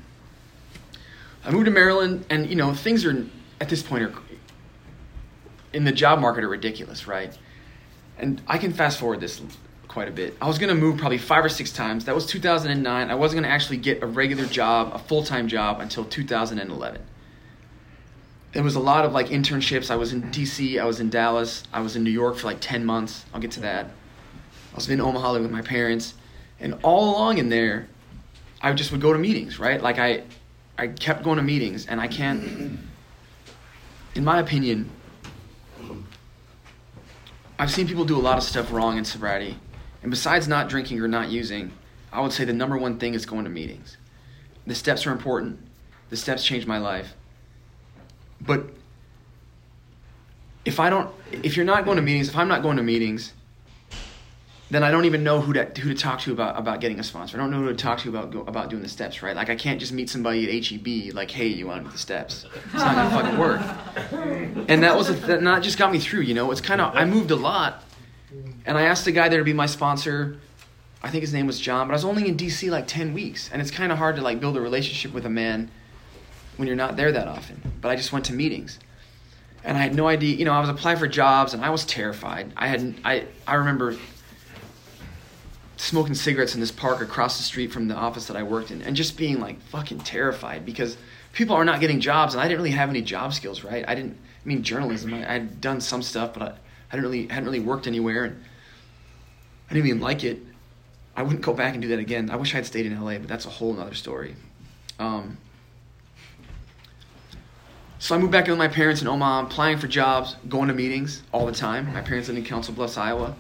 I 1.45 1.51
moved 1.51 1.65
to 1.65 1.71
Maryland, 1.71 2.25
and 2.29 2.49
you 2.49 2.55
know 2.55 2.73
things 2.73 3.05
are 3.05 3.25
at 3.61 3.69
this 3.69 3.81
point 3.81 4.03
are 4.03 4.13
in 5.73 5.83
the 5.83 5.91
job 5.91 6.19
market 6.19 6.43
are 6.43 6.49
ridiculous, 6.49 7.07
right? 7.07 7.37
And 8.17 8.41
I 8.47 8.57
can 8.57 8.73
fast 8.73 8.99
forward 8.99 9.19
this 9.19 9.41
quite 9.87 10.07
a 10.07 10.11
bit. 10.11 10.35
I 10.41 10.47
was 10.47 10.57
going 10.57 10.69
to 10.69 10.75
move 10.75 10.97
probably 10.97 11.17
five 11.17 11.45
or 11.45 11.49
six 11.49 11.71
times. 11.71 12.05
That 12.05 12.15
was 12.15 12.25
2009. 12.25 13.09
I 13.09 13.15
wasn't 13.15 13.41
going 13.41 13.49
to 13.49 13.53
actually 13.53 13.77
get 13.77 14.03
a 14.03 14.05
regular 14.05 14.45
job, 14.45 14.91
a 14.93 14.99
full 14.99 15.23
time 15.23 15.47
job, 15.47 15.79
until 15.79 16.03
2011. 16.03 17.01
There 18.53 18.63
was 18.63 18.75
a 18.75 18.79
lot 18.79 19.05
of 19.05 19.11
like 19.11 19.27
internships. 19.27 19.91
I 19.91 19.95
was 19.95 20.13
in 20.13 20.23
DC, 20.23 20.79
I 20.79 20.85
was 20.85 20.99
in 20.99 21.09
Dallas, 21.09 21.63
I 21.73 21.81
was 21.81 21.95
in 21.95 22.03
New 22.03 22.11
York 22.11 22.37
for 22.37 22.47
like 22.47 22.59
10 22.59 22.85
months. 22.85 23.25
I'll 23.33 23.41
get 23.41 23.51
to 23.51 23.59
that. 23.61 23.85
I 23.85 24.75
was 24.75 24.89
in 24.89 25.01
Omaha 25.01 25.33
with 25.39 25.51
my 25.51 25.61
parents. 25.61 26.13
And 26.59 26.75
all 26.83 27.15
along 27.15 27.37
in 27.37 27.49
there, 27.49 27.87
I 28.61 28.73
just 28.73 28.91
would 28.91 29.01
go 29.01 29.13
to 29.13 29.19
meetings, 29.19 29.59
right? 29.59 29.81
Like 29.81 29.99
I, 29.99 30.23
I 30.77 30.87
kept 30.87 31.23
going 31.23 31.37
to 31.37 31.43
meetings, 31.43 31.87
and 31.87 31.99
I 31.99 32.07
can't, 32.07 32.79
in 34.15 34.23
my 34.23 34.39
opinion, 34.39 34.89
I've 37.59 37.71
seen 37.71 37.87
people 37.87 38.05
do 38.05 38.17
a 38.17 38.21
lot 38.21 38.37
of 38.37 38.43
stuff 38.43 38.71
wrong 38.71 38.97
in 38.97 39.05
sobriety. 39.05 39.57
And 40.03 40.11
besides 40.11 40.47
not 40.47 40.69
drinking 40.69 41.01
or 41.01 41.07
not 41.07 41.29
using, 41.29 41.71
I 42.13 42.21
would 42.21 42.31
say 42.31 42.45
the 42.45 42.53
number 42.53 42.77
one 42.77 42.99
thing 42.99 43.15
is 43.15 43.25
going 43.25 43.43
to 43.45 43.49
meetings. 43.49 43.97
The 44.67 44.75
steps 44.75 45.07
are 45.07 45.11
important. 45.11 45.59
The 46.09 46.17
steps 46.17 46.45
changed 46.45 46.67
my 46.67 46.77
life. 46.77 47.15
But 48.41 48.65
if 50.65 50.79
I 50.79 50.89
don't, 50.89 51.13
if 51.31 51.55
you're 51.55 51.65
not 51.65 51.85
going 51.85 51.95
to 51.95 52.01
meetings, 52.01 52.29
if 52.29 52.35
I'm 52.35 52.47
not 52.47 52.61
going 52.61 52.77
to 52.77 52.83
meetings, 52.83 53.33
then 54.69 54.83
I 54.83 54.91
don't 54.91 55.05
even 55.05 55.23
know 55.23 55.39
who 55.39 55.53
to 55.53 55.63
who 55.79 55.93
to 55.93 55.95
talk 55.95 56.19
to 56.21 56.33
about 56.33 56.59
about 56.59 56.81
getting 56.81 56.99
a 56.99 57.03
sponsor. 57.03 57.37
I 57.37 57.39
don't 57.39 57.51
know 57.51 57.59
who 57.59 57.69
to 57.69 57.75
talk 57.75 57.99
to 57.99 58.09
about 58.09 58.35
about 58.47 58.69
doing 58.69 58.83
the 58.83 58.89
steps, 58.89 59.23
right? 59.23 59.35
Like 59.35 59.49
I 59.49 59.55
can't 59.55 59.79
just 59.79 59.93
meet 59.93 60.09
somebody 60.09 60.43
at 60.45 60.65
HEB 60.65 61.13
like, 61.13 61.31
hey, 61.31 61.47
you 61.47 61.67
want 61.67 61.83
to 61.83 61.85
do 61.85 61.91
the 61.91 61.97
steps? 61.97 62.45
It's 62.65 62.73
not 62.73 62.95
gonna 62.95 63.09
fucking 63.09 63.39
work. 63.39 63.61
And 64.69 64.83
that 64.83 64.97
was 64.97 65.09
a, 65.09 65.13
that 65.13 65.41
not 65.41 65.63
just 65.63 65.77
got 65.77 65.91
me 65.91 65.99
through. 65.99 66.21
You 66.21 66.33
know, 66.33 66.51
it's 66.51 66.61
kind 66.61 66.81
of 66.81 66.93
I 66.95 67.05
moved 67.05 67.31
a 67.31 67.35
lot, 67.37 67.83
and 68.65 68.77
I 68.77 68.83
asked 68.83 69.05
the 69.05 69.13
guy 69.13 69.29
there 69.29 69.39
to 69.39 69.45
be 69.45 69.53
my 69.53 69.67
sponsor. 69.67 70.39
I 71.01 71.09
think 71.09 71.21
his 71.21 71.31
name 71.31 71.47
was 71.47 71.59
John, 71.59 71.87
but 71.87 71.93
I 71.93 71.95
was 71.95 72.05
only 72.05 72.27
in 72.27 72.35
DC 72.35 72.69
like 72.69 72.87
ten 72.87 73.13
weeks, 73.13 73.49
and 73.53 73.61
it's 73.61 73.71
kind 73.71 73.91
of 73.93 73.97
hard 73.97 74.17
to 74.17 74.21
like 74.21 74.41
build 74.41 74.57
a 74.57 74.61
relationship 74.61 75.13
with 75.13 75.25
a 75.25 75.29
man 75.29 75.71
when 76.57 76.67
you're 76.67 76.75
not 76.75 76.97
there 76.97 77.11
that 77.11 77.27
often. 77.27 77.61
But 77.81 77.89
I 77.89 77.95
just 77.95 78.11
went 78.11 78.25
to 78.25 78.33
meetings. 78.33 78.79
And 79.63 79.77
I 79.77 79.81
had 79.81 79.95
no 79.95 80.07
idea, 80.07 80.35
you 80.35 80.45
know, 80.45 80.53
I 80.53 80.59
was 80.59 80.69
applying 80.69 80.97
for 80.97 81.07
jobs 81.07 81.53
and 81.53 81.63
I 81.63 81.69
was 81.69 81.85
terrified. 81.85 82.53
I 82.55 82.67
had 82.67 82.95
I 83.03 83.25
I 83.45 83.55
remember 83.55 83.95
smoking 85.77 86.15
cigarettes 86.15 86.55
in 86.55 86.59
this 86.59 86.71
park 86.71 87.01
across 87.01 87.37
the 87.37 87.43
street 87.43 87.71
from 87.71 87.87
the 87.87 87.95
office 87.95 88.27
that 88.27 88.37
I 88.37 88.43
worked 88.43 88.71
in 88.71 88.81
and 88.81 88.95
just 88.95 89.17
being 89.17 89.39
like 89.39 89.61
fucking 89.63 89.99
terrified 89.99 90.65
because 90.65 90.97
people 91.33 91.55
are 91.55 91.65
not 91.65 91.79
getting 91.79 91.99
jobs 91.99 92.33
and 92.33 92.41
I 92.41 92.47
didn't 92.47 92.57
really 92.57 92.71
have 92.71 92.89
any 92.89 93.01
job 93.01 93.33
skills, 93.33 93.63
right? 93.63 93.83
I 93.87 93.93
didn't 93.93 94.17
I 94.43 94.47
mean 94.47 94.63
journalism, 94.63 95.13
I, 95.13 95.17
had 95.17 95.61
done 95.61 95.81
some 95.81 96.01
stuff, 96.01 96.33
but 96.33 96.41
I, 96.43 96.53
hadn't 96.89 97.03
really 97.03 97.27
hadn't 97.27 97.45
really 97.45 97.59
worked 97.59 97.87
anywhere 97.87 98.23
and 98.25 98.43
I 99.69 99.73
didn't 99.73 99.87
even 99.87 100.01
like 100.01 100.23
it. 100.23 100.39
I 101.15 101.23
wouldn't 101.23 101.41
go 101.41 101.53
back 101.53 101.73
and 101.73 101.81
do 101.81 101.89
that 101.89 101.99
again. 101.99 102.29
I 102.29 102.37
wish 102.37 102.53
I 102.53 102.57
had 102.57 102.65
stayed 102.65 102.85
in 102.85 102.99
LA, 102.99 103.17
but 103.17 103.27
that's 103.27 103.45
a 103.45 103.49
whole 103.49 103.77
other 103.79 103.95
story. 103.95 104.35
Um, 104.99 105.37
so 107.99 108.15
I 108.15 108.19
moved 108.19 108.31
back 108.31 108.45
in 108.45 108.51
with 108.51 108.59
my 108.59 108.67
parents 108.67 109.01
in 109.01 109.07
Omaha, 109.07 109.47
applying 109.47 109.77
for 109.77 109.87
jobs, 109.87 110.35
going 110.47 110.67
to 110.67 110.73
meetings 110.73 111.23
all 111.31 111.45
the 111.45 111.51
time. 111.51 111.91
My 111.93 112.01
parents 112.01 112.27
lived 112.27 112.37
in 112.37 112.45
Council 112.45 112.73
Bluffs, 112.73 112.97
Iowa. 112.97 113.35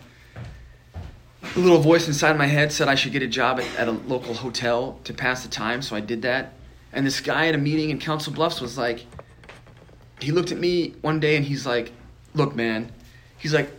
A 1.55 1.59
little 1.59 1.77
voice 1.77 2.07
inside 2.07 2.37
my 2.37 2.47
head 2.47 2.71
said 2.71 2.87
I 2.87 2.95
should 2.95 3.11
get 3.11 3.21
a 3.21 3.27
job 3.27 3.59
at, 3.59 3.75
at, 3.75 3.87
a 3.87 3.91
local 3.91 4.33
hotel 4.33 4.99
to 5.03 5.13
pass 5.13 5.43
the 5.43 5.49
time, 5.49 5.81
so 5.81 5.95
I 5.95 5.99
did 5.99 6.23
that. 6.23 6.53
And 6.91 7.05
this 7.05 7.21
guy 7.21 7.47
at 7.47 7.55
a 7.55 7.57
meeting 7.59 7.91
in 7.91 7.99
Council 7.99 8.33
Bluffs 8.33 8.59
was 8.59 8.77
like, 8.77 9.05
he 10.19 10.31
looked 10.31 10.51
at 10.51 10.57
me 10.57 10.95
one 11.01 11.19
day 11.19 11.35
and 11.35 11.45
he's 11.45 11.65
like, 11.65 11.91
look, 12.33 12.55
man, 12.55 12.91
he's 13.37 13.53
like, 13.53 13.69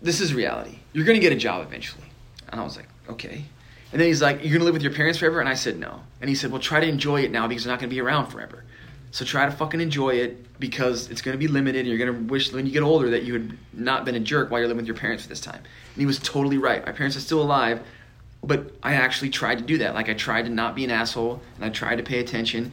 this 0.00 0.20
is 0.20 0.32
reality. 0.32 0.78
You're 0.92 1.04
going 1.04 1.18
to 1.18 1.20
get 1.20 1.32
a 1.32 1.36
job 1.36 1.66
eventually. 1.66 2.06
And 2.48 2.60
I 2.60 2.64
was 2.64 2.76
like, 2.76 2.88
okay. 3.08 3.44
And 3.90 4.00
then 4.00 4.06
he's 4.06 4.22
like, 4.22 4.36
you're 4.36 4.50
going 4.50 4.60
to 4.60 4.64
live 4.64 4.74
with 4.74 4.82
your 4.82 4.92
parents 4.92 5.18
forever? 5.18 5.40
And 5.40 5.48
I 5.48 5.54
said, 5.54 5.78
no. 5.78 6.00
And 6.20 6.28
he 6.28 6.36
said, 6.36 6.52
well, 6.52 6.60
try 6.60 6.80
to 6.80 6.86
enjoy 6.86 7.22
it 7.22 7.32
now 7.32 7.48
because 7.48 7.64
you're 7.64 7.72
not 7.72 7.80
going 7.80 7.90
to 7.90 7.94
be 7.94 8.00
around 8.00 8.26
forever. 8.28 8.64
So 9.10 9.24
try 9.24 9.46
to 9.46 9.50
fucking 9.50 9.80
enjoy 9.80 10.16
it 10.16 10.58
because 10.60 11.10
it's 11.10 11.22
to 11.22 11.38
be 11.38 11.48
limited 11.48 11.80
and 11.80 11.88
you're 11.88 11.98
to 12.12 12.24
wish 12.24 12.52
when 12.52 12.66
you 12.66 12.72
get 12.72 12.82
older 12.82 13.10
that 13.10 13.22
you 13.22 13.32
had 13.32 13.58
not 13.72 14.04
been 14.04 14.14
a 14.14 14.20
jerk 14.20 14.50
while 14.50 14.60
you're 14.60 14.68
living 14.68 14.82
with 14.82 14.86
your 14.86 14.96
parents 14.96 15.22
for 15.22 15.28
this 15.28 15.40
time. 15.40 15.56
And 15.56 15.96
he 15.96 16.06
was 16.06 16.18
totally 16.18 16.58
right. 16.58 16.84
My 16.84 16.92
parents 16.92 17.16
are 17.16 17.20
still 17.20 17.40
alive, 17.40 17.80
but 18.42 18.72
I 18.82 18.94
actually 18.94 19.30
tried 19.30 19.58
to 19.58 19.64
do 19.64 19.78
that. 19.78 19.94
Like 19.94 20.08
I 20.08 20.14
tried 20.14 20.44
to 20.46 20.50
not 20.50 20.74
be 20.74 20.84
an 20.84 20.90
asshole 20.90 21.40
and 21.56 21.64
I 21.64 21.70
tried 21.70 21.96
to 21.96 22.02
pay 22.02 22.20
attention 22.20 22.72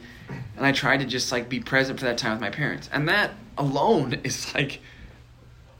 and 0.56 0.66
I 0.66 0.72
tried 0.72 1.00
to 1.00 1.06
just 1.06 1.32
like 1.32 1.48
be 1.48 1.60
present 1.60 1.98
for 1.98 2.04
that 2.06 2.18
time 2.18 2.32
with 2.32 2.40
my 2.40 2.50
parents. 2.50 2.88
And 2.92 3.08
that 3.08 3.32
alone 3.56 4.20
is 4.24 4.54
like 4.54 4.80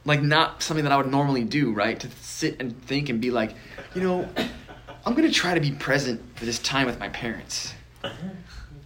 like 0.07 0.23
not 0.23 0.63
something 0.63 0.85
that 0.85 0.93
I 0.93 0.97
would 0.99 1.11
normally 1.11 1.45
do, 1.45 1.73
right? 1.73 1.99
To 2.01 2.11
sit 2.21 2.61
and 2.61 2.81
think 2.83 3.09
and 3.09 3.21
be 3.21 3.31
like, 3.31 3.55
you 3.95 4.03
know, 4.03 4.29
I'm 5.07 5.15
to 5.15 5.31
try 5.31 5.55
to 5.55 5.61
be 5.61 5.73
present 5.73 6.21
for 6.37 6.45
this 6.45 6.59
time 6.59 6.87
with 6.87 6.99
my 6.99 7.09
parents. 7.09 7.75
Uh-huh. 8.03 8.29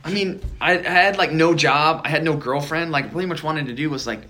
I 0.09 0.11
mean, 0.11 0.41
I, 0.59 0.79
I, 0.79 0.83
had 0.83 1.19
like 1.19 1.33
no 1.33 1.55
job. 1.55 2.01
I 2.05 2.09
had 2.09 2.25
no 2.25 2.35
girlfriend. 2.35 2.91
Like, 2.91 3.13
really 3.13 3.27
much 3.27 3.43
wanted 3.43 3.67
to 3.67 3.75
do 3.75 3.91
was 3.91 4.07
like 4.07 4.23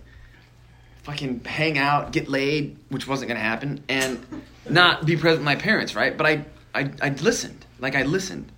fucking 1.05 1.45
hang 1.45 1.79
out, 1.79 2.11
get 2.11 2.29
laid, 2.29 2.77
which 2.89 3.07
wasn't 3.07 3.29
gonna 3.29 3.39
happen, 3.39 3.85
and 3.89 4.43
not 4.69 5.07
be 5.07 5.17
present 5.17 5.39
with 5.39 5.45
my 5.45 5.55
parents, 5.55 5.95
right? 5.95 6.17
But 6.17 6.27
I, 6.27 6.45
I, 6.75 6.91
I 7.01 7.09
listened. 7.11 7.65
Like, 7.79 7.95
I 7.95 8.03
listened, 8.03 8.51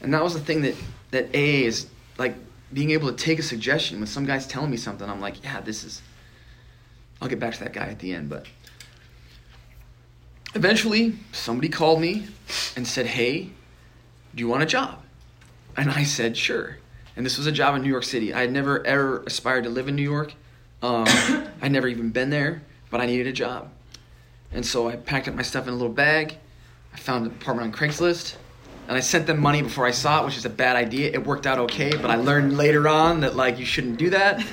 and 0.00 0.14
that 0.14 0.22
was 0.22 0.32
the 0.32 0.40
thing 0.40 0.62
that 0.62 0.74
that 1.10 1.26
AA 1.34 1.66
is 1.66 1.88
like 2.16 2.34
being 2.72 2.92
able 2.92 3.10
to 3.10 3.16
take 3.16 3.38
a 3.38 3.42
suggestion 3.42 3.98
when 3.98 4.06
some 4.06 4.24
guy's 4.24 4.46
telling 4.46 4.70
me 4.70 4.78
something. 4.78 5.08
I'm 5.08 5.20
like, 5.20 5.44
yeah, 5.44 5.60
this 5.60 5.84
is. 5.84 6.00
I'll 7.20 7.28
get 7.28 7.38
back 7.38 7.52
to 7.52 7.64
that 7.64 7.74
guy 7.74 7.88
at 7.88 7.98
the 7.98 8.14
end, 8.14 8.30
but 8.30 8.46
eventually 10.54 11.16
somebody 11.32 11.68
called 11.68 12.00
me 12.00 12.28
and 12.76 12.86
said, 12.86 13.04
"Hey, 13.04 13.50
do 14.34 14.40
you 14.40 14.48
want 14.48 14.62
a 14.62 14.66
job?" 14.66 15.02
And 15.76 15.90
I 15.90 16.04
said, 16.04 16.36
sure. 16.36 16.78
And 17.16 17.26
this 17.26 17.38
was 17.38 17.46
a 17.46 17.52
job 17.52 17.74
in 17.76 17.82
New 17.82 17.88
York 17.88 18.04
City. 18.04 18.32
I 18.32 18.40
had 18.40 18.52
never 18.52 18.86
ever 18.86 19.22
aspired 19.24 19.64
to 19.64 19.70
live 19.70 19.88
in 19.88 19.96
New 19.96 20.02
York. 20.02 20.34
Um, 20.82 21.04
I'd 21.62 21.72
never 21.72 21.88
even 21.88 22.10
been 22.10 22.30
there, 22.30 22.62
but 22.90 23.00
I 23.00 23.06
needed 23.06 23.26
a 23.26 23.32
job. 23.32 23.70
And 24.52 24.64
so 24.64 24.88
I 24.88 24.96
packed 24.96 25.28
up 25.28 25.34
my 25.34 25.42
stuff 25.42 25.66
in 25.66 25.74
a 25.74 25.76
little 25.76 25.92
bag. 25.92 26.36
I 26.92 26.96
found 26.98 27.26
an 27.26 27.32
apartment 27.32 27.72
on 27.72 27.78
Craigslist. 27.78 28.36
And 28.88 28.96
I 28.96 29.00
sent 29.00 29.28
them 29.28 29.38
money 29.38 29.62
before 29.62 29.86
I 29.86 29.92
saw 29.92 30.20
it, 30.20 30.24
which 30.26 30.36
is 30.36 30.44
a 30.44 30.50
bad 30.50 30.74
idea. 30.74 31.12
It 31.12 31.24
worked 31.24 31.46
out 31.46 31.60
okay, 31.60 31.90
but 31.90 32.10
I 32.10 32.16
learned 32.16 32.56
later 32.56 32.88
on 32.88 33.20
that 33.20 33.36
like 33.36 33.56
you 33.60 33.64
shouldn't 33.64 33.98
do 33.98 34.10
that. 34.10 34.44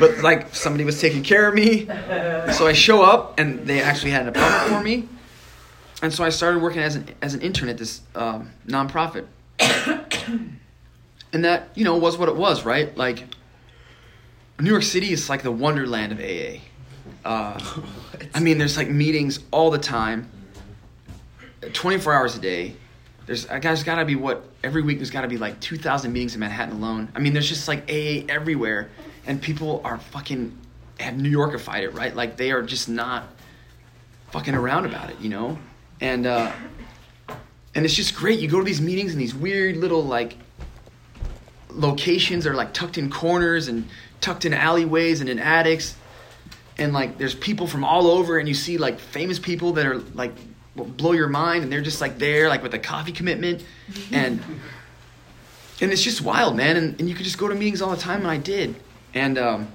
But 0.00 0.18
like 0.18 0.52
somebody 0.52 0.84
was 0.84 1.00
taking 1.00 1.22
care 1.22 1.46
of 1.46 1.54
me. 1.54 1.86
So 2.54 2.66
I 2.66 2.72
show 2.72 3.02
up 3.02 3.38
and 3.38 3.64
they 3.68 3.80
actually 3.80 4.10
had 4.10 4.22
an 4.22 4.28
apartment 4.28 4.72
for 4.72 4.82
me. 4.82 5.08
and 6.02 6.12
so 6.12 6.24
I 6.24 6.30
started 6.30 6.60
working 6.60 6.82
as 6.82 6.96
an 6.96 7.08
as 7.22 7.34
an 7.34 7.42
intern 7.42 7.68
at 7.68 7.78
this 7.78 8.00
um, 8.16 8.50
nonprofit, 8.66 9.26
and 11.34 11.44
that 11.44 11.68
you 11.74 11.84
know 11.84 11.96
was 11.98 12.16
what 12.16 12.28
it 12.30 12.36
was, 12.36 12.64
right? 12.64 12.96
Like 12.96 13.24
New 14.58 14.70
York 14.70 14.84
City 14.84 15.12
is 15.12 15.28
like 15.28 15.42
the 15.42 15.50
wonderland 15.50 16.12
of 16.12 16.20
AA. 16.20 16.60
Uh, 17.24 17.60
I 18.34 18.40
mean, 18.40 18.56
there's 18.56 18.76
like 18.76 18.88
meetings 18.88 19.40
all 19.50 19.70
the 19.70 19.78
time, 19.78 20.30
24 21.72 22.14
hours 22.14 22.36
a 22.36 22.40
day. 22.40 22.76
There's 23.26 23.46
there's 23.46 23.82
got 23.82 23.96
to 23.96 24.04
be 24.04 24.14
what 24.14 24.44
every 24.62 24.82
week 24.82 24.98
there's 24.98 25.10
got 25.10 25.22
to 25.22 25.28
be 25.28 25.38
like 25.38 25.58
2,000 25.60 26.12
meetings 26.12 26.34
in 26.34 26.40
Manhattan 26.40 26.76
alone. 26.76 27.10
I 27.14 27.18
mean, 27.18 27.32
there's 27.32 27.48
just 27.48 27.68
like 27.68 27.90
AA 27.90 28.24
everywhere, 28.28 28.90
and 29.26 29.42
people 29.42 29.80
are 29.84 29.98
fucking 29.98 30.56
have 31.00 31.16
New 31.16 31.36
Yorkified 31.36 31.82
it, 31.82 31.90
right? 31.90 32.14
Like 32.14 32.36
they 32.36 32.52
are 32.52 32.62
just 32.62 32.88
not 32.88 33.24
fucking 34.30 34.54
around 34.54 34.84
about 34.86 35.10
it, 35.10 35.18
you 35.20 35.30
know? 35.30 35.58
And 36.00 36.26
uh, 36.26 36.52
and 37.74 37.84
it's 37.84 37.94
just 37.94 38.14
great. 38.14 38.38
You 38.38 38.48
go 38.48 38.58
to 38.58 38.64
these 38.64 38.80
meetings 38.80 39.12
in 39.12 39.18
these 39.18 39.34
weird 39.34 39.78
little 39.78 40.04
like 40.04 40.36
locations 41.74 42.46
are 42.46 42.54
like 42.54 42.72
tucked 42.72 42.98
in 42.98 43.10
corners 43.10 43.68
and 43.68 43.88
tucked 44.20 44.44
in 44.44 44.54
alleyways 44.54 45.20
and 45.20 45.28
in 45.28 45.38
attics. 45.38 45.96
And 46.78 46.92
like 46.92 47.18
there's 47.18 47.34
people 47.34 47.66
from 47.66 47.84
all 47.84 48.06
over 48.06 48.38
and 48.38 48.48
you 48.48 48.54
see 48.54 48.78
like 48.78 48.98
famous 48.98 49.38
people 49.38 49.72
that 49.74 49.86
are 49.86 49.98
like 49.98 50.32
blow 50.74 51.12
your 51.12 51.28
mind 51.28 51.62
and 51.62 51.72
they're 51.72 51.82
just 51.82 52.00
like 52.00 52.18
there 52.18 52.48
like 52.48 52.62
with 52.62 52.74
a 52.74 52.78
coffee 52.78 53.12
commitment. 53.12 53.64
And 54.12 54.42
and 55.80 55.92
it's 55.92 56.02
just 56.02 56.22
wild 56.22 56.56
man. 56.56 56.76
And, 56.76 56.98
and 57.00 57.08
you 57.08 57.14
could 57.14 57.24
just 57.24 57.38
go 57.38 57.48
to 57.48 57.54
meetings 57.54 57.82
all 57.82 57.90
the 57.90 58.00
time 58.00 58.20
and 58.20 58.28
i 58.28 58.38
did. 58.38 58.74
And 59.12 59.38
um, 59.38 59.68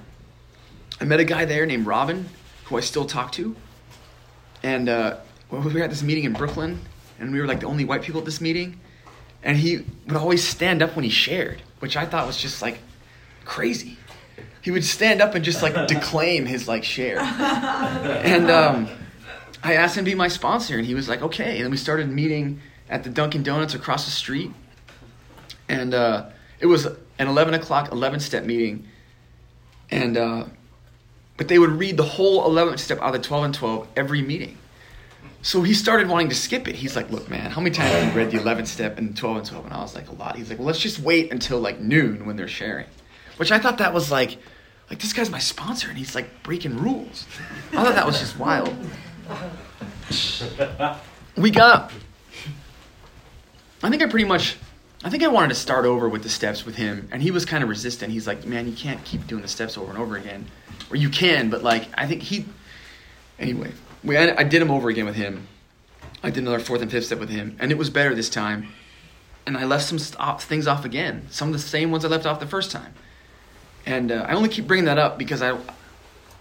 i 1.00 1.04
met 1.04 1.20
a 1.20 1.24
guy 1.24 1.44
there 1.44 1.64
named 1.66 1.86
robin 1.86 2.28
who 2.64 2.76
i 2.76 2.80
still 2.80 3.04
talk 3.04 3.32
to. 3.32 3.54
And 4.62 4.88
uh, 4.88 5.18
well, 5.50 5.62
we 5.62 5.72
were 5.72 5.80
at 5.80 5.90
this 5.90 6.02
meeting 6.02 6.24
in 6.24 6.32
brooklyn 6.32 6.80
and 7.18 7.32
we 7.32 7.40
were 7.40 7.46
like 7.46 7.60
the 7.60 7.66
only 7.66 7.84
white 7.84 8.02
people 8.02 8.20
at 8.20 8.24
this 8.24 8.40
meeting. 8.40 8.80
And 9.42 9.56
he 9.56 9.84
would 10.06 10.16
always 10.16 10.46
stand 10.46 10.82
up 10.82 10.96
when 10.96 11.04
he 11.04 11.10
shared 11.10 11.62
which 11.80 11.96
i 11.96 12.06
thought 12.06 12.26
was 12.26 12.36
just 12.36 12.62
like 12.62 12.78
crazy 13.44 13.98
he 14.62 14.70
would 14.70 14.84
stand 14.84 15.22
up 15.22 15.34
and 15.34 15.44
just 15.44 15.62
like 15.62 15.86
declaim 15.88 16.46
his 16.46 16.68
like 16.68 16.84
share. 16.84 17.18
And 17.18 18.50
um, 18.50 18.88
I 19.62 19.74
asked 19.74 19.96
him 19.96 20.04
to 20.04 20.10
be 20.10 20.14
my 20.14 20.28
sponsor, 20.28 20.76
and 20.76 20.86
he 20.86 20.94
was 20.94 21.08
like, 21.08 21.22
okay. 21.22 21.56
And 21.56 21.64
then 21.64 21.70
we 21.70 21.76
started 21.76 22.10
meeting 22.10 22.60
at 22.88 23.04
the 23.04 23.10
Dunkin' 23.10 23.42
Donuts 23.42 23.74
across 23.74 24.04
the 24.04 24.10
street, 24.10 24.50
and 25.68 25.94
uh, 25.94 26.26
it 26.58 26.66
was 26.66 26.86
an 26.86 27.28
eleven 27.28 27.54
o'clock, 27.54 27.90
eleven 27.92 28.20
step 28.20 28.44
meeting, 28.44 28.86
and 29.90 30.16
uh, 30.16 30.44
but 31.36 31.48
they 31.48 31.58
would 31.58 31.70
read 31.70 31.96
the 31.96 32.04
whole 32.04 32.44
eleven 32.44 32.76
step 32.78 32.98
out 32.98 33.14
of 33.14 33.22
the 33.22 33.26
twelve 33.26 33.44
and 33.44 33.54
twelve 33.54 33.88
every 33.96 34.22
meeting. 34.22 34.56
So 35.42 35.62
he 35.62 35.72
started 35.72 36.08
wanting 36.08 36.28
to 36.28 36.34
skip 36.34 36.68
it. 36.68 36.74
He's 36.74 36.96
like, 36.96 37.10
"Look, 37.10 37.30
man, 37.30 37.50
how 37.50 37.60
many 37.60 37.74
times 37.74 37.90
have 37.90 38.12
you 38.12 38.18
read 38.18 38.30
the 38.30 38.38
11th 38.38 38.66
step 38.66 38.98
and 38.98 39.16
12 39.16 39.36
and 39.38 39.46
12?" 39.46 39.64
And 39.64 39.74
I 39.74 39.80
was 39.80 39.94
like, 39.94 40.08
"A 40.08 40.12
lot." 40.12 40.36
He's 40.36 40.50
like, 40.50 40.58
"Well, 40.58 40.66
let's 40.66 40.80
just 40.80 40.98
wait 40.98 41.32
until 41.32 41.60
like 41.60 41.80
noon 41.80 42.26
when 42.26 42.36
they're 42.36 42.48
sharing." 42.48 42.86
Which 43.38 43.50
I 43.50 43.58
thought 43.58 43.78
that 43.78 43.94
was 43.94 44.10
like, 44.10 44.36
like 44.90 44.98
this 44.98 45.12
guy's 45.12 45.30
my 45.30 45.38
sponsor 45.38 45.88
and 45.88 45.96
he's 45.96 46.14
like 46.14 46.42
breaking 46.42 46.76
rules. 46.76 47.26
I 47.72 47.84
thought 47.84 47.94
that 47.94 48.06
was 48.06 48.18
just 48.20 48.38
wild. 48.38 48.74
We 51.36 51.50
got. 51.50 51.92
I 53.82 53.88
think 53.88 54.02
I 54.02 54.06
pretty 54.08 54.26
much. 54.26 54.56
I 55.02 55.08
think 55.08 55.22
I 55.22 55.28
wanted 55.28 55.48
to 55.48 55.54
start 55.54 55.86
over 55.86 56.06
with 56.06 56.22
the 56.22 56.28
steps 56.28 56.66
with 56.66 56.74
him, 56.76 57.08
and 57.10 57.22
he 57.22 57.30
was 57.30 57.46
kind 57.46 57.62
of 57.62 57.70
resistant. 57.70 58.12
He's 58.12 58.26
like, 58.26 58.44
"Man, 58.44 58.66
you 58.66 58.74
can't 58.74 59.02
keep 59.04 59.26
doing 59.26 59.40
the 59.40 59.48
steps 59.48 59.78
over 59.78 59.90
and 59.90 59.98
over 59.98 60.16
again, 60.16 60.44
or 60.90 60.96
you 60.96 61.08
can, 61.08 61.48
but 61.48 61.62
like 61.62 61.86
I 61.94 62.06
think 62.06 62.22
he." 62.22 62.44
Anyway, 63.38 63.72
we 64.02 64.16
I, 64.16 64.42
did 64.42 64.60
them 64.62 64.70
over 64.70 64.88
again 64.88 65.06
with 65.06 65.16
him. 65.16 65.46
I 66.22 66.30
did 66.30 66.42
another 66.42 66.58
fourth 66.58 66.82
and 66.82 66.90
fifth 66.90 67.06
step 67.06 67.18
with 67.18 67.30
him, 67.30 67.56
and 67.58 67.70
it 67.70 67.78
was 67.78 67.90
better 67.90 68.14
this 68.14 68.30
time. 68.30 68.68
And 69.46 69.56
I 69.56 69.64
left 69.64 69.84
some 69.84 69.98
st- 69.98 70.40
things 70.42 70.66
off 70.66 70.84
again, 70.84 71.26
some 71.30 71.48
of 71.48 71.54
the 71.54 71.58
same 71.58 71.90
ones 71.90 72.04
I 72.04 72.08
left 72.08 72.26
off 72.26 72.40
the 72.40 72.46
first 72.46 72.70
time. 72.70 72.94
And 73.86 74.12
uh, 74.12 74.26
I 74.28 74.34
only 74.34 74.48
keep 74.48 74.66
bringing 74.66 74.84
that 74.84 74.98
up 74.98 75.18
because 75.18 75.42
I, 75.42 75.56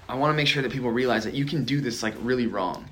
I 0.08 0.16
want 0.16 0.32
to 0.32 0.36
make 0.36 0.48
sure 0.48 0.62
that 0.62 0.72
people 0.72 0.92
realize 0.92 1.24
that 1.24 1.34
you 1.34 1.46
can 1.46 1.64
do 1.64 1.82
this 1.82 2.04
like 2.04 2.14
really 2.22 2.48
wrong. 2.48 2.86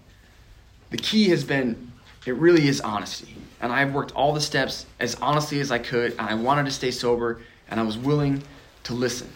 The 0.90 0.98
key 0.98 1.30
has 1.30 1.44
been, 1.44 1.92
it 2.26 2.36
really 2.36 2.68
is 2.68 2.80
honesty. 2.80 3.36
And 3.60 3.72
I've 3.72 3.94
worked 3.94 4.14
all 4.14 4.34
the 4.34 4.42
steps 4.42 4.86
as 5.00 5.16
honestly 5.16 5.60
as 5.60 5.72
I 5.72 5.80
could, 5.80 6.12
and 6.14 6.22
I 6.22 6.36
wanted 6.36 6.66
to 6.66 6.72
stay 6.72 6.92
sober, 6.92 7.42
and 7.70 7.80
I 7.80 7.84
was 7.84 7.98
willing 7.98 8.44
to 8.84 8.94
listen. 8.94 9.30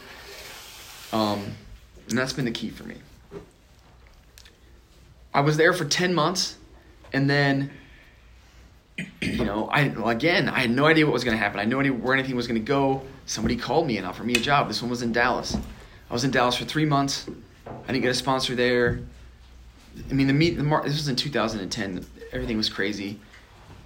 Um, 1.12 1.56
and 2.08 2.18
that's 2.18 2.34
been 2.34 2.46
the 2.46 2.52
key 2.52 2.70
for 2.70 2.84
me. 2.84 2.96
I 5.34 5.42
was 5.42 5.58
there 5.58 5.74
for 5.74 5.86
10 5.86 6.14
months, 6.14 6.58
and 7.14 7.30
then, 7.30 7.72
you 9.22 9.46
know, 9.46 9.68
I 9.68 9.82
again, 10.12 10.50
I 10.50 10.60
had 10.60 10.72
no 10.72 10.86
idea 10.86 11.06
what 11.06 11.14
was 11.14 11.24
going 11.24 11.36
to 11.36 11.42
happen. 11.42 11.60
I 11.60 11.64
had 11.64 11.70
no 11.70 11.80
idea 11.80 11.94
where 11.94 12.14
anything 12.14 12.36
was 12.36 12.48
going 12.48 12.60
to 12.60 12.66
go. 12.66 13.02
Somebody 13.26 13.56
called 13.56 13.88
me 13.88 13.98
and 13.98 14.06
offered 14.06 14.26
me 14.26 14.34
a 14.34 14.40
job. 14.40 14.68
This 14.68 14.82
one 14.82 14.90
was 14.90 15.02
in 15.02 15.14
Dallas. 15.14 15.56
I 16.10 16.14
was 16.14 16.24
in 16.24 16.32
Dallas 16.32 16.58
for 16.58 16.66
three 16.66 16.86
months. 16.86 17.30
I 17.66 17.88
didn't 17.88 18.02
get 18.02 18.12
a 18.12 18.16
sponsor 18.16 18.56
there. 18.56 19.00
I 20.10 20.14
mean, 20.14 20.28
the 20.28 20.34
meet. 20.34 20.58
The 20.58 20.64
mar- 20.64 20.84
this 20.84 20.94
was 20.94 21.08
in 21.08 21.16
2010. 21.16 22.06
Everything 22.34 22.58
was 22.58 22.70
crazy. 22.70 23.20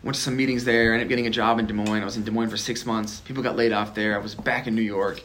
Went 0.03 0.15
to 0.15 0.21
some 0.21 0.36
meetings 0.36 0.65
there. 0.65 0.93
Ended 0.93 1.05
up 1.05 1.10
getting 1.10 1.27
a 1.27 1.31
job 1.31 1.60
in 1.60 1.67
Des 1.67 1.73
Moines. 1.73 2.01
I 2.01 2.05
was 2.05 2.17
in 2.17 2.23
Des 2.23 2.31
Moines 2.31 2.49
for 2.49 2.58
six 2.58 2.86
months. 2.86 3.21
People 3.21 3.43
got 3.43 3.55
laid 3.55 3.71
off 3.71 3.93
there. 3.93 4.15
I 4.15 4.17
was 4.17 4.36
back 4.36 4.67
in 4.67 4.75
New 4.75 4.81
York. 4.81 5.23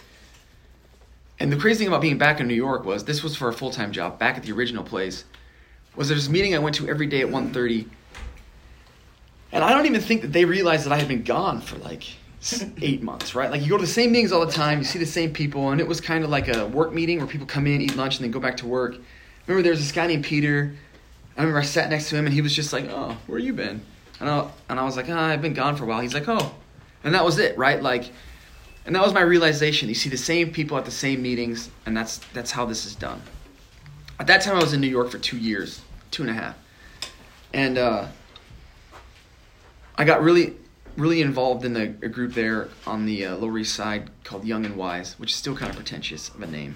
And 1.39 1.51
the 1.51 1.57
crazy 1.57 1.79
thing 1.79 1.89
about 1.89 2.03
being 2.03 2.19
back 2.19 2.41
in 2.41 2.49
New 2.49 2.55
York 2.55 2.85
was 2.85 3.05
this 3.05 3.23
was 3.23 3.35
for 3.35 3.49
a 3.49 3.53
full 3.53 3.71
time 3.71 3.93
job 3.93 4.19
back 4.19 4.37
at 4.37 4.43
the 4.43 4.53
original 4.53 4.85
place. 4.85 5.25
Was 5.97 6.09
there's 6.09 6.25
this 6.25 6.31
meeting 6.31 6.55
I 6.55 6.59
went 6.59 6.77
to 6.77 6.89
every 6.89 7.07
day 7.07 7.21
at 7.21 7.29
1.30. 7.29 7.89
And 9.53 9.65
I 9.65 9.71
don't 9.71 9.87
even 9.87 10.01
think 10.01 10.23
that 10.23 10.33
they 10.33 10.45
realized 10.45 10.87
that 10.87 10.93
I 10.93 10.99
had 10.99 11.09
been 11.09 11.25
gone 11.25 11.61
for 11.61 11.77
like 11.79 12.05
eight 12.83 13.03
months, 13.03 13.35
right? 13.35 13.51
Like 13.51 13.63
you 13.63 13.69
go 13.69 13.77
to 13.77 13.83
the 13.83 13.87
same 13.87 14.13
meetings 14.13 14.33
all 14.33 14.45
the 14.45 14.53
time, 14.53 14.79
you 14.79 14.85
see 14.85 14.99
the 14.99 15.07
same 15.07 15.33
people, 15.33 15.71
and 15.71 15.81
it 15.81 15.87
was 15.87 16.01
kind 16.01 16.25
of 16.25 16.31
like 16.31 16.49
a 16.49 16.67
work 16.67 16.93
meeting 16.93 17.19
where 17.19 17.27
people 17.27 17.47
come 17.47 17.67
in, 17.67 17.81
eat 17.81 17.97
lunch, 17.97 18.17
and 18.17 18.25
then 18.25 18.31
go 18.31 18.41
back 18.41 18.57
to 18.59 18.67
work. 18.67 18.97
Remember, 19.47 19.63
there 19.63 19.73
was 19.73 19.81
this 19.81 19.93
guy 19.93 20.07
named 20.07 20.25
Peter. 20.25 20.73
I 21.37 21.41
remember 21.41 21.59
I 21.59 21.65
sat 21.65 21.91
next 21.91 22.09
to 22.11 22.17
him, 22.17 22.27
and 22.27 22.35
he 22.35 22.41
was 22.41 22.55
just 22.55 22.73
like, 22.73 22.87
"Oh, 22.89 23.17
where 23.27 23.39
you 23.39 23.53
been?" 23.53 23.83
And 24.21 24.29
I, 24.29 24.49
and 24.69 24.79
I 24.79 24.85
was 24.85 24.97
like, 24.97 25.09
oh, 25.09 25.17
"I've 25.17 25.43
been 25.43 25.55
gone 25.55 25.77
for 25.77 25.85
a 25.85 25.87
while." 25.87 26.01
He's 26.01 26.15
like, 26.15 26.29
"Oh," 26.29 26.55
and 27.03 27.15
that 27.15 27.25
was 27.25 27.39
it, 27.39 27.57
right? 27.59 27.83
Like, 27.83 28.11
and 28.87 28.95
that 28.95 29.03
was 29.03 29.13
my 29.13 29.23
realization. 29.23 29.89
You 29.89 29.95
see 29.95 30.11
the 30.11 30.17
same 30.17 30.53
people 30.53 30.77
at 30.79 30.85
the 30.85 30.91
same 30.91 31.23
meetings, 31.23 31.71
and 31.87 31.97
that's 31.97 32.19
that's 32.33 32.51
how 32.51 32.65
this 32.65 32.87
is 32.87 32.95
done. 32.95 33.21
At 34.21 34.27
that 34.27 34.43
time, 34.43 34.57
I 34.57 34.61
was 34.61 34.75
in 34.75 34.83
New 34.83 34.87
York 34.87 35.09
for 35.09 35.19
two 35.19 35.39
years, 35.39 35.81
two 36.11 36.23
and 36.23 36.31
a 36.31 36.35
half, 36.35 36.55
and 37.55 37.79
uh, 37.79 38.07
I 39.97 40.05
got 40.05 40.23
really 40.23 40.57
really 40.97 41.23
involved 41.23 41.65
in 41.65 41.73
the, 41.73 41.95
a 42.03 42.09
group 42.09 42.35
there 42.35 42.69
on 42.87 43.07
the 43.07 43.25
uh, 43.25 43.37
Lower 43.37 43.59
East 43.59 43.75
Side 43.75 44.11
called 44.25 44.45
Young 44.45 44.67
and 44.67 44.77
Wise, 44.77 45.19
which 45.19 45.31
is 45.31 45.37
still 45.37 45.57
kind 45.57 45.71
of 45.71 45.77
pretentious 45.77 46.29
of 46.29 46.43
a 46.43 46.47
name. 46.47 46.75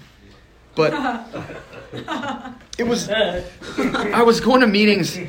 But 0.73 0.93
it 2.79 2.87
was, 2.87 3.09
I 3.09 4.23
was 4.23 4.39
going 4.39 4.61
to 4.61 4.67
meetings. 4.67 5.19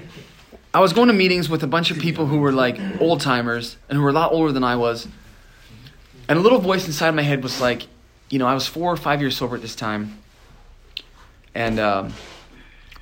I 0.73 0.81
was 0.81 0.95
going 0.95 1.09
to 1.09 1.15
meetings 1.15 1.51
with 1.51 1.63
a 1.63 1.67
bunch 1.67 1.91
of 1.91 1.99
people 1.99 2.27
who 2.27 2.39
were 2.39 2.53
like 2.53 2.79
old 3.01 3.21
timers 3.21 3.77
and 3.89 3.97
who 3.97 4.03
were 4.03 4.11
a 4.11 4.15
lot 4.15 4.33
older 4.33 4.53
than 4.53 4.65
I 4.65 4.77
was. 4.77 5.07
And 6.29 6.39
a 6.39 6.43
little 6.43 6.59
voice 6.59 6.87
inside 6.87 7.11
my 7.11 7.23
head 7.23 7.43
was 7.43 7.61
like, 7.61 7.87
you 8.31 8.39
know, 8.39 8.47
I 8.47 8.55
was 8.55 8.67
four 8.67 8.91
or 8.93 8.97
five 8.97 9.21
years 9.21 9.37
sober 9.37 9.57
at 9.57 9.63
this 9.63 9.77
time. 9.77 10.19
And 11.57 11.81
um, 11.81 12.13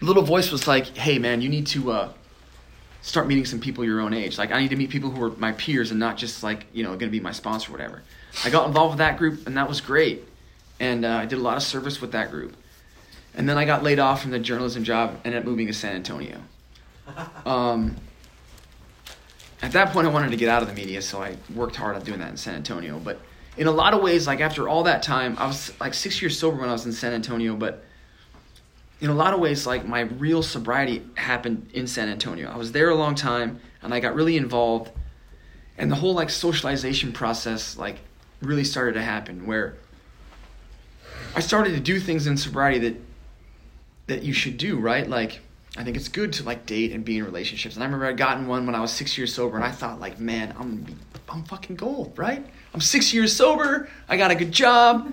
little 0.00 0.22
voice 0.22 0.52
was 0.52 0.68
like, 0.68 0.96
hey, 0.96 1.18
man, 1.18 1.40
you 1.40 1.48
need 1.48 1.66
to. 1.68 1.90
Uh, 1.90 2.12
start 3.02 3.26
meeting 3.28 3.44
some 3.44 3.60
people 3.60 3.84
your 3.84 4.00
own 4.00 4.14
age. 4.14 4.38
Like 4.38 4.50
I 4.50 4.60
need 4.60 4.70
to 4.70 4.76
meet 4.76 4.88
people 4.88 5.10
who 5.10 5.22
are 5.24 5.30
my 5.32 5.52
peers 5.52 5.90
and 5.90 6.00
not 6.00 6.16
just 6.16 6.42
like 6.42 6.64
you 6.72 6.82
know 6.82 6.88
going 6.90 7.00
to 7.00 7.10
be 7.10 7.20
my 7.20 7.32
sponsor 7.32 7.70
or 7.70 7.72
whatever. 7.72 8.02
I 8.44 8.48
got 8.48 8.66
involved 8.66 8.92
with 8.92 8.98
that 8.98 9.18
group 9.18 9.46
and 9.46 9.58
that 9.58 9.68
was 9.68 9.82
great, 9.82 10.26
and 10.80 11.04
uh, 11.04 11.10
I 11.10 11.26
did 11.26 11.38
a 11.38 11.42
lot 11.42 11.58
of 11.58 11.62
service 11.62 12.00
with 12.00 12.12
that 12.12 12.30
group. 12.30 12.56
And 13.34 13.46
then 13.46 13.58
I 13.58 13.66
got 13.66 13.82
laid 13.82 13.98
off 13.98 14.22
from 14.22 14.30
the 14.30 14.38
journalism 14.38 14.84
job, 14.84 15.10
and 15.10 15.18
ended 15.26 15.40
up 15.40 15.44
moving 15.44 15.66
to 15.66 15.74
San 15.74 15.96
Antonio. 15.96 16.40
Um, 17.44 17.96
at 19.60 19.72
that 19.72 19.92
point, 19.92 20.06
I 20.06 20.10
wanted 20.10 20.30
to 20.30 20.36
get 20.36 20.48
out 20.48 20.62
of 20.62 20.68
the 20.68 20.74
media, 20.74 21.02
so 21.02 21.22
I 21.22 21.36
worked 21.54 21.76
hard 21.76 21.96
on 21.96 22.02
doing 22.04 22.20
that 22.20 22.30
in 22.30 22.38
San 22.38 22.54
Antonio. 22.54 22.98
But 22.98 23.20
in 23.58 23.66
a 23.66 23.70
lot 23.70 23.92
of 23.92 24.02
ways, 24.02 24.26
like 24.26 24.40
after 24.40 24.66
all 24.66 24.84
that 24.84 25.02
time, 25.02 25.36
I 25.38 25.46
was 25.46 25.78
like 25.78 25.92
six 25.92 26.22
years 26.22 26.38
sober 26.38 26.58
when 26.58 26.70
I 26.70 26.72
was 26.72 26.86
in 26.86 26.92
San 26.92 27.12
Antonio, 27.12 27.54
but 27.54 27.84
in 29.04 29.10
a 29.10 29.14
lot 29.14 29.34
of 29.34 29.40
ways, 29.40 29.66
like 29.66 29.86
my 29.86 30.00
real 30.00 30.42
sobriety 30.42 31.02
happened 31.14 31.68
in 31.74 31.86
San 31.86 32.08
Antonio. 32.08 32.50
I 32.50 32.56
was 32.56 32.72
there 32.72 32.88
a 32.88 32.94
long 32.94 33.14
time, 33.14 33.60
and 33.82 33.92
I 33.92 34.00
got 34.00 34.14
really 34.14 34.38
involved, 34.38 34.90
and 35.76 35.90
the 35.90 35.96
whole 35.96 36.14
like 36.14 36.30
socialization 36.30 37.12
process 37.12 37.76
like 37.76 37.98
really 38.40 38.64
started 38.64 38.94
to 38.94 39.02
happen. 39.02 39.44
Where 39.46 39.74
I 41.36 41.40
started 41.40 41.74
to 41.74 41.80
do 41.80 42.00
things 42.00 42.26
in 42.26 42.38
sobriety 42.38 42.78
that 42.88 42.96
that 44.06 44.22
you 44.22 44.32
should 44.32 44.56
do, 44.56 44.78
right? 44.78 45.06
Like 45.06 45.40
I 45.76 45.84
think 45.84 45.98
it's 45.98 46.08
good 46.08 46.32
to 46.34 46.42
like 46.44 46.64
date 46.64 46.92
and 46.92 47.04
be 47.04 47.18
in 47.18 47.26
relationships. 47.26 47.74
And 47.74 47.84
I 47.84 47.86
remember 47.86 48.06
I 48.06 48.14
gotten 48.14 48.46
one 48.46 48.64
when 48.64 48.74
I 48.74 48.80
was 48.80 48.90
six 48.90 49.18
years 49.18 49.34
sober, 49.34 49.56
and 49.56 49.64
I 49.66 49.70
thought 49.70 50.00
like, 50.00 50.18
man, 50.18 50.54
I'm 50.58 50.86
I'm 51.28 51.44
fucking 51.44 51.76
gold, 51.76 52.18
right? 52.18 52.42
I'm 52.72 52.80
six 52.80 53.12
years 53.12 53.36
sober. 53.36 53.86
I 54.08 54.16
got 54.16 54.30
a 54.30 54.34
good 54.34 54.52
job. 54.52 55.12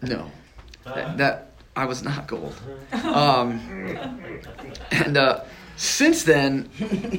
No, 0.00 0.30
that, 0.86 1.18
that 1.18 1.45
I 1.76 1.84
was 1.84 2.02
not 2.02 2.26
gold. 2.26 2.54
Um, 2.92 3.60
and 4.90 5.16
uh, 5.16 5.44
since 5.76 6.22
then, 6.22 6.70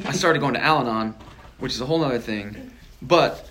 I 0.06 0.12
started 0.12 0.40
going 0.40 0.56
to 0.56 0.64
Al 0.64 0.80
Anon, 0.80 1.14
which 1.60 1.74
is 1.74 1.82
a 1.82 1.86
whole 1.86 2.04
other 2.04 2.18
thing. 2.18 2.72
But 3.02 3.50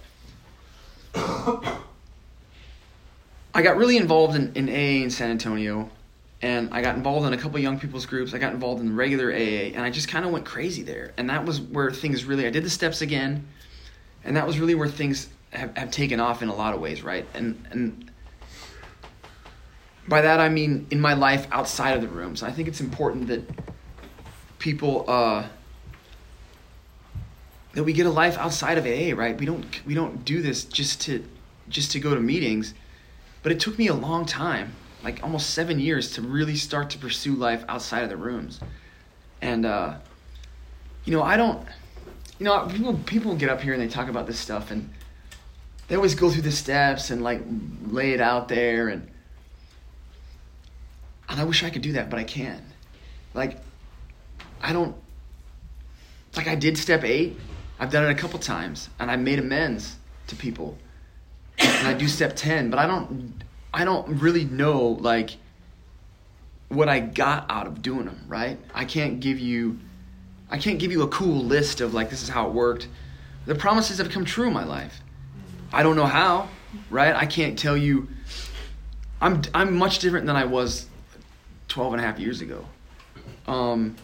I 1.15 1.83
got 3.63 3.77
really 3.77 3.97
involved 3.97 4.35
in, 4.35 4.53
in 4.55 4.69
AA 4.69 5.05
in 5.05 5.11
San 5.11 5.31
Antonio, 5.31 5.89
and 6.43 6.75
I 6.75 6.83
got 6.83 6.97
involved 6.97 7.27
in 7.27 7.33
a 7.33 7.39
couple 7.39 7.61
young 7.61 7.79
people's 7.79 8.05
groups. 8.05 8.35
I 8.35 8.39
got 8.39 8.53
involved 8.53 8.83
in 8.83 8.97
regular 8.97 9.33
AA, 9.33 9.73
and 9.75 9.81
I 9.81 9.91
just 9.91 10.09
kind 10.09 10.27
of 10.27 10.33
went 10.33 10.45
crazy 10.45 10.83
there. 10.83 11.13
And 11.17 11.31
that 11.31 11.45
was 11.45 11.61
where 11.61 11.91
things 11.93 12.25
really, 12.25 12.47
I 12.47 12.51
did 12.51 12.65
the 12.65 12.71
steps 12.71 13.01
again, 13.01 13.47
and 14.25 14.37
that 14.37 14.47
was 14.47 14.59
really 14.59 14.75
where 14.75 14.89
things 14.89 15.29
have, 15.51 15.75
have 15.77 15.91
taken 15.93 16.19
off 16.19 16.43
in 16.43 16.49
a 16.49 16.55
lot 16.55 16.75
of 16.75 16.81
ways, 16.81 17.03
right? 17.03 17.25
And, 17.33 17.65
and 17.71 18.06
by 20.09 20.21
that 20.23 20.41
I 20.41 20.49
mean 20.49 20.87
in 20.91 21.01
my 21.01 21.15
life 21.15 21.47
outside 21.51 21.97
of 21.97 22.03
the 22.03 22.09
rooms. 22.09 22.43
I 22.43 22.51
think 22.51 22.69
it's 22.69 22.81
important 22.81 23.29
that 23.29 23.43
people 24.59 25.05
uh, 25.09 25.47
that 27.75 27.85
we 27.85 27.93
get 27.93 28.07
a 28.07 28.11
life 28.11 28.39
outside 28.39 28.79
of 28.79 28.87
AA, 28.87 29.15
right? 29.15 29.39
We 29.39 29.47
don't 29.47 29.87
we 29.87 29.95
don't 29.95 30.25
do 30.25 30.43
this 30.43 30.65
just 30.65 31.01
to 31.03 31.25
just 31.69 31.93
to 31.93 32.01
go 32.01 32.15
to 32.15 32.21
meetings, 32.21 32.75
but 33.43 33.53
it 33.53 33.61
took 33.61 33.79
me 33.79 33.89
a 33.89 33.95
long 33.95 34.25
time, 34.25 34.73
like 35.03 35.23
almost 35.23 35.51
seven 35.51 35.79
years, 35.79 36.13
to 36.13 36.23
really 36.23 36.57
start 36.57 36.91
to 36.91 36.99
pursue 36.99 37.35
life 37.35 37.65
outside 37.69 38.03
of 38.03 38.09
the 38.09 38.17
rooms, 38.17 38.61
and 39.43 39.67
uh, 39.67 39.97
you 41.05 41.13
know 41.13 41.23
I 41.23 41.37
don't, 41.37 41.67
you 42.39 42.45
know 42.45 42.67
people 42.67 42.95
people 43.07 43.35
get 43.35 43.51
up 43.51 43.61
here 43.61 43.73
and 43.73 43.83
they 43.83 43.89
talk 43.89 44.09
about 44.09 44.27
this 44.27 44.39
stuff 44.39 44.71
and 44.71 44.89
they 45.89 45.97
always 45.97 46.15
go 46.15 46.31
through 46.31 46.43
the 46.43 46.53
steps 46.53 47.11
and 47.11 47.23
like 47.23 47.43
lay 47.87 48.13
it 48.13 48.21
out 48.21 48.49
there 48.49 48.89
and 48.89 49.09
and 51.29 51.41
I 51.41 51.45
wish 51.45 51.65
I 51.65 51.71
could 51.71 51.83
do 51.83 51.93
that, 51.93 52.11
but 52.11 52.19
I 52.19 52.25
can't. 52.25 52.63
Like, 53.35 53.59
I 54.63 54.73
don't. 54.73 54.97
Like, 56.37 56.49
I 56.49 56.55
did 56.55 56.79
step 56.79 57.05
eight. 57.05 57.39
I've 57.79 57.91
done 57.91 58.05
it 58.05 58.11
a 58.11 58.15
couple 58.15 58.39
times, 58.39 58.89
and 58.99 59.11
I 59.11 59.17
made 59.17 59.39
amends 59.39 59.97
to 60.29 60.37
people. 60.37 60.79
And 61.59 61.89
I 61.89 61.95
do 61.95 62.09
step 62.09 62.37
ten, 62.37 62.71
but 62.71 62.79
I 62.79 62.87
don't. 62.87 63.43
I 63.73 63.85
don't 63.85 64.21
really 64.21 64.45
know 64.45 64.89
like 65.01 65.37
what 66.69 66.89
I 66.89 67.01
got 67.01 67.51
out 67.51 67.67
of 67.67 67.83
doing 67.83 68.07
them. 68.07 68.25
Right? 68.29 68.59
I 68.75 68.85
can't 68.85 69.21
give 69.21 69.39
you. 69.39 69.79
I 70.49 70.59
can't 70.59 70.79
give 70.79 70.93
you 70.93 71.03
a 71.03 71.09
cool 71.09 71.43
list 71.45 71.81
of 71.81 71.93
like 71.93 72.11
this 72.11 72.23
is 72.23 72.29
how 72.29 72.47
it 72.49 72.53
worked. 72.53 72.89
The 73.47 73.55
promises 73.55 73.99
have 73.99 74.11
come 74.11 74.25
true 74.25 74.47
in 74.47 74.53
my 74.53 74.65
life. 74.65 75.01
I 75.73 75.83
don't 75.83 75.97
know 75.97 76.07
how. 76.07 76.49
Right? 76.91 77.15
I 77.15 77.27
can't 77.27 77.59
tell 77.59 77.77
you. 77.77 78.09
I'm 79.21 79.43
I'm 79.55 79.77
much 79.77 79.99
different 79.99 80.27
than 80.27 80.37
I 80.37 80.45
was 80.45 80.87
12 81.69 81.95
and 81.95 82.03
a 82.03 82.05
half 82.05 82.19
years 82.19 82.41
ago. 82.41 82.65
Um, 83.47 83.97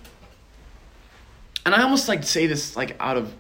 and 1.65 1.75
I 1.75 1.83
almost 1.83 2.09
like 2.09 2.25
say 2.25 2.47
this 2.47 2.77
like 2.77 2.97
out 3.01 3.17
of 3.17 3.33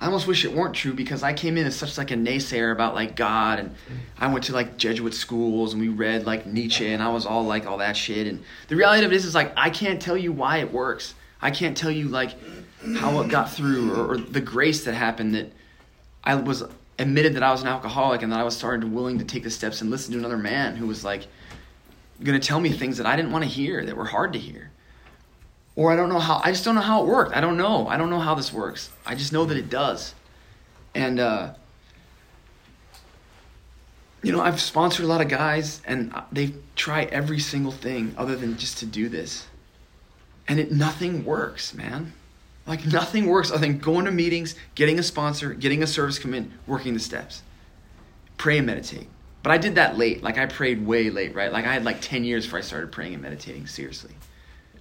I 0.00 0.06
almost 0.06 0.28
wish 0.28 0.44
it 0.44 0.52
weren't 0.52 0.74
true 0.74 0.94
because 0.94 1.24
I 1.24 1.32
came 1.32 1.56
in 1.56 1.66
as 1.66 1.74
such 1.74 1.98
like 1.98 2.12
a 2.12 2.14
naysayer 2.14 2.70
about 2.70 2.94
like 2.94 3.16
God 3.16 3.58
and 3.58 3.74
I 4.16 4.32
went 4.32 4.44
to 4.44 4.52
like 4.52 4.76
Jesuit 4.76 5.12
schools 5.12 5.72
and 5.72 5.82
we 5.82 5.88
read 5.88 6.24
like 6.24 6.46
Nietzsche 6.46 6.86
and 6.92 7.02
I 7.02 7.08
was 7.08 7.26
all 7.26 7.44
like 7.44 7.66
all 7.66 7.78
that 7.78 7.96
shit 7.96 8.28
and 8.28 8.42
the 8.68 8.76
reality 8.76 9.04
of 9.04 9.12
it 9.12 9.16
is 9.16 9.24
is 9.24 9.34
like 9.34 9.52
I 9.56 9.70
can't 9.70 10.00
tell 10.00 10.16
you 10.16 10.32
why 10.32 10.58
it 10.58 10.72
works. 10.72 11.14
I 11.42 11.50
can't 11.50 11.76
tell 11.76 11.90
you 11.90 12.08
like 12.08 12.36
how 12.96 13.20
it 13.20 13.28
got 13.28 13.50
through 13.50 13.92
or, 13.92 14.12
or 14.12 14.18
the 14.18 14.40
grace 14.40 14.84
that 14.84 14.94
happened 14.94 15.34
that 15.34 15.52
I 16.22 16.36
was 16.36 16.62
admitted 16.98 17.34
that 17.34 17.42
I 17.42 17.50
was 17.50 17.62
an 17.62 17.68
alcoholic 17.68 18.22
and 18.22 18.32
that 18.32 18.38
I 18.38 18.44
was 18.44 18.56
starting 18.56 18.82
to 18.82 18.86
willing 18.94 19.18
to 19.18 19.24
take 19.24 19.42
the 19.42 19.50
steps 19.50 19.80
and 19.80 19.90
listen 19.90 20.12
to 20.12 20.18
another 20.18 20.38
man 20.38 20.76
who 20.76 20.86
was 20.86 21.04
like 21.04 21.26
going 22.22 22.38
to 22.38 22.46
tell 22.46 22.60
me 22.60 22.70
things 22.70 22.96
that 22.98 23.06
I 23.06 23.16
didn't 23.16 23.32
want 23.32 23.44
to 23.44 23.50
hear, 23.50 23.84
that 23.84 23.96
were 23.96 24.04
hard 24.04 24.32
to 24.32 24.38
hear. 24.38 24.70
Or 25.76 25.92
I 25.92 25.96
don't 25.96 26.08
know 26.08 26.18
how, 26.18 26.40
I 26.42 26.50
just 26.50 26.64
don't 26.64 26.74
know 26.74 26.80
how 26.80 27.02
it 27.02 27.06
worked. 27.06 27.36
I 27.36 27.40
don't 27.40 27.56
know. 27.56 27.86
I 27.86 27.96
don't 27.96 28.10
know 28.10 28.18
how 28.18 28.34
this 28.34 28.52
works. 28.52 28.90
I 29.06 29.14
just 29.14 29.32
know 29.32 29.44
that 29.44 29.56
it 29.56 29.70
does. 29.70 30.14
And, 30.94 31.20
uh, 31.20 31.54
you 34.22 34.32
know, 34.32 34.40
I've 34.40 34.60
sponsored 34.60 35.04
a 35.04 35.08
lot 35.08 35.20
of 35.20 35.28
guys 35.28 35.80
and 35.86 36.12
they 36.32 36.52
try 36.74 37.04
every 37.04 37.38
single 37.38 37.70
thing 37.70 38.14
other 38.18 38.34
than 38.34 38.56
just 38.56 38.78
to 38.78 38.86
do 38.86 39.08
this. 39.08 39.46
And 40.48 40.58
it 40.58 40.72
nothing 40.72 41.24
works, 41.24 41.74
man. 41.74 42.12
Like 42.66 42.84
nothing 42.84 43.26
works 43.26 43.50
other 43.50 43.60
than 43.60 43.78
going 43.78 44.04
to 44.06 44.10
meetings, 44.10 44.56
getting 44.74 44.98
a 44.98 45.02
sponsor, 45.02 45.54
getting 45.54 45.82
a 45.82 45.86
service 45.86 46.18
come 46.18 46.34
in, 46.34 46.52
working 46.66 46.94
the 46.94 47.00
steps. 47.00 47.42
Pray 48.36 48.58
and 48.58 48.66
meditate. 48.66 49.08
But 49.42 49.52
I 49.52 49.58
did 49.58 49.76
that 49.76 49.96
late. 49.96 50.22
Like 50.22 50.38
I 50.38 50.46
prayed 50.46 50.84
way 50.84 51.10
late, 51.10 51.34
right? 51.34 51.52
Like 51.52 51.64
I 51.64 51.72
had 51.72 51.84
like 51.84 52.00
10 52.00 52.24
years 52.24 52.44
before 52.44 52.58
I 52.58 52.62
started 52.62 52.90
praying 52.92 53.14
and 53.14 53.22
meditating 53.22 53.66
seriously. 53.66 54.12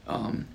Um, 0.08 0.48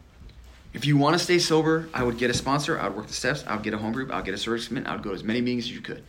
if 0.74 0.86
you 0.86 0.96
want 0.96 1.14
to 1.14 1.18
stay 1.18 1.38
sober, 1.38 1.88
I 1.92 2.02
would 2.02 2.18
get 2.18 2.30
a 2.30 2.34
sponsor. 2.34 2.78
I 2.78 2.88
would 2.88 2.96
work 2.96 3.06
the 3.06 3.12
steps. 3.12 3.44
I 3.46 3.54
would 3.54 3.62
get 3.62 3.74
a 3.74 3.78
home 3.78 3.92
group. 3.92 4.10
I 4.10 4.16
would 4.16 4.24
get 4.24 4.34
a 4.34 4.38
service 4.38 4.68
commitment. 4.68 4.90
I 4.90 4.96
would 4.96 5.04
go 5.04 5.10
to 5.10 5.14
as 5.14 5.24
many 5.24 5.40
meetings 5.40 5.64
as 5.64 5.72
you 5.72 5.80
could. 5.80 6.02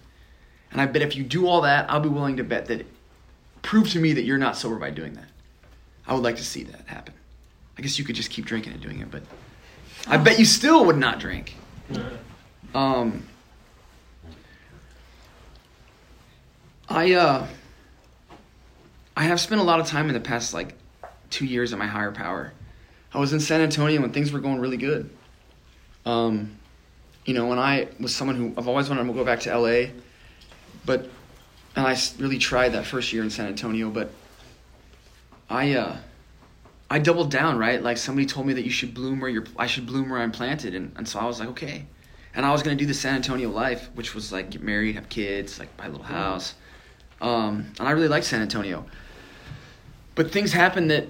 And 0.71 0.81
I 0.81 0.85
bet 0.85 1.01
if 1.01 1.15
you 1.15 1.23
do 1.23 1.47
all 1.47 1.61
that, 1.61 1.89
I'll 1.89 1.99
be 1.99 2.09
willing 2.09 2.37
to 2.37 2.43
bet 2.43 2.65
that 2.67 2.85
prove 3.61 3.89
to 3.91 3.99
me 3.99 4.13
that 4.13 4.23
you're 4.23 4.37
not 4.37 4.57
sober 4.57 4.77
by 4.77 4.89
doing 4.89 5.13
that. 5.13 5.27
I 6.07 6.13
would 6.13 6.23
like 6.23 6.37
to 6.37 6.43
see 6.43 6.63
that 6.63 6.87
happen. 6.87 7.13
I 7.77 7.81
guess 7.81 7.99
you 7.99 8.05
could 8.05 8.15
just 8.15 8.29
keep 8.29 8.45
drinking 8.45 8.73
and 8.73 8.81
doing 8.81 8.99
it, 8.99 9.11
but 9.11 9.23
I 10.07 10.17
bet 10.17 10.39
you 10.39 10.45
still 10.45 10.85
would 10.85 10.97
not 10.97 11.19
drink. 11.19 11.55
Um, 12.73 13.27
I 16.89 17.13
uh, 17.13 17.47
I 19.15 19.23
have 19.23 19.39
spent 19.39 19.61
a 19.61 19.63
lot 19.63 19.79
of 19.79 19.87
time 19.87 20.07
in 20.07 20.13
the 20.13 20.19
past 20.19 20.53
like 20.53 20.75
two 21.29 21.45
years 21.45 21.73
at 21.73 21.79
my 21.79 21.87
higher 21.87 22.11
power. 22.11 22.53
I 23.13 23.19
was 23.19 23.31
in 23.31 23.39
San 23.39 23.61
Antonio 23.61 24.01
when 24.01 24.11
things 24.11 24.31
were 24.31 24.39
going 24.39 24.59
really 24.59 24.77
good. 24.77 25.09
Um, 26.05 26.57
you 27.25 27.33
know, 27.33 27.45
when 27.45 27.59
I 27.59 27.87
was 27.99 28.15
someone 28.15 28.35
who 28.35 28.53
I've 28.57 28.67
always 28.67 28.89
wanted 28.89 29.05
to 29.05 29.13
go 29.13 29.23
back 29.23 29.41
to 29.41 29.57
LA, 29.57 29.91
but 30.85 31.09
and 31.75 31.87
I 31.87 31.97
really 32.19 32.37
tried 32.37 32.69
that 32.69 32.85
first 32.85 33.13
year 33.13 33.23
in 33.23 33.29
San 33.29 33.47
Antonio, 33.47 33.89
but 33.89 34.11
I 35.49 35.73
uh, 35.73 35.97
I 36.89 36.99
doubled 36.99 37.29
down, 37.29 37.57
right? 37.57 37.81
Like 37.81 37.97
somebody 37.97 38.25
told 38.25 38.47
me 38.47 38.53
that 38.53 38.65
you 38.65 38.71
should 38.71 38.93
bloom 38.93 39.19
where 39.19 39.29
you're 39.29 39.45
I 39.57 39.67
should 39.67 39.85
bloom 39.85 40.09
where 40.09 40.19
I'm 40.19 40.31
planted 40.31 40.73
and, 40.73 40.91
and 40.97 41.07
so 41.07 41.19
I 41.19 41.25
was 41.25 41.39
like, 41.39 41.49
okay. 41.49 41.85
And 42.35 42.47
I 42.47 42.51
was 42.51 42.63
gonna 42.63 42.75
do 42.75 42.87
the 42.87 42.95
San 42.95 43.15
Antonio 43.15 43.49
life, 43.49 43.89
which 43.93 44.15
was 44.15 44.31
like 44.31 44.49
get 44.49 44.63
married, 44.63 44.95
have 44.95 45.07
kids, 45.07 45.59
like 45.59 45.75
buy 45.77 45.85
a 45.85 45.89
little 45.89 46.03
house. 46.03 46.55
Um, 47.21 47.71
and 47.79 47.87
I 47.87 47.91
really 47.91 48.07
liked 48.07 48.25
San 48.25 48.41
Antonio 48.41 48.85
but 50.15 50.31
things 50.31 50.53
happened 50.53 50.91
that 50.91 51.07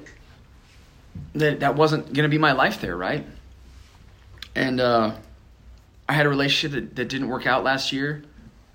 that 1.35 1.59
that 1.59 1.75
wasn't 1.75 2.05
going 2.13 2.23
to 2.23 2.29
be 2.29 2.37
my 2.37 2.51
life 2.51 2.81
there, 2.81 2.97
right? 2.97 3.25
And 4.55 4.79
uh, 4.79 5.15
I 6.07 6.13
had 6.13 6.25
a 6.25 6.29
relationship 6.29 6.71
that, 6.79 6.95
that 6.95 7.09
didn't 7.09 7.27
work 7.27 7.47
out 7.47 7.63
last 7.63 7.91
year, 7.91 8.23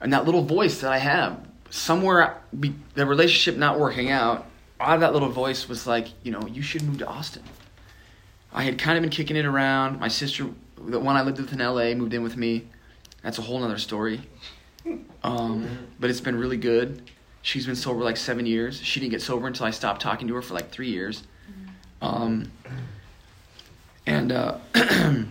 and 0.00 0.12
that 0.12 0.24
little 0.24 0.42
voice 0.42 0.80
that 0.80 0.92
I 0.92 0.98
have 0.98 1.48
somewhere, 1.70 2.40
be, 2.58 2.74
the 2.94 3.06
relationship 3.06 3.58
not 3.58 3.78
working 3.78 4.10
out, 4.10 4.46
out 4.80 4.94
of 4.94 5.00
that 5.00 5.12
little 5.12 5.28
voice 5.28 5.68
was 5.68 5.86
like, 5.86 6.08
you 6.22 6.32
know, 6.32 6.46
you 6.46 6.62
should 6.62 6.82
move 6.82 6.98
to 6.98 7.06
Austin. 7.06 7.42
I 8.52 8.62
had 8.62 8.78
kind 8.78 8.96
of 8.96 9.02
been 9.02 9.10
kicking 9.10 9.36
it 9.36 9.44
around. 9.44 10.00
My 10.00 10.08
sister, 10.08 10.48
the 10.76 10.98
one 10.98 11.16
I 11.16 11.22
lived 11.22 11.38
with 11.38 11.52
in 11.52 11.58
LA, 11.58 11.94
moved 11.94 12.14
in 12.14 12.22
with 12.22 12.36
me. 12.36 12.66
That's 13.22 13.38
a 13.38 13.42
whole 13.42 13.62
other 13.62 13.78
story. 13.78 14.20
Um, 15.22 15.88
but 16.00 16.08
it's 16.08 16.20
been 16.20 16.36
really 16.36 16.56
good. 16.56 17.10
She's 17.48 17.64
been 17.64 17.76
sober 17.76 18.04
like 18.04 18.18
seven 18.18 18.44
years. 18.44 18.78
She 18.78 19.00
didn't 19.00 19.12
get 19.12 19.22
sober 19.22 19.46
until 19.46 19.64
I 19.64 19.70
stopped 19.70 20.02
talking 20.02 20.28
to 20.28 20.34
her 20.34 20.42
for 20.42 20.52
like 20.52 20.70
three 20.70 20.90
years. 20.90 21.22
Um, 22.02 22.52
and 24.06 24.30
uh, 24.30 24.58
and 24.74 25.24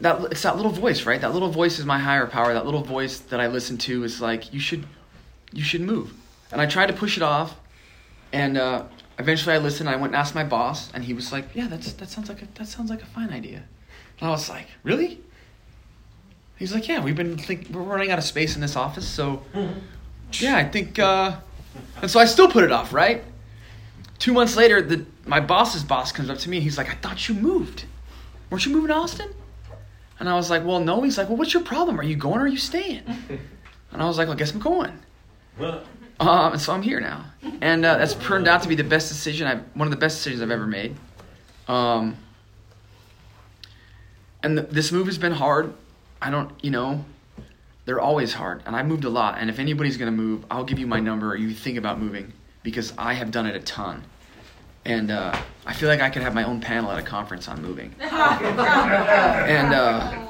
that 0.00 0.20
it's 0.32 0.42
that 0.42 0.56
little 0.56 0.72
voice, 0.72 1.06
right? 1.06 1.20
That 1.20 1.32
little 1.32 1.48
voice 1.48 1.78
is 1.78 1.84
my 1.84 2.00
higher 2.00 2.26
power. 2.26 2.52
That 2.52 2.64
little 2.64 2.82
voice 2.82 3.20
that 3.20 3.38
I 3.38 3.46
listen 3.46 3.78
to 3.78 4.02
is 4.02 4.20
like 4.20 4.52
you 4.52 4.58
should 4.58 4.84
you 5.52 5.62
should 5.62 5.82
move. 5.82 6.12
And 6.50 6.60
I 6.60 6.66
tried 6.66 6.86
to 6.86 6.92
push 6.92 7.16
it 7.16 7.22
off, 7.22 7.54
and 8.32 8.58
uh, 8.58 8.86
eventually 9.20 9.54
I 9.54 9.58
listened. 9.58 9.88
I 9.88 9.94
went 9.94 10.06
and 10.06 10.16
asked 10.16 10.34
my 10.34 10.42
boss, 10.42 10.90
and 10.92 11.04
he 11.04 11.14
was 11.14 11.30
like, 11.30 11.54
"Yeah, 11.54 11.68
that's 11.68 11.92
that 11.92 12.08
sounds 12.08 12.28
like 12.28 12.42
a 12.42 12.48
that 12.56 12.66
sounds 12.66 12.90
like 12.90 13.02
a 13.02 13.06
fine 13.06 13.30
idea." 13.30 13.62
And 14.18 14.28
I 14.28 14.32
was 14.32 14.48
like, 14.48 14.66
"Really?" 14.82 15.20
He's 16.62 16.72
like, 16.72 16.86
yeah, 16.86 17.02
we've 17.02 17.16
been 17.16 17.36
think 17.36 17.70
we're 17.70 17.82
running 17.82 18.12
out 18.12 18.18
of 18.18 18.24
space 18.24 18.54
in 18.54 18.60
this 18.60 18.76
office, 18.76 19.04
so 19.04 19.42
yeah, 20.34 20.56
I 20.56 20.64
think. 20.64 20.96
Uh, 20.96 21.38
and 22.00 22.08
so 22.08 22.20
I 22.20 22.24
still 22.24 22.48
put 22.48 22.62
it 22.62 22.70
off, 22.70 22.92
right? 22.92 23.24
Two 24.20 24.32
months 24.32 24.54
later, 24.54 24.80
the 24.80 25.04
my 25.26 25.40
boss's 25.40 25.82
boss 25.82 26.12
comes 26.12 26.30
up 26.30 26.38
to 26.38 26.48
me 26.48 26.58
and 26.58 26.62
he's 26.62 26.78
like, 26.78 26.88
I 26.88 26.94
thought 26.94 27.28
you 27.28 27.34
moved. 27.34 27.86
Weren't 28.48 28.64
you 28.64 28.70
moving 28.70 28.88
to 28.88 28.94
Austin? 28.94 29.28
And 30.20 30.28
I 30.28 30.36
was 30.36 30.50
like, 30.50 30.64
well, 30.64 30.78
no. 30.78 31.02
He's 31.02 31.18
like, 31.18 31.28
well, 31.28 31.36
what's 31.36 31.52
your 31.52 31.64
problem? 31.64 31.98
Are 31.98 32.04
you 32.04 32.14
going 32.14 32.38
or 32.38 32.44
are 32.44 32.46
you 32.46 32.58
staying? 32.58 33.02
And 33.92 34.00
I 34.00 34.06
was 34.06 34.16
like, 34.16 34.26
well, 34.26 34.36
I 34.36 34.38
guess 34.38 34.54
I'm 34.54 34.60
going. 34.60 34.98
Um, 36.18 36.52
and 36.52 36.60
so 36.60 36.72
I'm 36.72 36.80
here 36.80 36.98
now, 36.98 37.26
and 37.60 37.84
uh, 37.84 37.98
that's 37.98 38.14
turned 38.14 38.48
out 38.48 38.62
to 38.62 38.68
be 38.68 38.74
the 38.74 38.84
best 38.84 39.08
decision. 39.08 39.46
I've 39.46 39.64
one 39.74 39.86
of 39.86 39.90
the 39.90 39.98
best 39.98 40.16
decisions 40.16 40.40
I've 40.40 40.50
ever 40.50 40.66
made. 40.66 40.96
Um, 41.68 42.16
and 44.42 44.56
the, 44.56 44.62
this 44.62 44.92
move 44.92 45.08
has 45.08 45.18
been 45.18 45.32
hard. 45.32 45.74
I 46.22 46.30
don't, 46.30 46.50
you 46.62 46.70
know, 46.70 47.04
they're 47.84 48.00
always 48.00 48.32
hard. 48.32 48.62
And 48.64 48.76
I 48.76 48.82
moved 48.82 49.04
a 49.04 49.10
lot. 49.10 49.38
And 49.38 49.50
if 49.50 49.58
anybody's 49.58 49.96
going 49.96 50.10
to 50.10 50.16
move, 50.16 50.44
I'll 50.50 50.64
give 50.64 50.78
you 50.78 50.86
my 50.86 51.00
number 51.00 51.30
or 51.32 51.36
you 51.36 51.50
think 51.52 51.76
about 51.76 52.00
moving 52.00 52.32
because 52.62 52.92
I 52.96 53.14
have 53.14 53.30
done 53.30 53.46
it 53.46 53.56
a 53.56 53.60
ton. 53.60 54.04
and 54.84 55.10
uh, 55.10 55.36
I 55.66 55.74
feel 55.74 55.88
like 55.88 56.00
I 56.00 56.10
could 56.10 56.22
have 56.22 56.34
my 56.34 56.44
own 56.44 56.60
panel 56.60 56.90
at 56.90 56.98
a 56.98 57.02
conference 57.02 57.48
on 57.48 57.62
moving. 57.62 57.94
and 58.00 59.74
uh, 59.74 60.26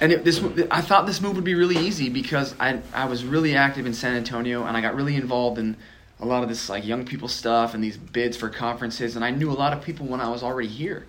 and 0.00 0.12
it, 0.12 0.24
this 0.24 0.42
I 0.70 0.80
thought 0.80 1.06
this 1.06 1.20
move 1.20 1.36
would 1.36 1.44
be 1.44 1.54
really 1.54 1.76
easy 1.76 2.08
because 2.08 2.54
I 2.58 2.80
I 2.92 3.06
was 3.06 3.24
really 3.24 3.54
active 3.56 3.86
in 3.86 3.94
San 3.94 4.16
Antonio 4.16 4.64
and 4.66 4.76
I 4.76 4.80
got 4.80 4.94
really 4.94 5.16
involved 5.16 5.58
in 5.58 5.76
a 6.20 6.26
lot 6.26 6.42
of 6.42 6.48
this 6.48 6.68
like 6.68 6.84
young 6.84 7.04
people 7.04 7.28
stuff 7.28 7.74
and 7.74 7.82
these 7.84 7.96
bids 7.96 8.36
for 8.36 8.48
conferences 8.48 9.16
and 9.16 9.24
I 9.24 9.30
knew 9.30 9.50
a 9.50 9.54
lot 9.54 9.72
of 9.72 9.82
people 9.82 10.06
when 10.06 10.20
I 10.20 10.28
was 10.28 10.42
already 10.42 10.68
here. 10.68 11.06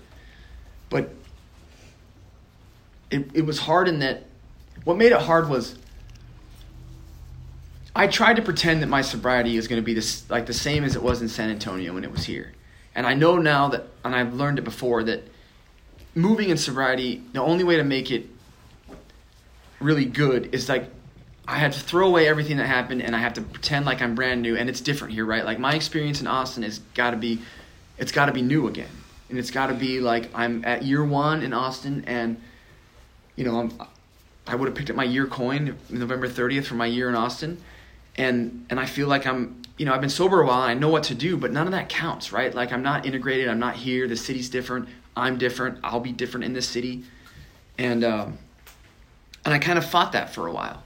But 0.89 1.09
it 3.09 3.29
it 3.33 3.45
was 3.45 3.59
hard 3.59 3.87
in 3.87 3.99
that 3.99 4.23
what 4.83 4.97
made 4.97 5.11
it 5.11 5.21
hard 5.21 5.49
was 5.49 5.75
I 7.97 8.05
tried 8.05 8.35
to 8.35 8.43
pretend 8.43 8.83
that 8.83 8.87
my 8.87 9.01
sobriety 9.01 9.57
is 9.57 9.67
going 9.67 9.81
to 9.81 9.85
be 9.85 9.95
this 9.95 10.29
like 10.29 10.45
the 10.45 10.53
same 10.53 10.83
as 10.83 10.95
it 10.95 11.01
was 11.01 11.21
in 11.21 11.27
San 11.27 11.49
Antonio 11.49 11.95
when 11.95 12.03
it 12.03 12.11
was 12.11 12.25
here. 12.25 12.53
And 12.93 13.07
I 13.07 13.15
know 13.15 13.37
now 13.37 13.69
that 13.69 13.87
and 14.05 14.15
I've 14.15 14.35
learned 14.35 14.59
it 14.59 14.63
before 14.63 15.03
that 15.03 15.27
moving 16.13 16.49
in 16.49 16.57
sobriety, 16.57 17.23
the 17.33 17.41
only 17.41 17.63
way 17.63 17.77
to 17.77 17.83
make 17.83 18.11
it 18.11 18.27
really 19.79 20.05
good 20.05 20.53
is 20.53 20.69
like 20.69 20.91
I 21.47 21.57
had 21.57 21.73
to 21.73 21.79
throw 21.79 22.07
away 22.07 22.27
everything 22.27 22.57
that 22.57 22.67
happened 22.67 23.01
and 23.01 23.15
I 23.15 23.19
have 23.19 23.33
to 23.33 23.41
pretend 23.41 23.85
like 23.85 24.01
I'm 24.01 24.13
brand 24.13 24.43
new 24.43 24.55
and 24.55 24.69
it's 24.69 24.81
different 24.81 25.13
here, 25.13 25.25
right? 25.25 25.43
Like 25.43 25.57
my 25.57 25.73
experience 25.73 26.21
in 26.21 26.27
Austin 26.27 26.61
has 26.63 26.79
got 26.93 27.11
to 27.11 27.17
be 27.17 27.41
it's 27.97 28.11
got 28.11 28.27
to 28.27 28.31
be 28.31 28.43
new 28.43 28.67
again. 28.67 28.89
And 29.29 29.39
it's 29.39 29.49
got 29.49 29.67
to 29.67 29.73
be 29.73 30.01
like 30.01 30.29
I'm 30.35 30.63
at 30.65 30.83
year 30.83 31.03
1 31.03 31.41
in 31.41 31.51
Austin 31.51 32.03
and 32.05 32.39
you 33.37 33.45
know, 33.45 33.59
I'm, 33.59 33.71
I 34.45 34.55
would 34.55 34.67
have 34.67 34.75
picked 34.75 34.89
up 34.89 34.97
my 34.97 35.05
year 35.05 35.25
coin 35.25 35.77
November 35.89 36.27
30th 36.27 36.65
for 36.65 36.75
my 36.75 36.85
year 36.85 37.07
in 37.07 37.15
Austin 37.15 37.61
and 38.17 38.65
and 38.69 38.79
I 38.79 38.85
feel 38.85 39.07
like 39.07 39.25
I'm 39.25 39.61
you 39.77 39.85
know 39.85 39.93
I've 39.93 40.01
been 40.01 40.09
sober 40.09 40.41
a 40.41 40.45
while 40.45 40.63
and 40.63 40.71
I 40.71 40.73
know 40.73 40.89
what 40.89 41.03
to 41.03 41.15
do, 41.15 41.37
but 41.37 41.51
none 41.51 41.67
of 41.67 41.71
that 41.71 41.89
counts, 41.89 42.31
right? 42.31 42.53
Like 42.53 42.71
I'm 42.71 42.81
not 42.81 43.05
integrated. 43.05 43.47
I'm 43.47 43.59
not 43.59 43.75
here. 43.75 44.07
The 44.07 44.17
city's 44.17 44.49
different. 44.49 44.89
I'm 45.15 45.37
different. 45.37 45.79
I'll 45.83 45.99
be 45.99 46.11
different 46.11 46.45
in 46.45 46.53
this 46.53 46.67
city, 46.67 47.03
and 47.77 48.03
um, 48.03 48.37
and 49.45 49.53
I 49.53 49.59
kind 49.59 49.77
of 49.77 49.85
fought 49.85 50.13
that 50.13 50.33
for 50.33 50.47
a 50.47 50.51
while, 50.51 50.83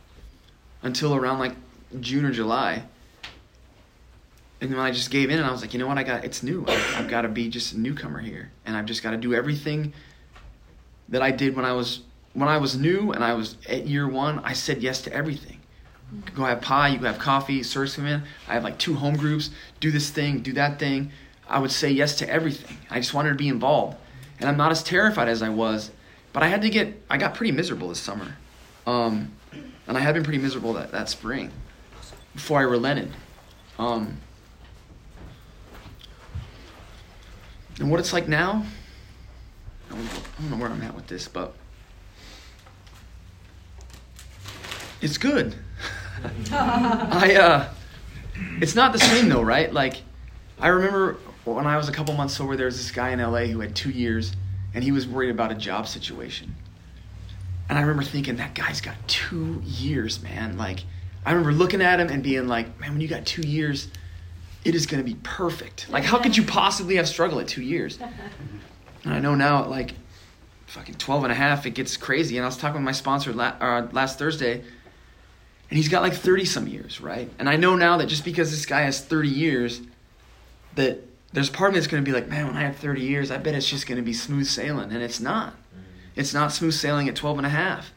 until 0.83 1.15
around 1.15 1.39
like 1.39 1.53
June 1.99 2.25
or 2.25 2.31
July. 2.31 2.83
And 4.59 4.71
then 4.71 4.77
I 4.77 4.91
just 4.91 5.09
gave 5.09 5.31
in 5.31 5.39
and 5.39 5.47
I 5.47 5.51
was 5.51 5.61
like, 5.61 5.73
you 5.73 5.79
know 5.79 5.87
what? 5.87 5.97
I 5.97 6.03
got 6.03 6.23
it's 6.23 6.43
new. 6.43 6.63
I've, 6.67 6.95
I've 6.97 7.07
got 7.07 7.23
to 7.23 7.27
be 7.27 7.49
just 7.49 7.73
a 7.73 7.79
newcomer 7.79 8.19
here, 8.19 8.51
and 8.65 8.77
I've 8.77 8.85
just 8.85 9.01
got 9.01 9.11
to 9.11 9.17
do 9.17 9.33
everything 9.33 9.93
that 11.09 11.23
I 11.23 11.31
did 11.31 11.55
when 11.55 11.65
I 11.65 11.73
was 11.73 12.01
when 12.33 12.47
I 12.47 12.57
was 12.57 12.77
new 12.77 13.11
and 13.11 13.23
I 13.23 13.33
was 13.33 13.57
at 13.67 13.87
year 13.87 14.07
one. 14.07 14.39
I 14.39 14.53
said 14.53 14.81
yes 14.81 15.01
to 15.03 15.13
everything 15.13 15.61
you 16.13 16.21
can 16.23 16.35
go 16.35 16.43
have 16.43 16.61
pie, 16.61 16.89
you 16.89 16.97
can 16.97 17.05
have 17.05 17.19
coffee, 17.19 17.63
serve 17.63 17.93
come 17.95 18.05
in. 18.05 18.23
I 18.47 18.53
have 18.53 18.63
like 18.63 18.77
two 18.77 18.95
home 18.95 19.15
groups, 19.15 19.49
do 19.79 19.91
this 19.91 20.09
thing, 20.09 20.41
do 20.41 20.53
that 20.53 20.77
thing. 20.77 21.11
I 21.47 21.59
would 21.59 21.71
say 21.71 21.89
yes 21.89 22.15
to 22.17 22.29
everything. 22.29 22.77
I 22.89 22.99
just 22.99 23.13
wanted 23.13 23.29
to 23.29 23.35
be 23.35 23.47
involved. 23.47 23.97
And 24.39 24.49
I'm 24.49 24.57
not 24.57 24.71
as 24.71 24.83
terrified 24.83 25.29
as 25.29 25.41
I 25.41 25.49
was, 25.49 25.91
but 26.33 26.43
I 26.43 26.47
had 26.47 26.61
to 26.63 26.69
get, 26.69 27.01
I 27.09 27.17
got 27.17 27.35
pretty 27.35 27.51
miserable 27.51 27.89
this 27.89 27.99
summer. 27.99 28.35
Um, 28.85 29.31
and 29.87 29.97
I 29.97 30.01
had 30.01 30.13
been 30.13 30.23
pretty 30.23 30.39
miserable 30.39 30.73
that, 30.73 30.91
that 30.91 31.09
spring 31.09 31.51
before 32.33 32.59
I 32.59 32.63
relented. 32.63 33.11
Um, 33.79 34.17
and 37.79 37.89
what 37.89 37.99
it's 37.99 38.11
like 38.11 38.27
now, 38.27 38.65
I 39.89 39.93
don't 39.93 40.51
know 40.51 40.57
where 40.57 40.69
I'm 40.69 40.81
at 40.81 40.95
with 40.95 41.07
this, 41.07 41.27
but 41.27 41.53
it's 45.01 45.17
good. 45.17 45.55
I 46.51 47.35
uh, 47.35 47.69
it's 48.61 48.75
not 48.75 48.93
the 48.93 48.99
same 48.99 49.29
though, 49.29 49.41
right? 49.41 49.71
Like, 49.73 50.01
I 50.59 50.67
remember 50.67 51.17
when 51.43 51.65
I 51.65 51.77
was 51.77 51.89
a 51.89 51.91
couple 51.91 52.13
months 52.13 52.35
sober, 52.35 52.55
there 52.55 52.67
was 52.67 52.77
this 52.77 52.91
guy 52.91 53.09
in 53.09 53.19
LA 53.19 53.45
who 53.45 53.59
had 53.59 53.75
two 53.75 53.89
years, 53.89 54.33
and 54.73 54.83
he 54.83 54.91
was 54.91 55.07
worried 55.07 55.31
about 55.31 55.51
a 55.51 55.55
job 55.55 55.87
situation. 55.87 56.55
And 57.67 57.77
I 57.77 57.81
remember 57.81 58.03
thinking, 58.03 58.35
that 58.35 58.53
guy's 58.53 58.81
got 58.81 58.95
two 59.07 59.61
years, 59.65 60.21
man. 60.21 60.57
Like, 60.57 60.83
I 61.25 61.31
remember 61.31 61.53
looking 61.53 61.81
at 61.81 61.99
him 61.99 62.09
and 62.09 62.21
being 62.21 62.47
like, 62.47 62.79
man, 62.79 62.91
when 62.91 63.01
you 63.01 63.07
got 63.07 63.25
two 63.25 63.47
years, 63.47 63.87
it 64.65 64.75
is 64.75 64.85
going 64.85 65.03
to 65.03 65.09
be 65.09 65.17
perfect. 65.23 65.89
Like, 65.89 66.03
how 66.03 66.19
could 66.19 66.35
you 66.35 66.43
possibly 66.43 66.97
have 66.97 67.07
struggled 67.07 67.41
at 67.41 67.47
two 67.47 67.63
years? 67.63 67.99
And 69.03 69.15
I 69.15 69.19
know 69.19 69.33
now, 69.33 69.65
like, 69.65 69.95
fucking 70.67 70.93
12 70.93 71.23
and 71.23 71.31
a 71.31 71.35
half, 71.35 71.65
it 71.65 71.71
gets 71.71 71.97
crazy. 71.97 72.37
And 72.37 72.45
I 72.45 72.47
was 72.47 72.55
talking 72.55 72.75
with 72.75 72.83
my 72.83 72.91
sponsor 72.91 73.33
la- 73.33 73.55
uh, 73.59 73.87
last 73.93 74.19
Thursday 74.19 74.63
and 75.71 75.77
he's 75.77 75.87
got 75.87 76.01
like 76.01 76.13
30 76.13 76.43
some 76.43 76.67
years, 76.67 76.99
right? 76.99 77.31
And 77.39 77.47
I 77.47 77.55
know 77.55 77.77
now 77.77 77.97
that 77.97 78.07
just 78.07 78.25
because 78.25 78.51
this 78.51 78.65
guy 78.65 78.81
has 78.81 78.99
30 78.99 79.29
years, 79.29 79.79
that 80.75 80.99
there's 81.31 81.49
part 81.49 81.69
of 81.69 81.75
me 81.75 81.79
that's 81.79 81.89
going 81.89 82.03
to 82.03 82.09
be 82.09 82.13
like, 82.13 82.27
man, 82.27 82.47
when 82.47 82.57
I 82.57 82.63
have 82.63 82.75
30 82.75 82.99
years, 82.99 83.31
I 83.31 83.37
bet 83.37 83.55
it's 83.55 83.69
just 83.69 83.87
going 83.87 83.95
to 83.95 84.03
be 84.03 84.11
smooth 84.11 84.47
sailing. 84.47 84.91
And 84.91 85.01
it's 85.01 85.21
not. 85.21 85.53
Mm-hmm. 85.53 86.19
It's 86.19 86.33
not 86.33 86.51
smooth 86.51 86.73
sailing 86.73 87.07
at 87.07 87.15
12 87.15 87.37
and 87.37 87.47
a 87.47 87.49
half. 87.49 87.93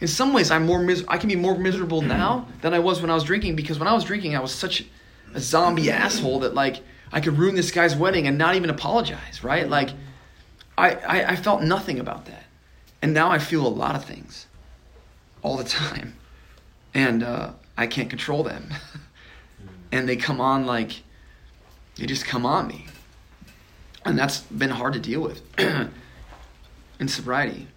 In 0.00 0.06
some 0.06 0.34
ways, 0.34 0.50
I'm 0.50 0.66
more 0.66 0.82
mis- 0.82 1.02
I 1.08 1.16
can 1.16 1.30
be 1.30 1.36
more 1.36 1.56
miserable 1.56 2.00
mm-hmm. 2.00 2.08
now 2.08 2.46
than 2.60 2.74
I 2.74 2.78
was 2.78 3.00
when 3.00 3.10
I 3.10 3.14
was 3.14 3.24
drinking 3.24 3.56
because 3.56 3.78
when 3.78 3.88
I 3.88 3.94
was 3.94 4.04
drinking, 4.04 4.36
I 4.36 4.40
was 4.40 4.54
such 4.54 4.84
a 5.32 5.40
zombie 5.40 5.90
asshole 5.90 6.40
that 6.40 6.52
like 6.52 6.82
I 7.10 7.22
could 7.22 7.38
ruin 7.38 7.54
this 7.54 7.70
guy's 7.70 7.96
wedding 7.96 8.26
and 8.26 8.36
not 8.36 8.54
even 8.54 8.68
apologize, 8.68 9.42
right? 9.42 9.66
Like 9.66 9.88
I, 10.76 10.90
I, 10.90 11.24
I 11.30 11.36
felt 11.36 11.62
nothing 11.62 12.00
about 12.00 12.26
that. 12.26 12.44
And 13.00 13.14
now 13.14 13.30
I 13.30 13.38
feel 13.38 13.66
a 13.66 13.68
lot 13.68 13.94
of 13.94 14.04
things 14.04 14.46
all 15.40 15.56
the 15.56 15.64
time 15.64 16.16
and 16.94 17.22
uh, 17.22 17.50
I 17.76 17.86
can't 17.86 18.08
control 18.08 18.42
them. 18.42 18.68
and 19.92 20.08
they 20.08 20.16
come 20.16 20.40
on 20.40 20.66
like 20.66 21.02
they 21.96 22.06
just 22.06 22.24
come 22.24 22.44
on 22.46 22.66
me, 22.66 22.86
and 24.04 24.18
that's 24.18 24.40
been 24.40 24.70
hard 24.70 24.94
to 24.94 25.00
deal 25.00 25.20
with 25.20 25.42
in 27.00 27.08
sobriety. 27.08 27.68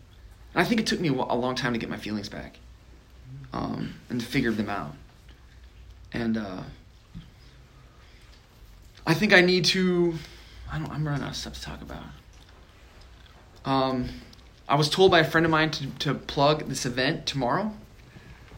And 0.53 0.63
I 0.63 0.63
think 0.63 0.79
it 0.81 0.87
took 0.87 0.99
me 0.99 1.09
a 1.09 1.11
long 1.11 1.55
time 1.55 1.73
to 1.73 1.79
get 1.79 1.89
my 1.89 1.97
feelings 1.97 2.29
back 2.29 2.57
um, 3.53 3.93
and 4.09 4.19
to 4.19 4.25
figure 4.25 4.51
them 4.51 4.69
out. 4.69 4.93
And 6.13 6.37
uh, 6.37 6.63
I 9.05 9.13
think 9.13 9.33
I 9.33 9.41
need 9.41 9.65
to. 9.65 10.15
I 10.71 10.79
don't. 10.79 10.91
I'm 10.91 11.05
running 11.05 11.23
out 11.23 11.31
of 11.31 11.35
stuff 11.35 11.53
to 11.53 11.61
talk 11.61 11.81
about. 11.81 12.03
Um, 13.65 14.09
I 14.67 14.75
was 14.75 14.89
told 14.89 15.11
by 15.11 15.19
a 15.19 15.23
friend 15.23 15.45
of 15.45 15.51
mine 15.51 15.71
to, 15.71 15.87
to 15.99 16.13
plug 16.13 16.67
this 16.67 16.85
event 16.85 17.25
tomorrow 17.25 17.73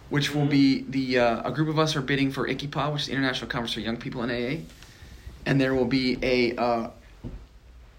which 0.10 0.34
will 0.34 0.45
be 0.45 0.84
the 0.89 1.20
uh, 1.20 1.49
a 1.49 1.51
group 1.51 1.70
of 1.70 1.80
us 1.80 1.95
are 1.95 2.01
bidding 2.01 2.32
for 2.32 2.47
ICYPAA, 2.47 2.91
which 2.91 3.03
is 3.03 3.07
the 3.07 3.14
International 3.14 3.49
Conference 3.49 3.74
for 3.74 3.80
Young 3.80 3.97
People 3.97 4.24
in 4.24 4.30
AA, 4.30 4.62
and 5.45 5.62
there 5.62 5.76
will 5.76 5.86
be 5.86 6.18
a 6.22 6.55
uh, 6.55 6.89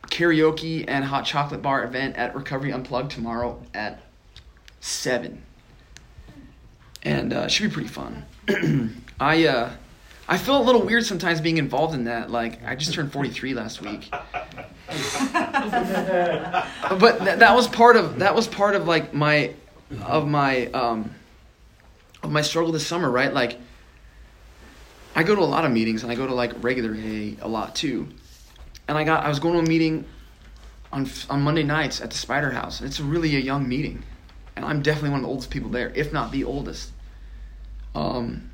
karaoke 0.07 0.85
and 0.89 1.05
hot 1.05 1.25
chocolate 1.25 1.63
bar 1.63 1.85
event 1.85 2.17
at 2.17 2.35
Recovery 2.35 2.73
Unplugged 2.73 3.13
tomorrow 3.13 3.63
at 3.75 4.03
seven, 4.81 5.43
and 7.03 7.33
uh, 7.33 7.43
it 7.43 7.51
should 7.51 7.71
be 7.71 7.75
pretty 7.75 7.89
fun. 7.89 8.25
I 9.21 9.47
uh, 9.47 9.71
I 10.29 10.37
feel 10.37 10.61
a 10.61 10.65
little 10.65 10.83
weird 10.83 11.07
sometimes 11.07 11.41
being 11.41 11.59
involved 11.59 11.95
in 11.95 12.05
that. 12.05 12.31
Like 12.31 12.65
I 12.65 12.75
just 12.75 12.93
turned 12.93 13.13
forty 13.13 13.31
three 13.31 13.55
last 13.55 13.83
week. 13.83 14.09
but 14.11 14.35
th- 17.19 17.39
that 17.39 17.55
was 17.55 17.69
part 17.69 17.97
of 17.97 18.19
that 18.19 18.35
was 18.35 18.49
part 18.49 18.75
of 18.75 18.89
like 18.89 19.15
my 19.15 19.55
of 20.03 20.27
my 20.27 20.67
um, 20.67 21.15
of 22.23 22.31
my 22.31 22.43
struggle 22.43 22.73
this 22.73 22.87
summer, 22.87 23.11
right? 23.11 23.33
Like, 23.33 23.59
I 25.15 25.23
go 25.23 25.35
to 25.35 25.41
a 25.41 25.45
lot 25.45 25.65
of 25.65 25.73
meetings 25.73 26.03
and 26.03 26.13
I 26.13 26.15
go 26.15 26.27
to 26.27 26.35
like 26.35 26.53
regular 26.63 26.93
AA 26.93 27.37
a 27.45 27.49
lot 27.49 27.75
too. 27.75 28.09
And 28.89 28.97
I 28.97 29.05
got 29.05 29.25
I 29.25 29.29
was 29.29 29.39
going 29.39 29.55
to 29.55 29.61
a 29.61 29.63
meeting 29.69 30.05
on 30.93 31.09
on 31.29 31.43
Monday 31.43 31.63
nights 31.63 32.01
at 32.01 32.11
the 32.11 32.17
Spider 32.17 32.51
House. 32.51 32.81
And 32.81 32.89
it's 32.89 33.01
really 33.01 33.37
a 33.37 33.41
young 33.41 33.69
meeting, 33.69 34.03
and 34.57 34.65
I'm 34.65 34.83
definitely 34.83 35.11
one 35.11 35.21
of 35.21 35.25
the 35.25 35.29
oldest 35.29 35.51
people 35.51 35.71
there, 35.71 35.93
if 35.95 36.13
not 36.13 36.33
the 36.33 36.45
oldest. 36.45 36.91
Um, 37.95 38.51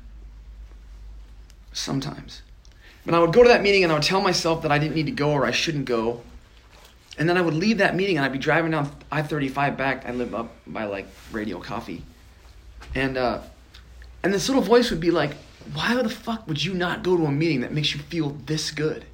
sometimes, 1.73 2.41
but 3.05 3.13
I 3.13 3.19
would 3.19 3.33
go 3.33 3.43
to 3.43 3.49
that 3.49 3.61
meeting 3.61 3.83
and 3.83 3.91
I 3.91 3.95
would 3.95 4.03
tell 4.03 4.21
myself 4.21 4.63
that 4.63 4.71
I 4.71 4.79
didn't 4.79 4.95
need 4.95 5.05
to 5.05 5.11
go 5.11 5.31
or 5.31 5.45
I 5.45 5.51
shouldn't 5.51 5.85
go, 5.85 6.21
and 7.19 7.29
then 7.29 7.37
I 7.37 7.41
would 7.41 7.53
leave 7.53 7.77
that 7.77 7.95
meeting 7.95 8.17
and 8.17 8.25
I'd 8.25 8.31
be 8.31 8.39
driving 8.39 8.71
down 8.71 8.91
I-35 9.11 9.77
back. 9.77 10.07
I 10.07 10.11
live 10.11 10.33
up 10.33 10.51
by 10.65 10.85
like 10.85 11.07
Radio 11.31 11.59
Coffee, 11.59 12.03
and 12.95 13.15
uh, 13.15 13.41
and 14.27 14.33
this 14.33 14.49
little 14.49 14.61
voice 14.61 14.91
would 14.91 14.99
be 14.99 15.09
like, 15.09 15.31
why 15.73 15.95
the 15.95 16.09
fuck 16.09 16.45
would 16.49 16.61
you 16.61 16.73
not 16.73 17.01
go 17.01 17.15
to 17.15 17.23
a 17.23 17.31
meeting 17.31 17.61
that 17.61 17.71
makes 17.71 17.93
you 17.93 18.01
feel 18.01 18.31
this 18.45 18.71
good? 18.71 19.05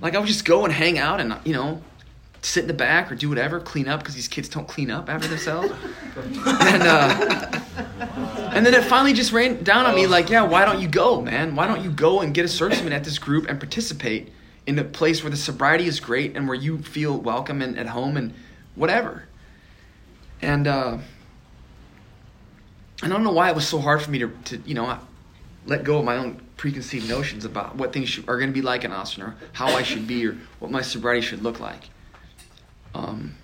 Like 0.00 0.14
I 0.14 0.20
would 0.20 0.28
just 0.28 0.44
go 0.44 0.64
and 0.64 0.72
hang 0.72 0.98
out 0.98 1.20
and 1.20 1.34
you 1.44 1.52
know, 1.52 1.82
sit 2.40 2.62
in 2.62 2.68
the 2.68 2.74
back 2.74 3.10
or 3.10 3.16
do 3.16 3.28
whatever, 3.28 3.58
clean 3.58 3.88
up 3.88 3.98
because 3.98 4.14
these 4.14 4.28
kids 4.28 4.48
don't 4.48 4.68
clean 4.68 4.88
up 4.88 5.10
after 5.10 5.26
themselves. 5.26 5.72
and 6.16 6.82
uh, 6.84 7.60
and 8.54 8.64
then 8.64 8.72
it 8.72 8.84
finally 8.84 9.12
just 9.12 9.32
ran 9.32 9.64
down 9.64 9.84
on 9.84 9.96
me 9.96 10.06
like, 10.06 10.30
yeah, 10.30 10.42
why 10.42 10.64
don't 10.64 10.80
you 10.80 10.86
go, 10.86 11.20
man? 11.20 11.56
Why 11.56 11.66
don't 11.66 11.82
you 11.82 11.90
go 11.90 12.20
and 12.20 12.32
get 12.32 12.44
a 12.44 12.48
serviceman 12.48 12.92
at 12.92 13.02
this 13.02 13.18
group 13.18 13.48
and 13.48 13.58
participate 13.58 14.32
in 14.64 14.78
a 14.78 14.84
place 14.84 15.24
where 15.24 15.30
the 15.32 15.36
sobriety 15.36 15.86
is 15.86 15.98
great 15.98 16.36
and 16.36 16.46
where 16.46 16.56
you 16.56 16.78
feel 16.78 17.18
welcome 17.18 17.62
and 17.62 17.76
at 17.76 17.88
home 17.88 18.16
and 18.16 18.32
whatever. 18.76 19.24
And 20.40 20.68
uh, 20.68 20.98
I 23.02 23.08
don't 23.08 23.24
know 23.24 23.32
why 23.32 23.48
it 23.48 23.54
was 23.54 23.66
so 23.66 23.78
hard 23.78 24.02
for 24.02 24.10
me 24.10 24.18
to, 24.18 24.28
to 24.46 24.58
you 24.66 24.74
know, 24.74 24.98
let 25.66 25.84
go 25.84 25.98
of 25.98 26.04
my 26.04 26.16
own 26.16 26.40
preconceived 26.56 27.08
notions 27.08 27.44
about 27.44 27.76
what 27.76 27.92
things 27.92 28.08
should, 28.08 28.28
are 28.28 28.36
going 28.36 28.50
to 28.50 28.54
be 28.54 28.60
like 28.60 28.84
in 28.84 28.92
Austin 28.92 29.22
or 29.22 29.36
how 29.52 29.68
I 29.68 29.82
should 29.82 30.06
be 30.06 30.26
or 30.26 30.36
what 30.58 30.70
my 30.70 30.82
sobriety 30.82 31.22
should 31.22 31.42
look 31.42 31.60
like. 31.60 31.88
Um, 32.94 33.34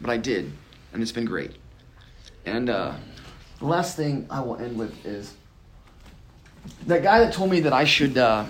but 0.00 0.10
I 0.10 0.16
did, 0.16 0.52
and 0.92 1.02
it's 1.02 1.12
been 1.12 1.24
great. 1.24 1.52
And 2.46 2.70
uh, 2.70 2.94
the 3.58 3.66
last 3.66 3.96
thing 3.96 4.26
I 4.30 4.40
will 4.40 4.56
end 4.56 4.78
with 4.78 5.04
is 5.04 5.34
that 6.86 7.02
guy 7.02 7.18
that 7.20 7.32
told 7.32 7.50
me 7.50 7.60
that 7.60 7.72
I 7.72 7.84
should 7.84 8.16
uh, 8.16 8.44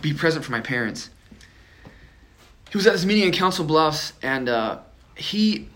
be 0.00 0.12
present 0.12 0.44
for 0.44 0.52
my 0.52 0.60
parents. 0.60 1.10
He 2.70 2.76
was 2.76 2.86
at 2.86 2.92
this 2.92 3.04
meeting 3.04 3.24
in 3.24 3.32
Council 3.32 3.64
Bluffs, 3.64 4.12
and 4.22 4.48
uh, 4.48 4.78
he 5.16 5.68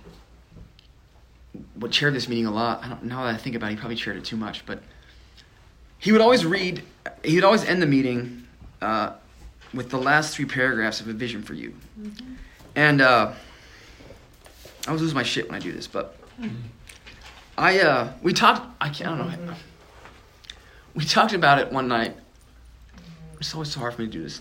would 1.77 1.93
chair 1.93 2.11
this 2.11 2.29
meeting 2.29 2.47
a 2.47 2.51
lot. 2.51 2.83
I 2.83 2.89
don't 2.89 3.05
know 3.05 3.25
that 3.25 3.35
I 3.35 3.37
think 3.37 3.57
about 3.57 3.69
it, 3.69 3.75
he 3.75 3.77
probably 3.77 3.97
chaired 3.97 4.17
it 4.17 4.25
too 4.25 4.37
much, 4.37 4.67
but 4.67 4.83
he 5.99 6.13
would 6.13 6.21
always 6.21 6.45
read, 6.45 6.83
he 7.25 7.35
would 7.37 7.45
always 7.45 7.65
end 7.65 7.81
the 7.81 7.87
meeting 7.87 8.47
uh, 8.83 9.13
with 9.73 9.91
the 9.91 9.99
last 9.99 10.35
three 10.35 10.45
paragraphs 10.45 11.01
of 11.01 11.09
a 11.09 11.13
vision 11.13 11.43
for 11.43 11.55
you. 11.55 11.75
Mm-hmm. 12.01 12.35
And 12.77 13.01
uh, 13.01 13.33
I 14.87 14.89
always 14.89 15.03
lose 15.03 15.15
my 15.15 15.23
shit 15.23 15.49
when 15.49 15.55
I 15.55 15.61
do 15.61 15.73
this, 15.73 15.87
but 15.87 16.17
I 17.57 17.81
uh, 17.81 18.13
we 18.23 18.33
talked. 18.33 18.67
I 18.81 18.89
can't. 18.89 19.11
I 19.11 19.19
don't 19.19 19.47
know. 19.47 19.55
We 20.95 21.05
talked 21.05 21.33
about 21.33 21.59
it 21.59 21.73
one 21.73 21.89
night. 21.89 22.17
It's 23.39 23.55
always 23.55 23.71
so 23.71 23.81
hard 23.81 23.95
for 23.95 24.03
me 24.03 24.09
to 24.09 24.13
do 24.13 24.23
this. 24.23 24.41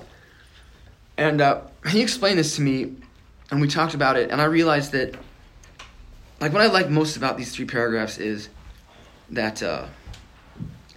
And 1.17 1.41
uh, 1.41 1.61
he 1.87 2.01
explained 2.01 2.39
this 2.39 2.55
to 2.55 2.61
me, 2.61 2.95
and 3.51 3.61
we 3.61 3.67
talked 3.67 3.93
about 3.93 4.17
it, 4.17 4.31
and 4.31 4.41
I 4.41 4.45
realized 4.45 4.91
that, 4.93 5.15
like, 6.43 6.51
what 6.51 6.61
I 6.61 6.67
like 6.67 6.89
most 6.89 7.15
about 7.15 7.37
these 7.37 7.55
three 7.55 7.63
paragraphs 7.63 8.17
is 8.17 8.49
that, 9.29 9.63
uh, 9.63 9.85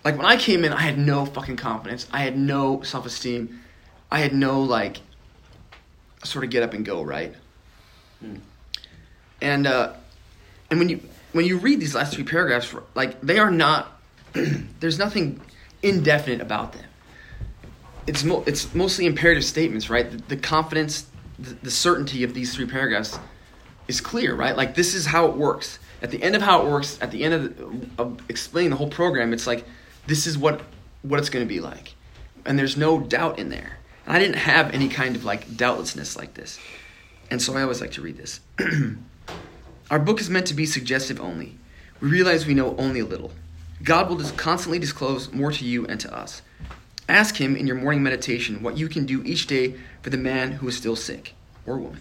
like, 0.05 0.17
when 0.17 0.27
I 0.27 0.37
came 0.37 0.65
in, 0.65 0.73
I 0.73 0.81
had 0.81 0.99
no 0.99 1.25
fucking 1.25 1.57
confidence. 1.57 2.09
I 2.13 2.23
had 2.23 2.37
no 2.37 2.83
self 2.83 3.07
esteem. 3.07 3.61
I 4.11 4.19
had 4.19 4.35
no, 4.35 4.61
like, 4.61 4.97
sort 6.25 6.45
of 6.45 6.51
get 6.51 6.65
up 6.65 6.75
and 6.75 6.85
go, 6.85 7.01
right? 7.03 7.33
Hmm. 8.19 8.39
And, 9.41 9.69
uh, 9.69 9.93
and 10.69 10.81
when 10.81 10.89
you 10.89 11.01
when 11.31 11.45
you 11.45 11.59
read 11.59 11.79
these 11.79 11.95
last 11.95 12.15
three 12.15 12.25
paragraphs, 12.25 12.75
like 12.97 13.21
they 13.21 13.39
are 13.39 13.51
not, 13.51 14.01
there's 14.81 14.99
nothing 14.99 15.41
indefinite 15.81 16.41
about 16.41 16.73
them. 16.73 16.87
It's 18.09 18.25
mo- 18.25 18.43
it's 18.49 18.75
mostly 18.75 19.07
imperative 19.07 19.45
statements, 19.45 19.89
right? 19.89 20.11
The, 20.11 20.17
the 20.17 20.37
confidence, 20.37 21.07
the, 21.39 21.55
the, 21.55 21.71
certainty 21.71 22.25
of 22.25 22.35
these 22.35 22.53
three 22.53 22.67
paragraphs 22.67 23.21
is 23.89 24.01
clear, 24.01 24.35
right? 24.35 24.57
Like 24.57 24.75
this 24.75 24.95
is 24.95 25.07
how 25.07 25.27
it 25.27 25.37
works. 25.37 25.79
At 26.03 26.11
the 26.11 26.23
end 26.23 26.37
of 26.37 26.43
how 26.43 26.63
it 26.63 26.71
works, 26.71 26.99
at 27.01 27.11
the 27.11 27.25
end 27.25 27.35
of, 27.35 27.57
the, 27.57 28.03
of 28.03 28.21
explaining 28.29 28.71
the 28.71 28.77
whole 28.77 28.91
program, 28.91 29.33
it's 29.33 29.47
like 29.47 29.65
this 30.07 30.27
is 30.27 30.37
what 30.37 30.63
what 31.03 31.21
it's 31.21 31.31
going 31.31 31.45
to 31.45 31.49
be 31.49 31.61
like, 31.61 31.95
and 32.45 32.59
there's 32.59 32.77
no 32.77 33.01
doubt 33.01 33.39
in 33.39 33.49
there. 33.49 33.79
And 34.05 34.17
I 34.17 34.19
didn't 34.19 34.37
have 34.37 34.73
any 34.73 34.89
kind 34.89 35.17
of 35.17 35.25
like 35.25 35.57
doubtlessness 35.57 36.17
like 36.17 36.35
this, 36.35 36.59
and 37.31 37.41
so 37.41 37.55
I 37.57 37.63
always 37.63 37.81
like 37.81 37.93
to 37.93 38.03
read 38.03 38.17
this. 38.17 38.41
Our 39.91 39.99
book 39.99 40.21
is 40.21 40.29
meant 40.29 40.49
to 40.49 40.55
be 40.55 40.67
suggestive 40.67 41.21
only. 41.21 41.57
We 42.01 42.11
realize 42.11 42.47
we 42.47 42.55
know 42.55 42.77
only 42.77 43.01
a 43.01 43.05
little. 43.07 43.33
God 43.83 44.09
will 44.09 44.17
just 44.17 44.37
constantly 44.37 44.79
disclose 44.79 45.33
more 45.33 45.53
to 45.53 45.65
you 45.65 45.87
and 45.87 46.01
to 46.01 46.15
us. 46.15 46.43
Ask 47.09 47.41
Him 47.41 47.57
in 47.57 47.67
your 47.67 47.77
morning 47.77 48.03
meditation 48.03 48.63
what 48.63 48.77
you 48.77 48.89
can 48.89 49.07
do 49.07 49.23
each 49.23 49.47
day 49.47 49.77
for 50.03 50.11
the 50.11 50.17
man 50.17 50.53
who 50.53 50.69
is 50.69 50.77
still 50.77 50.97
sick 50.97 51.35
or 51.65 51.79
woman. 51.79 52.01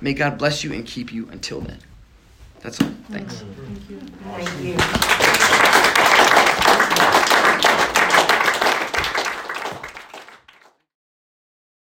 May 0.00 0.14
God 0.14 0.38
bless 0.38 0.62
you 0.62 0.72
and 0.72 0.86
keep 0.86 1.12
you 1.12 1.28
until 1.30 1.60
then. 1.60 1.78
That's 2.60 2.80
all. 2.80 2.90
Thanks. 3.10 3.42
Thank 3.42 3.90
you. 3.90 4.00
Thank 4.24 4.64
you. 7.02 7.07